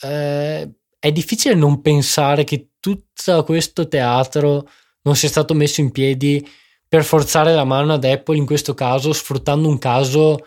eh, 0.00 0.70
è 0.98 1.12
difficile 1.12 1.54
non 1.54 1.80
pensare 1.80 2.44
che 2.44 2.70
tutto 2.80 3.44
questo 3.44 3.88
teatro 3.88 4.68
non 5.02 5.16
sia 5.16 5.28
stato 5.28 5.54
messo 5.54 5.80
in 5.80 5.90
piedi 5.90 6.46
per 6.88 7.04
forzare 7.04 7.54
la 7.54 7.64
mano 7.64 7.94
ad 7.94 8.04
Apple 8.04 8.36
in 8.36 8.46
questo 8.46 8.74
caso, 8.74 9.12
sfruttando 9.12 9.68
un 9.68 9.78
caso 9.78 10.38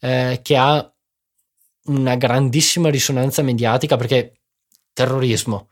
eh, 0.00 0.40
che 0.42 0.56
ha 0.56 0.94
una 1.84 2.14
grandissima 2.16 2.90
risonanza 2.90 3.42
mediatica 3.42 3.96
perché 3.96 4.40
terrorismo 4.92 5.68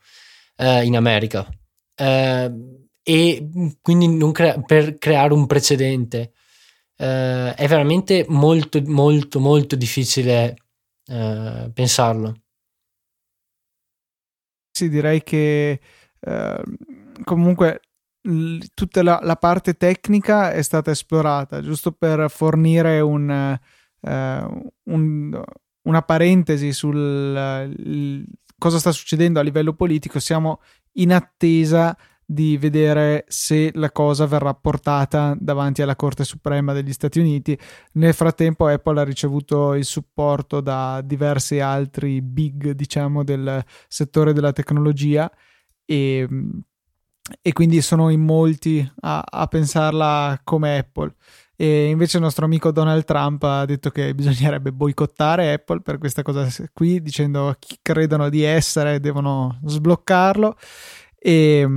eh, 0.57 0.83
in 0.83 0.95
America 0.95 1.47
eh, 1.95 2.51
e 3.03 3.49
quindi 3.81 4.31
crea- 4.31 4.59
per 4.61 4.97
creare 4.97 5.33
un 5.33 5.45
precedente 5.45 6.33
eh, 6.99 7.53
è 7.55 7.67
veramente 7.67 8.25
molto 8.27 8.81
molto 8.85 9.39
molto 9.39 9.75
difficile 9.75 10.55
eh, 11.05 11.71
pensarlo. 11.73 12.35
sì, 14.79 14.87
direi 14.87 15.21
che 15.23 15.79
eh, 16.19 16.63
comunque 17.23 17.81
tutta 18.73 19.03
la, 19.03 19.19
la, 19.21 19.35
parte 19.35 19.73
tecnica 19.75 20.51
è 20.51 20.61
stata 20.61 20.91
esplorata, 20.91 21.61
giusto 21.61 21.91
per 21.91 22.29
fornire 22.29 23.01
un, 23.01 23.29
eh, 24.01 24.47
un, 24.83 25.43
una 25.81 26.01
parentesi 26.01 26.71
sul 26.71 26.97
l- 26.97 28.23
cosa 28.57 28.79
sta 28.79 28.91
succedendo 28.91 29.39
a 29.39 29.43
livello 29.43 29.73
politico. 29.73 30.19
Siamo 30.19 30.61
in 30.93 31.11
attesa 31.13 31.97
di 32.31 32.57
vedere 32.57 33.25
se 33.27 33.71
la 33.73 33.91
cosa 33.91 34.27
verrà 34.27 34.53
portata 34.53 35.35
davanti 35.39 35.81
alla 35.81 35.95
Corte 35.95 36.23
Suprema 36.23 36.73
degli 36.73 36.93
Stati 36.93 37.19
Uniti. 37.19 37.57
Nel 37.93 38.13
frattempo 38.13 38.67
Apple 38.67 38.99
ha 38.99 39.03
ricevuto 39.03 39.73
il 39.73 39.83
supporto 39.83 40.61
da 40.61 41.01
diversi 41.03 41.59
altri 41.59 42.21
big, 42.21 42.69
diciamo, 42.71 43.23
del 43.23 43.63
settore 43.87 44.33
della 44.33 44.51
tecnologia 44.51 45.31
e, 45.83 46.27
e 47.41 47.51
quindi 47.51 47.81
sono 47.81 48.09
in 48.09 48.21
molti 48.21 48.87
a, 48.99 49.23
a 49.27 49.47
pensarla 49.47 50.39
come 50.43 50.77
Apple. 50.77 51.15
E 51.55 51.87
invece 51.87 52.17
il 52.17 52.23
nostro 52.23 52.45
amico 52.45 52.71
Donald 52.71 53.05
Trump 53.05 53.41
ha 53.41 53.65
detto 53.65 53.89
che 53.89 54.13
bisognerebbe 54.13 54.71
boicottare 54.71 55.53
Apple 55.53 55.81
per 55.81 55.97
questa 55.97 56.21
cosa 56.21 56.47
qui, 56.73 57.01
dicendo 57.01 57.55
chi 57.57 57.79
credono 57.81 58.29
di 58.29 58.43
essere 58.43 58.99
devono 58.99 59.59
sbloccarlo. 59.65 60.55
E, 61.17 61.67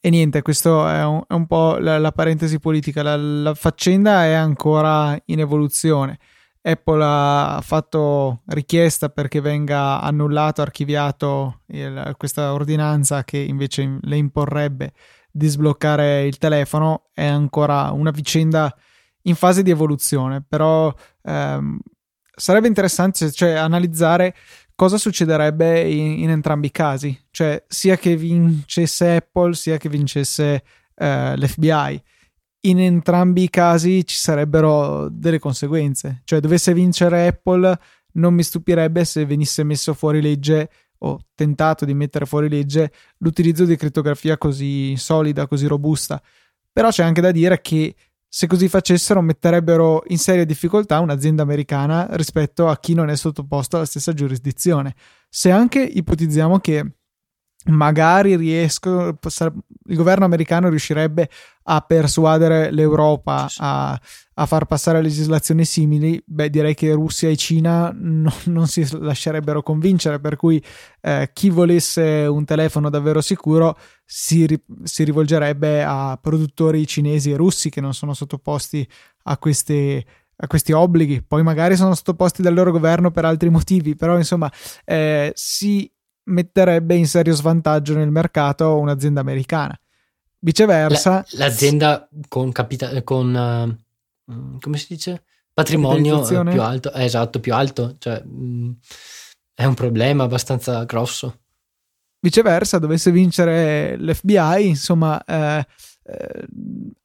e 0.00 0.10
niente, 0.10 0.42
questo 0.42 0.86
è 0.88 1.04
un, 1.04 1.22
è 1.26 1.32
un 1.34 1.46
po' 1.46 1.76
la, 1.78 1.98
la, 1.98 2.12
parentesi 2.12 2.58
politica. 2.58 3.02
La, 3.02 3.16
la, 3.16 3.54
faccenda 3.54 4.24
è 4.24 4.32
ancora 4.32 5.18
in 5.26 5.40
evoluzione. 5.40 6.18
Apple 6.62 7.02
ha 7.04 7.60
fatto 7.62 8.42
richiesta 8.46 9.08
perché 9.08 9.40
venga 9.40 10.00
annullato, 10.00 10.62
archiviato 10.62 11.62
il, 11.66 12.14
questa 12.16 12.52
ordinanza 12.52 13.24
che 13.24 13.38
invece 13.38 13.98
le 14.00 14.16
imporrebbe 14.16 14.92
di 15.30 15.48
sbloccare 15.48 16.24
il 16.26 16.38
telefono. 16.38 17.08
È 17.12 17.24
ancora 17.24 17.90
una 17.90 18.10
vicenda 18.10 18.74
in 19.22 19.34
fase 19.34 19.62
di 19.62 19.70
evoluzione, 19.70 20.44
però 20.46 20.92
ehm, 21.22 21.78
sarebbe 22.34 22.66
interessante 22.66 23.30
cioè, 23.30 23.52
analizzare 23.52 24.34
cosa 24.82 24.98
succederebbe 24.98 25.88
in, 25.88 26.22
in, 26.22 26.30
entrambi 26.30 26.66
i 26.66 26.72
casi, 26.72 27.16
cioè 27.30 27.62
sia 27.68 27.96
che 27.96 28.16
vincesse 28.16 29.14
Apple 29.14 29.54
sia 29.54 29.76
che 29.76 29.88
vincesse 29.88 30.64
eh, 30.96 31.36
l'FBI. 31.36 32.02
In 32.62 32.80
entrambi 32.80 33.44
i 33.44 33.48
casi 33.48 34.04
ci 34.04 34.16
sarebbero 34.16 35.08
delle 35.08 35.38
conseguenze, 35.38 36.22
cioè 36.24 36.40
dovesse 36.40 36.74
vincere 36.74 37.28
Apple 37.28 37.78
non 38.14 38.34
mi 38.34 38.42
stupirebbe 38.42 39.04
se 39.04 39.24
venisse 39.24 39.62
messo 39.62 39.94
fuori 39.94 40.20
legge 40.20 40.68
o 40.98 41.26
tentato 41.32 41.84
di 41.84 41.94
mettere 41.94 42.26
fuori 42.26 42.48
legge 42.48 42.90
l'utilizzo 43.18 43.64
di 43.64 43.76
crittografia 43.76 44.36
così 44.36 44.96
solida, 44.96 45.46
così 45.46 45.66
robusta. 45.66 46.20
Però 46.72 46.88
c'è 46.88 47.04
anche 47.04 47.20
da 47.20 47.30
dire 47.30 47.60
che 47.60 47.94
se 48.34 48.46
così 48.46 48.66
facessero 48.66 49.20
metterebbero 49.20 50.04
in 50.06 50.16
seria 50.16 50.46
difficoltà 50.46 51.00
un'azienda 51.00 51.42
americana 51.42 52.06
rispetto 52.12 52.66
a 52.66 52.78
chi 52.78 52.94
non 52.94 53.10
è 53.10 53.14
sottoposto 53.14 53.76
alla 53.76 53.84
stessa 53.84 54.14
giurisdizione. 54.14 54.94
Se 55.28 55.50
anche 55.50 55.82
ipotizziamo 55.82 56.58
che 56.58 56.94
magari 57.66 58.34
riesco, 58.36 59.18
il 59.18 59.96
governo 59.96 60.24
americano 60.24 60.70
riuscirebbe 60.70 61.28
a 61.64 61.82
persuadere 61.82 62.70
l'Europa 62.70 63.50
a, 63.58 64.00
a 64.34 64.46
far 64.46 64.64
passare 64.64 65.02
legislazioni 65.02 65.66
simili, 65.66 66.20
beh, 66.24 66.48
direi 66.48 66.74
che 66.74 66.90
Russia 66.92 67.28
e 67.28 67.36
Cina 67.36 67.94
no, 67.94 68.32
non 68.46 68.66
si 68.66 68.86
lascerebbero 68.98 69.62
convincere, 69.62 70.20
per 70.20 70.36
cui 70.36 70.60
eh, 71.02 71.30
chi 71.34 71.50
volesse 71.50 72.26
un 72.26 72.46
telefono 72.46 72.88
davvero 72.88 73.20
sicuro 73.20 73.76
si, 74.14 74.44
ri, 74.44 74.62
si, 74.82 75.04
rivolgerebbe 75.04 75.82
a 75.82 76.18
produttori 76.20 76.86
cinesi 76.86 77.30
e 77.30 77.36
russi 77.36 77.70
che 77.70 77.80
non 77.80 77.94
sono 77.94 78.12
sottoposti 78.12 78.86
a 79.24 79.38
queste 79.38 80.04
a 80.34 80.46
questi 80.48 80.72
obblighi, 80.72 81.22
poi 81.22 81.44
magari 81.44 81.76
sono 81.76 81.94
sottoposti 81.94 82.42
dal 82.42 82.52
loro 82.52 82.72
governo 82.72 83.12
per 83.12 83.24
altri 83.24 83.48
motivi, 83.48 83.94
però 83.94 84.16
insomma 84.16 84.50
eh, 84.84 85.30
si 85.36 85.88
metterebbe 86.24 86.96
in 86.96 87.06
serio 87.06 87.32
svantaggio 87.32 87.94
nel 87.94 88.10
mercato 88.10 88.76
un'azienda 88.78 89.20
americana. 89.20 89.78
Viceversa, 90.40 91.10
La, 91.12 91.44
l'azienda 91.44 92.08
con, 92.28 92.50
capita- 92.50 93.02
con 93.04 93.78
uh, 94.24 94.58
come 94.58 94.78
si 94.78 94.86
dice? 94.88 95.22
patrimonio 95.54 96.22
più 96.22 96.60
alto, 96.60 96.92
eh, 96.92 97.04
esatto, 97.04 97.38
più 97.38 97.54
alto, 97.54 97.96
cioè 97.98 98.20
mh, 98.24 98.44
mm, 98.44 98.70
è 99.54 99.64
un 99.64 99.74
problema 99.74 100.24
abbastanza 100.24 100.84
grosso. 100.84 101.41
Viceversa, 102.24 102.78
dovesse 102.78 103.10
vincere 103.10 103.96
l'FBI, 103.98 104.68
insomma, 104.68 105.20
eh, 105.24 105.66
eh, 106.04 106.46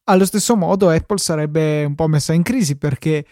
allo 0.04 0.26
stesso 0.26 0.56
modo 0.56 0.90
Apple 0.90 1.18
sarebbe 1.18 1.84
un 1.86 1.96
po' 1.96 2.08
messa 2.08 2.34
in 2.34 2.44
crisi 2.44 2.78
perché 2.78 3.26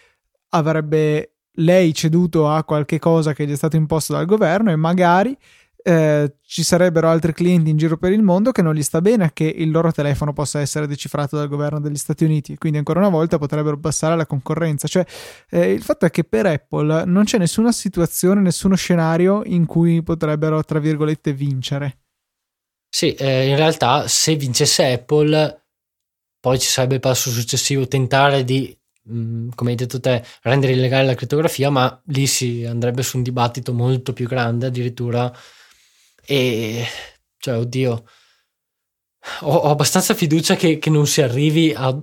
avrebbe 0.49 1.35
lei 1.57 1.93
ceduto 1.93 2.49
a 2.49 2.63
qualche 2.63 2.97
cosa 2.97 3.33
che 3.33 3.45
gli 3.45 3.51
è 3.51 3.55
stato 3.55 3.75
imposto 3.75 4.13
dal 4.13 4.25
governo 4.25 4.71
e 4.71 4.75
magari 4.75 5.37
eh, 5.87 6.37
ci 6.41 6.63
sarebbero 6.63 7.07
altri 7.09 7.31
clienti 7.31 7.69
in 7.69 7.77
giro 7.77 7.95
per 7.95 8.11
il 8.11 8.23
mondo 8.23 8.51
che 8.51 8.63
non 8.63 8.73
gli 8.73 8.81
sta 8.81 9.01
bene 9.01 9.29
che 9.33 9.43
il 9.43 9.69
loro 9.69 9.91
telefono 9.91 10.33
possa 10.33 10.59
essere 10.59 10.87
decifrato 10.87 11.37
dal 11.37 11.47
governo 11.47 11.79
degli 11.79 11.95
Stati 11.95 12.23
Uniti, 12.23 12.57
quindi 12.57 12.79
ancora 12.79 13.01
una 13.01 13.09
volta 13.09 13.37
potrebbero 13.37 13.77
passare 13.79 14.13
alla 14.13 14.25
concorrenza. 14.25 14.87
Cioè, 14.87 15.05
eh, 15.51 15.71
il 15.71 15.83
fatto 15.83 16.07
è 16.07 16.09
che 16.09 16.23
per 16.23 16.47
Apple 16.47 17.05
non 17.05 17.25
c'è 17.25 17.37
nessuna 17.37 17.71
situazione, 17.71 18.41
nessuno 18.41 18.75
scenario 18.75 19.43
in 19.45 19.67
cui 19.67 20.01
potrebbero, 20.01 20.63
tra 20.63 20.79
virgolette, 20.79 21.33
vincere. 21.33 21.99
Sì, 22.89 23.13
eh, 23.13 23.47
in 23.47 23.55
realtà 23.55 24.07
se 24.07 24.35
vincesse 24.35 24.91
Apple, 24.91 25.65
poi 26.39 26.57
ci 26.57 26.67
sarebbe 26.67 26.95
il 26.95 26.99
passo 26.99 27.29
successivo, 27.29 27.87
tentare 27.87 28.43
di 28.43 28.75
mm, 29.07 29.49
come 29.53 29.69
hai 29.69 29.75
detto 29.75 29.99
te, 29.99 30.23
rendere 30.41 30.73
illegale 30.73 31.05
la 31.05 31.13
crittografia, 31.13 31.69
ma 31.69 32.01
lì 32.05 32.25
si 32.25 32.65
andrebbe 32.65 33.03
su 33.03 33.17
un 33.17 33.23
dibattito 33.23 33.71
molto 33.71 34.13
più 34.13 34.27
grande, 34.27 34.65
addirittura 34.65 35.31
e 36.25 36.85
cioè, 37.37 37.57
oddio, 37.57 38.03
ho, 39.41 39.55
ho 39.55 39.69
abbastanza 39.69 40.13
fiducia 40.13 40.55
che, 40.55 40.79
che, 40.79 40.89
non 40.89 41.07
si 41.07 41.21
arrivi 41.21 41.73
a, 41.75 41.95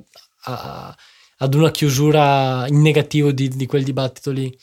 a, 0.44 0.96
ad 1.38 1.54
una 1.54 1.70
chiusura 1.70 2.66
in 2.68 2.80
negativo 2.80 3.32
di, 3.32 3.48
di 3.48 3.66
quel 3.66 3.84
dibattito 3.84 4.30
lì. 4.30 4.56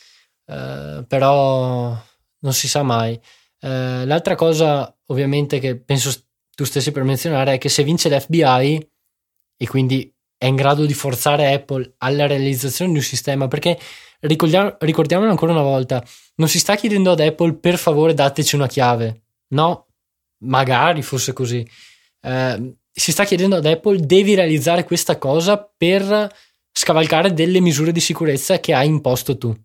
Uh, 0.45 1.05
però 1.05 1.95
non 2.39 2.53
si 2.53 2.67
sa 2.67 2.83
mai. 2.83 3.13
Uh, 3.61 4.05
l'altra 4.05 4.35
cosa, 4.35 4.93
ovviamente, 5.07 5.59
che 5.59 5.79
penso 5.79 6.11
tu 6.55 6.63
stessi 6.63 6.91
per 6.91 7.03
menzionare 7.03 7.53
è 7.53 7.57
che 7.57 7.69
se 7.69 7.83
vince 7.83 8.09
l'FBI 8.09 8.89
e 9.57 9.67
quindi 9.67 10.13
è 10.37 10.45
in 10.45 10.55
grado 10.55 10.85
di 10.85 10.93
forzare 10.93 11.53
Apple 11.53 11.95
alla 11.97 12.25
realizzazione 12.25 12.91
di 12.91 12.97
un 12.97 13.03
sistema, 13.03 13.47
perché 13.49 13.77
ricordiamo, 14.21 14.77
ricordiamolo 14.79 15.29
ancora 15.29 15.51
una 15.51 15.61
volta, 15.61 16.03
non 16.35 16.47
si 16.47 16.59
sta 16.59 16.75
chiedendo 16.75 17.11
ad 17.11 17.19
Apple 17.19 17.55
per 17.55 17.77
favore 17.77 18.13
dateci 18.13 18.55
una 18.55 18.67
chiave, 18.67 19.23
No, 19.49 19.87
magari 20.43 21.01
fosse 21.01 21.33
così. 21.33 21.67
Eh, 22.21 22.75
si 22.91 23.11
sta 23.11 23.23
chiedendo 23.23 23.55
ad 23.55 23.65
Apple 23.65 23.99
devi 23.99 24.35
realizzare 24.35 24.83
questa 24.83 25.17
cosa 25.17 25.57
per 25.57 26.29
scavalcare 26.71 27.33
delle 27.33 27.59
misure 27.61 27.91
di 27.91 27.99
sicurezza 27.99 28.59
che 28.59 28.73
hai 28.73 28.87
imposto 28.87 29.37
tu. 29.37 29.55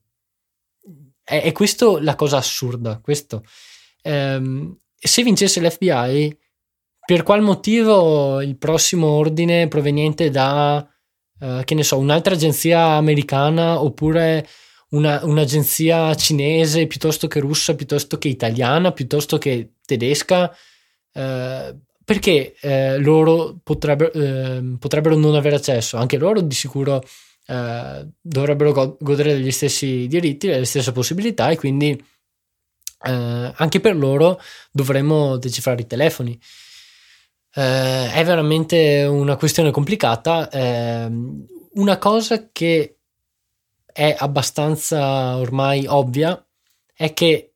È, 1.23 1.43
è 1.43 1.53
questo 1.53 1.99
la 1.99 2.15
cosa 2.15 2.37
assurda. 2.37 3.01
Eh, 4.03 4.77
se 4.97 5.23
vincesse 5.23 5.61
l'FBI, 5.61 6.39
per 7.05 7.23
qual 7.23 7.43
motivo 7.43 8.41
il 8.41 8.57
prossimo 8.57 9.09
ordine 9.09 9.69
proveniente 9.69 10.31
da, 10.31 10.87
eh, 11.41 11.63
che 11.65 11.75
ne 11.75 11.83
so, 11.83 11.99
un'altra 11.99 12.35
agenzia 12.35 12.93
americana 12.93 13.83
oppure 13.83 14.47
una, 14.91 15.25
un'agenzia 15.25 16.15
cinese 16.15 16.87
piuttosto 16.87 17.27
che 17.27 17.41
russa, 17.41 17.75
piuttosto 17.75 18.17
che 18.17 18.29
italiana, 18.29 18.93
piuttosto 18.93 19.39
che 19.39 19.74
tedesca, 19.85 20.55
eh, 21.13 21.77
perché 22.05 22.55
eh, 22.61 22.99
loro 22.99 23.59
potrebbero, 23.63 24.13
eh, 24.13 24.77
potrebbero, 24.79 25.17
non 25.17 25.35
avere 25.35 25.57
accesso? 25.57 25.97
Anche 25.97 26.19
loro 26.19 26.41
di 26.41 26.55
sicuro 26.55 27.03
eh, 27.47 28.09
dovrebbero 28.21 28.97
godere 29.01 29.35
degli 29.35 29.51
stessi 29.51 30.07
diritti, 30.07 30.49
delle 30.49 30.65
stesse 30.65 30.93
possibilità 30.93 31.51
e 31.51 31.57
quindi 31.57 31.91
eh, 33.07 33.53
anche 33.55 33.81
per 33.81 33.97
loro 33.97 34.41
dovremmo 34.71 35.37
decifrare 35.39 35.83
i 35.83 35.87
telefoni. 35.87 36.39
Eh, 37.55 38.13
è 38.13 38.25
veramente 38.25 39.05
una 39.05 39.37
questione 39.37 39.71
complicata. 39.71 40.49
una 41.75 41.99
cosa 41.99 42.49
che 42.53 42.99
è 43.95 44.15
abbastanza 44.19 45.37
ormai 45.37 45.87
ovvia 45.87 46.45
è 46.93 47.13
che 47.13 47.54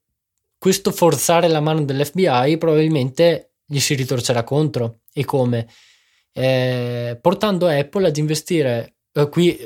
questo 0.58 0.90
forzare 0.90 1.48
la 1.48 1.60
mano 1.60 1.84
dell'FBI 1.84 2.58
probabilmente 2.58 3.52
gli 3.64 3.78
si 3.78 3.94
ritorcerà 3.94 4.42
contro. 4.44 5.00
E 5.12 5.24
come? 5.24 5.68
Eh, 6.32 7.18
portando 7.20 7.66
Apple 7.66 8.08
ad 8.08 8.16
investire 8.16 8.96
eh, 9.12 9.28
qui 9.28 9.56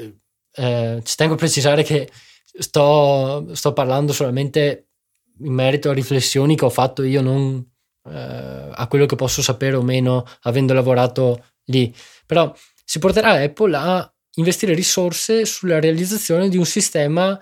eh, 0.54 1.00
ci 1.02 1.16
tengo 1.16 1.34
a 1.34 1.36
precisare 1.36 1.82
che 1.82 2.10
sto, 2.44 3.54
sto, 3.54 3.72
parlando 3.72 4.12
solamente 4.12 4.88
in 5.40 5.52
merito 5.52 5.90
a 5.90 5.94
riflessioni 5.94 6.56
che 6.56 6.64
ho 6.64 6.70
fatto 6.70 7.02
io, 7.02 7.20
non, 7.20 7.64
eh, 8.08 8.70
a 8.72 8.86
quello 8.88 9.06
che 9.06 9.16
posso 9.16 9.42
sapere 9.42 9.76
o 9.76 9.82
meno 9.82 10.24
avendo 10.42 10.72
lavorato 10.72 11.44
lì. 11.64 11.94
Però 12.26 12.54
si 12.84 12.98
porterà 12.98 13.32
Apple 13.32 13.76
a 13.76 14.14
investire 14.36 14.74
risorse 14.74 15.44
sulla 15.44 15.80
realizzazione 15.80 16.48
di 16.48 16.56
un 16.56 16.66
sistema 16.66 17.38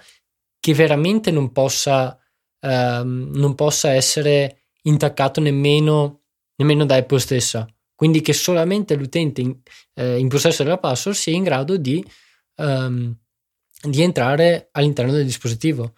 che 0.59 0.75
veramente 0.75 1.31
non 1.31 1.53
possa, 1.53 2.19
ehm, 2.61 3.31
non 3.35 3.55
possa 3.55 3.93
essere 3.93 4.65
intaccato 4.83 5.41
nemmeno, 5.41 6.21
nemmeno 6.57 6.85
da 6.85 6.97
Apple 6.97 7.19
stessa. 7.19 7.67
Quindi 7.95 8.21
che 8.23 8.33
solamente 8.33 8.95
l'utente 8.95 9.41
in, 9.41 9.55
eh, 9.95 10.19
in 10.19 10.29
possesso 10.29 10.63
della 10.63 10.79
password 10.79 11.17
sia 11.17 11.35
in 11.35 11.43
grado 11.43 11.77
di, 11.77 12.03
um, 12.57 13.15
di 13.83 14.03
entrare 14.03 14.69
all'interno 14.73 15.13
del 15.13 15.25
dispositivo. 15.27 15.93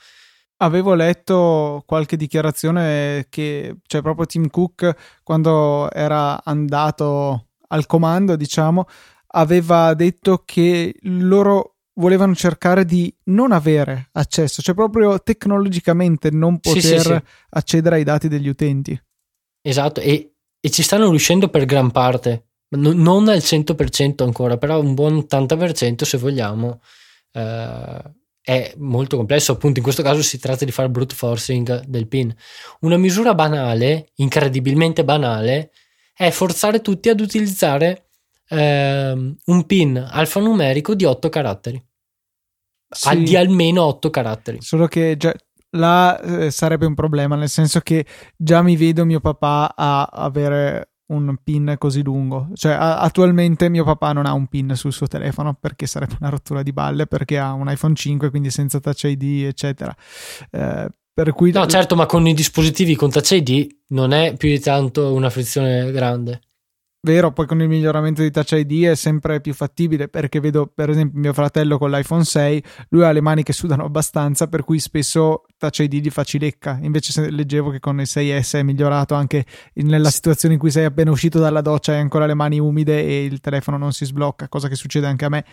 Avevo 0.57 0.95
letto 0.95 1.83
qualche 1.87 2.17
dichiarazione 2.17 3.27
che, 3.29 3.77
cioè 3.87 4.03
proprio 4.03 4.27
Tim 4.27 4.49
Cook, 4.49 5.21
quando 5.23 5.91
era 5.91 6.43
andato 6.45 7.49
al 7.69 7.87
comando, 7.87 8.37
diciamo, 8.37 8.87
aveva 9.35 9.95
detto 9.95 10.43
che 10.45 10.95
loro 11.03 11.72
volevano 11.95 12.35
cercare 12.35 12.85
di 12.85 13.15
non 13.25 13.53
avere 13.53 14.09
accesso, 14.13 14.63
cioè 14.63 14.75
proprio 14.75 15.21
tecnologicamente 15.23 16.31
non 16.31 16.59
poter 16.59 16.83
sì, 16.83 16.99
sì, 16.99 17.01
sì. 17.01 17.23
accedere 17.51 17.97
ai 17.97 18.05
dati 18.05 18.29
degli 18.29 18.49
utenti. 18.49 19.01
Esatto, 19.61 20.01
e, 20.01 20.35
e 20.61 20.71
ci 20.71 20.83
stanno 20.83 21.09
riuscendo 21.11 21.49
per 21.49 21.65
gran 21.65 21.91
parte, 21.91 22.47
no, 22.71 22.93
non 22.93 23.29
al 23.29 23.39
100% 23.39 24.23
ancora, 24.23 24.57
però 24.57 24.81
un 24.81 24.95
buon 24.95 25.19
80% 25.19 26.03
se 26.03 26.19
vogliamo. 26.19 26.81
Eh, 27.33 28.15
è 28.45 28.75
molto 28.79 29.17
complesso, 29.17 29.53
appunto 29.53 29.79
in 29.79 29.85
questo 29.85 30.03
caso 30.03 30.21
si 30.21 30.39
tratta 30.39 30.65
di 30.65 30.73
fare 30.73 30.91
brute 30.91 31.15
forcing 31.15 31.85
del 31.85 32.09
PIN. 32.09 32.35
Una 32.81 32.97
misura 32.97 33.35
banale, 33.35 34.11
incredibilmente 34.17 35.05
banale, 35.05 35.71
è 36.13 36.29
forzare 36.31 36.81
tutti 36.81 37.09
ad 37.09 37.21
utilizzare 37.21 38.09
eh, 38.53 39.35
un 39.45 39.67
PIN 39.67 40.09
alfanumerico 40.11 40.95
di 40.95 41.05
8 41.05 41.29
caratteri. 41.29 41.83
Sì, 42.89 43.23
di 43.23 43.37
almeno 43.37 43.85
8 43.85 44.11
caratteri. 44.11 44.59
Solo 44.61 44.87
che 44.87 45.17
già 45.17 45.35
là 45.71 46.21
eh, 46.21 46.51
sarebbe 46.51 46.85
un 46.85 46.95
problema, 46.95 47.37
nel 47.37 47.49
senso 47.49 47.81
che 47.81 48.05
già 48.37 48.61
mi 48.61 48.77
vedo 48.77 49.07
mio 49.07 49.21
papà 49.21 49.73
a 49.75 50.03
avere 50.05 50.91
un 51.07 51.35
pin 51.43 51.77
così 51.79 52.03
lungo. 52.03 52.49
Cioè, 52.53 52.73
a- 52.73 52.99
attualmente 53.01 53.71
mio 53.71 53.85
papà 53.85 54.13
non 54.13 54.27
ha 54.27 54.33
un 54.35 54.47
pin 54.47 54.75
sul 54.75 54.93
suo 54.93 55.07
telefono 55.07 55.55
perché 55.55 55.87
sarebbe 55.87 56.17
una 56.21 56.29
rottura 56.29 56.63
di 56.63 56.73
balle, 56.73 57.07
perché 57.07 57.39
ha 57.39 57.55
un 57.55 57.71
iPhone 57.71 57.95
5, 57.95 58.29
quindi 58.29 58.51
senza 58.51 58.79
Touch 58.81 59.05
ID, 59.05 59.47
eccetera. 59.47 59.95
Eh, 60.51 60.89
per 61.15 61.33
cui... 61.33 61.51
No, 61.53 61.67
certo, 61.67 61.95
ma 61.95 62.07
con 62.07 62.27
i 62.27 62.35
dispositivi 62.35 62.95
con 62.95 63.11
Touch 63.11 63.31
ID 63.31 63.67
non 63.89 64.13
è 64.13 64.35
più 64.37 64.49
di 64.51 64.61
tanto 64.61 65.13
una 65.15 65.31
frizione 65.31 65.91
grande. 65.91 66.41
Vero, 67.05 67.33
poi 67.33 67.47
con 67.47 67.61
il 67.61 67.67
miglioramento 67.67 68.23
di 68.23 68.31
Touch 68.31 68.53
ID 68.53 68.85
è 68.85 68.95
sempre 68.95 69.41
più 69.41 69.53
fattibile 69.55 70.07
perché 70.07 70.39
vedo 70.39 70.69
per 70.73 70.89
esempio 70.89 71.19
mio 71.19 71.33
fratello 71.33 71.77
con 71.77 71.91
l'iPhone 71.91 72.23
6, 72.23 72.63
lui 72.91 73.03
ha 73.03 73.11
le 73.11 73.21
mani 73.21 73.43
che 73.43 73.53
sudano 73.53 73.85
abbastanza 73.85 74.47
per 74.47 74.63
cui 74.63 74.79
spesso 74.79 75.43
Touch 75.57 75.81
ID 75.81 75.95
gli 75.95 76.11
fa 76.11 76.23
cilecca, 76.23 76.79
invece 76.81 77.29
leggevo 77.29 77.71
che 77.71 77.81
con 77.81 77.99
il 77.99 78.07
6S 78.09 78.59
è 78.59 78.63
migliorato 78.63 79.17
anche 79.17 79.45
nella 79.75 80.11
situazione 80.11 80.55
in 80.55 80.61
cui 80.61 80.71
sei 80.71 80.85
appena 80.85 81.11
uscito 81.11 81.41
dalla 81.41 81.61
doccia 81.61 81.91
e 81.91 81.97
hai 81.97 82.03
ancora 82.03 82.25
le 82.25 82.35
mani 82.35 82.61
umide 82.61 83.05
e 83.05 83.25
il 83.25 83.41
telefono 83.41 83.79
non 83.79 83.93
si 83.93 84.05
sblocca, 84.05 84.49
cosa 84.49 84.69
che 84.69 84.77
succede 84.77 85.09
anche 85.09 85.25
a 85.25 85.29
me. 85.29 85.45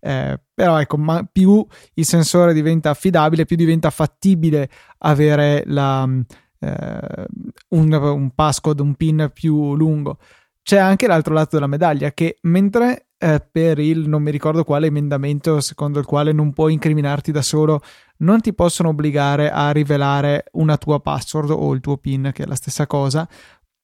Eh, 0.00 0.40
però 0.52 0.80
ecco, 0.80 0.98
più 1.30 1.64
il 1.94 2.04
sensore 2.04 2.52
diventa 2.52 2.90
affidabile, 2.90 3.44
più 3.44 3.54
diventa 3.54 3.90
fattibile 3.90 4.68
avere 4.98 5.62
la, 5.66 6.02
eh, 6.58 7.26
un, 7.68 7.92
un 7.92 8.30
passcode, 8.34 8.82
un 8.82 8.96
pin 8.96 9.30
più 9.32 9.76
lungo 9.76 10.18
c'è 10.66 10.78
anche 10.78 11.06
l'altro 11.06 11.32
lato 11.32 11.50
della 11.54 11.68
medaglia 11.68 12.10
che 12.10 12.38
mentre 12.42 13.06
eh, 13.18 13.40
per 13.48 13.78
il 13.78 14.08
non 14.08 14.20
mi 14.20 14.32
ricordo 14.32 14.64
quale 14.64 14.88
emendamento 14.88 15.60
secondo 15.60 16.00
il 16.00 16.04
quale 16.04 16.32
non 16.32 16.52
puoi 16.52 16.72
incriminarti 16.72 17.30
da 17.30 17.40
solo 17.40 17.80
non 18.18 18.40
ti 18.40 18.52
possono 18.52 18.88
obbligare 18.88 19.48
a 19.48 19.70
rivelare 19.70 20.46
una 20.54 20.76
tua 20.76 20.98
password 20.98 21.50
o 21.50 21.72
il 21.72 21.80
tuo 21.80 21.98
pin 21.98 22.32
che 22.34 22.42
è 22.42 22.46
la 22.46 22.56
stessa 22.56 22.84
cosa 22.88 23.28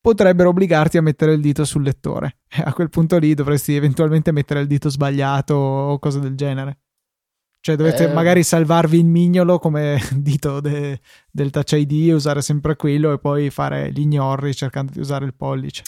potrebbero 0.01 0.49
obbligarti 0.49 0.99
a 0.99 1.03
mettere 1.03 1.35
il 1.35 1.41
dito 1.41 1.65
sul 1.65 1.85
lettore. 1.85 2.39
A 2.65 2.73
quel 2.73 2.91
punto 2.91 3.17
lì 3.19 3.33
dovresti 3.35 3.77
eventualmente 3.77 4.33
mettere 4.33 4.59
il 4.59 4.67
dito 4.67 4.91
sbagliato 4.91 5.55
o 5.55 5.99
cose 6.01 6.19
del 6.19 6.35
genere. 6.35 6.79
Cioè 7.61 7.77
dovete 7.77 8.11
eh... 8.11 8.13
magari 8.13 8.43
salvarvi 8.43 8.99
il 8.99 9.07
mignolo 9.07 9.61
come 9.61 10.01
dito 10.17 10.59
de- 10.59 11.01
del 11.31 11.51
touch 11.51 11.75
ID 11.75 12.13
usare 12.13 12.43
sempre 12.43 12.75
quello 12.75 13.13
e 13.13 13.21
poi 13.21 13.51
fare 13.51 13.93
gli 13.93 14.01
ignorri 14.01 14.53
cercando 14.53 14.91
di 14.91 14.99
usare 14.99 15.27
il 15.27 15.35
pollice 15.35 15.85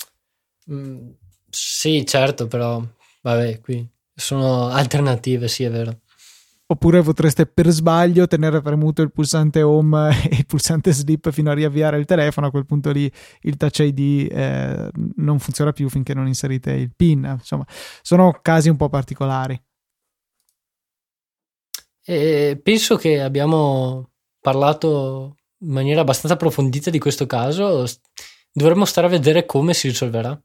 Mm, 0.70 1.10
sì, 1.48 2.04
certo, 2.06 2.46
però 2.46 2.82
vabbè, 3.22 3.60
qui 3.60 3.86
sono 4.14 4.68
alternative, 4.68 5.48
sì, 5.48 5.64
è 5.64 5.70
vero. 5.70 6.00
Oppure 6.66 7.02
potreste 7.02 7.44
per 7.44 7.68
sbaglio 7.68 8.26
tenere 8.26 8.62
premuto 8.62 9.02
il 9.02 9.12
pulsante 9.12 9.60
home 9.60 10.08
e 10.30 10.36
il 10.36 10.46
pulsante 10.46 10.92
sleep 10.92 11.30
fino 11.30 11.50
a 11.50 11.54
riavviare 11.54 11.98
il 11.98 12.06
telefono. 12.06 12.46
A 12.46 12.50
quel 12.50 12.64
punto 12.64 12.90
lì 12.90 13.10
il 13.42 13.56
touch 13.56 13.80
ID 13.80 14.32
eh, 14.32 14.90
non 15.16 15.38
funziona 15.38 15.72
più 15.72 15.90
finché 15.90 16.14
non 16.14 16.26
inserite 16.26 16.72
il 16.72 16.90
PIN. 16.94 17.36
Insomma, 17.38 17.66
sono 18.00 18.38
casi 18.40 18.70
un 18.70 18.76
po' 18.76 18.88
particolari. 18.88 19.60
E 22.06 22.60
penso 22.62 22.96
che 22.96 23.20
abbiamo 23.20 24.10
parlato 24.40 25.36
in 25.58 25.70
maniera 25.70 26.00
abbastanza 26.00 26.34
approfondita 26.34 26.90
di 26.90 26.98
questo 26.98 27.26
caso. 27.26 27.84
Dovremmo 28.52 28.84
stare 28.84 29.06
a 29.06 29.10
vedere 29.10 29.44
come 29.46 29.74
si 29.74 29.88
risolverà. 29.88 30.38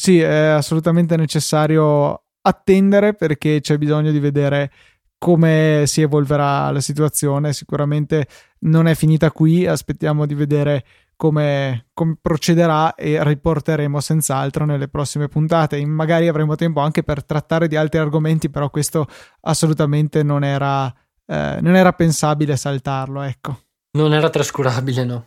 Sì, 0.00 0.18
è 0.18 0.46
assolutamente 0.46 1.14
necessario 1.14 2.22
attendere 2.40 3.12
perché 3.12 3.60
c'è 3.60 3.76
bisogno 3.76 4.10
di 4.10 4.18
vedere 4.18 4.72
come 5.18 5.82
si 5.84 6.00
evolverà 6.00 6.70
la 6.70 6.80
situazione. 6.80 7.52
Sicuramente 7.52 8.26
non 8.60 8.86
è 8.86 8.94
finita 8.94 9.30
qui, 9.30 9.66
aspettiamo 9.66 10.24
di 10.24 10.32
vedere 10.32 10.86
come, 11.16 11.88
come, 11.92 12.16
procederà 12.18 12.94
e 12.94 13.22
riporteremo 13.22 14.00
senz'altro 14.00 14.64
nelle 14.64 14.88
prossime 14.88 15.28
puntate. 15.28 15.84
Magari 15.84 16.28
avremo 16.28 16.54
tempo 16.54 16.80
anche 16.80 17.02
per 17.02 17.22
trattare 17.22 17.68
di 17.68 17.76
altri 17.76 17.98
argomenti, 17.98 18.48
però 18.48 18.70
questo 18.70 19.06
assolutamente 19.42 20.22
non 20.22 20.44
era, 20.44 20.90
eh, 21.26 21.58
non 21.60 21.76
era 21.76 21.92
pensabile 21.92 22.56
saltarlo, 22.56 23.20
ecco. 23.20 23.64
Non 23.98 24.14
era 24.14 24.30
trascurabile, 24.30 25.04
no. 25.04 25.26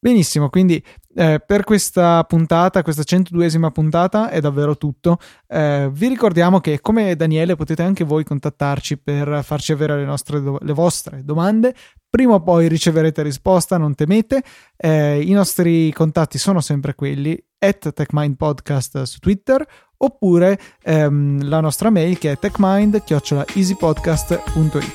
Benissimo, 0.00 0.48
quindi 0.48 0.82
eh, 1.18 1.42
per 1.44 1.64
questa 1.64 2.22
puntata, 2.22 2.84
questa 2.84 3.02
102esima 3.02 3.72
puntata 3.72 4.30
è 4.30 4.40
davvero 4.40 4.76
tutto. 4.76 5.18
Eh, 5.48 5.88
vi 5.90 6.06
ricordiamo 6.06 6.60
che 6.60 6.80
come 6.80 7.16
Daniele 7.16 7.56
potete 7.56 7.82
anche 7.82 8.04
voi 8.04 8.22
contattarci 8.22 8.98
per 8.98 9.40
farci 9.42 9.72
avere 9.72 9.96
le, 9.96 10.04
nostre, 10.04 10.40
le 10.40 10.72
vostre 10.72 11.24
domande. 11.24 11.74
Prima 12.08 12.34
o 12.34 12.40
poi 12.40 12.68
riceverete 12.68 13.22
risposta, 13.22 13.78
non 13.78 13.96
temete. 13.96 14.44
Eh, 14.76 15.20
I 15.20 15.32
nostri 15.32 15.92
contatti 15.92 16.38
sono 16.38 16.60
sempre 16.60 16.94
quelli, 16.94 17.36
at 17.58 17.92
TechMindPodcast 17.92 19.02
su 19.02 19.18
Twitter 19.18 19.66
oppure 19.96 20.56
ehm, 20.84 21.48
la 21.48 21.58
nostra 21.58 21.90
mail 21.90 22.16
che 22.18 22.30
è 22.30 22.38
techmind.easypodcast.it. 22.38 24.92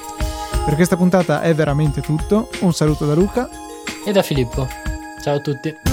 Per 0.65 0.76
questa 0.76 0.95
puntata 0.95 1.41
è 1.41 1.53
veramente 1.53 1.99
tutto. 1.99 2.47
Un 2.61 2.71
saluto 2.71 3.05
da 3.05 3.13
Luca 3.13 3.49
e 4.05 4.13
da 4.13 4.21
Filippo. 4.21 4.65
Ciao 5.21 5.36
a 5.36 5.41
tutti. 5.41 5.93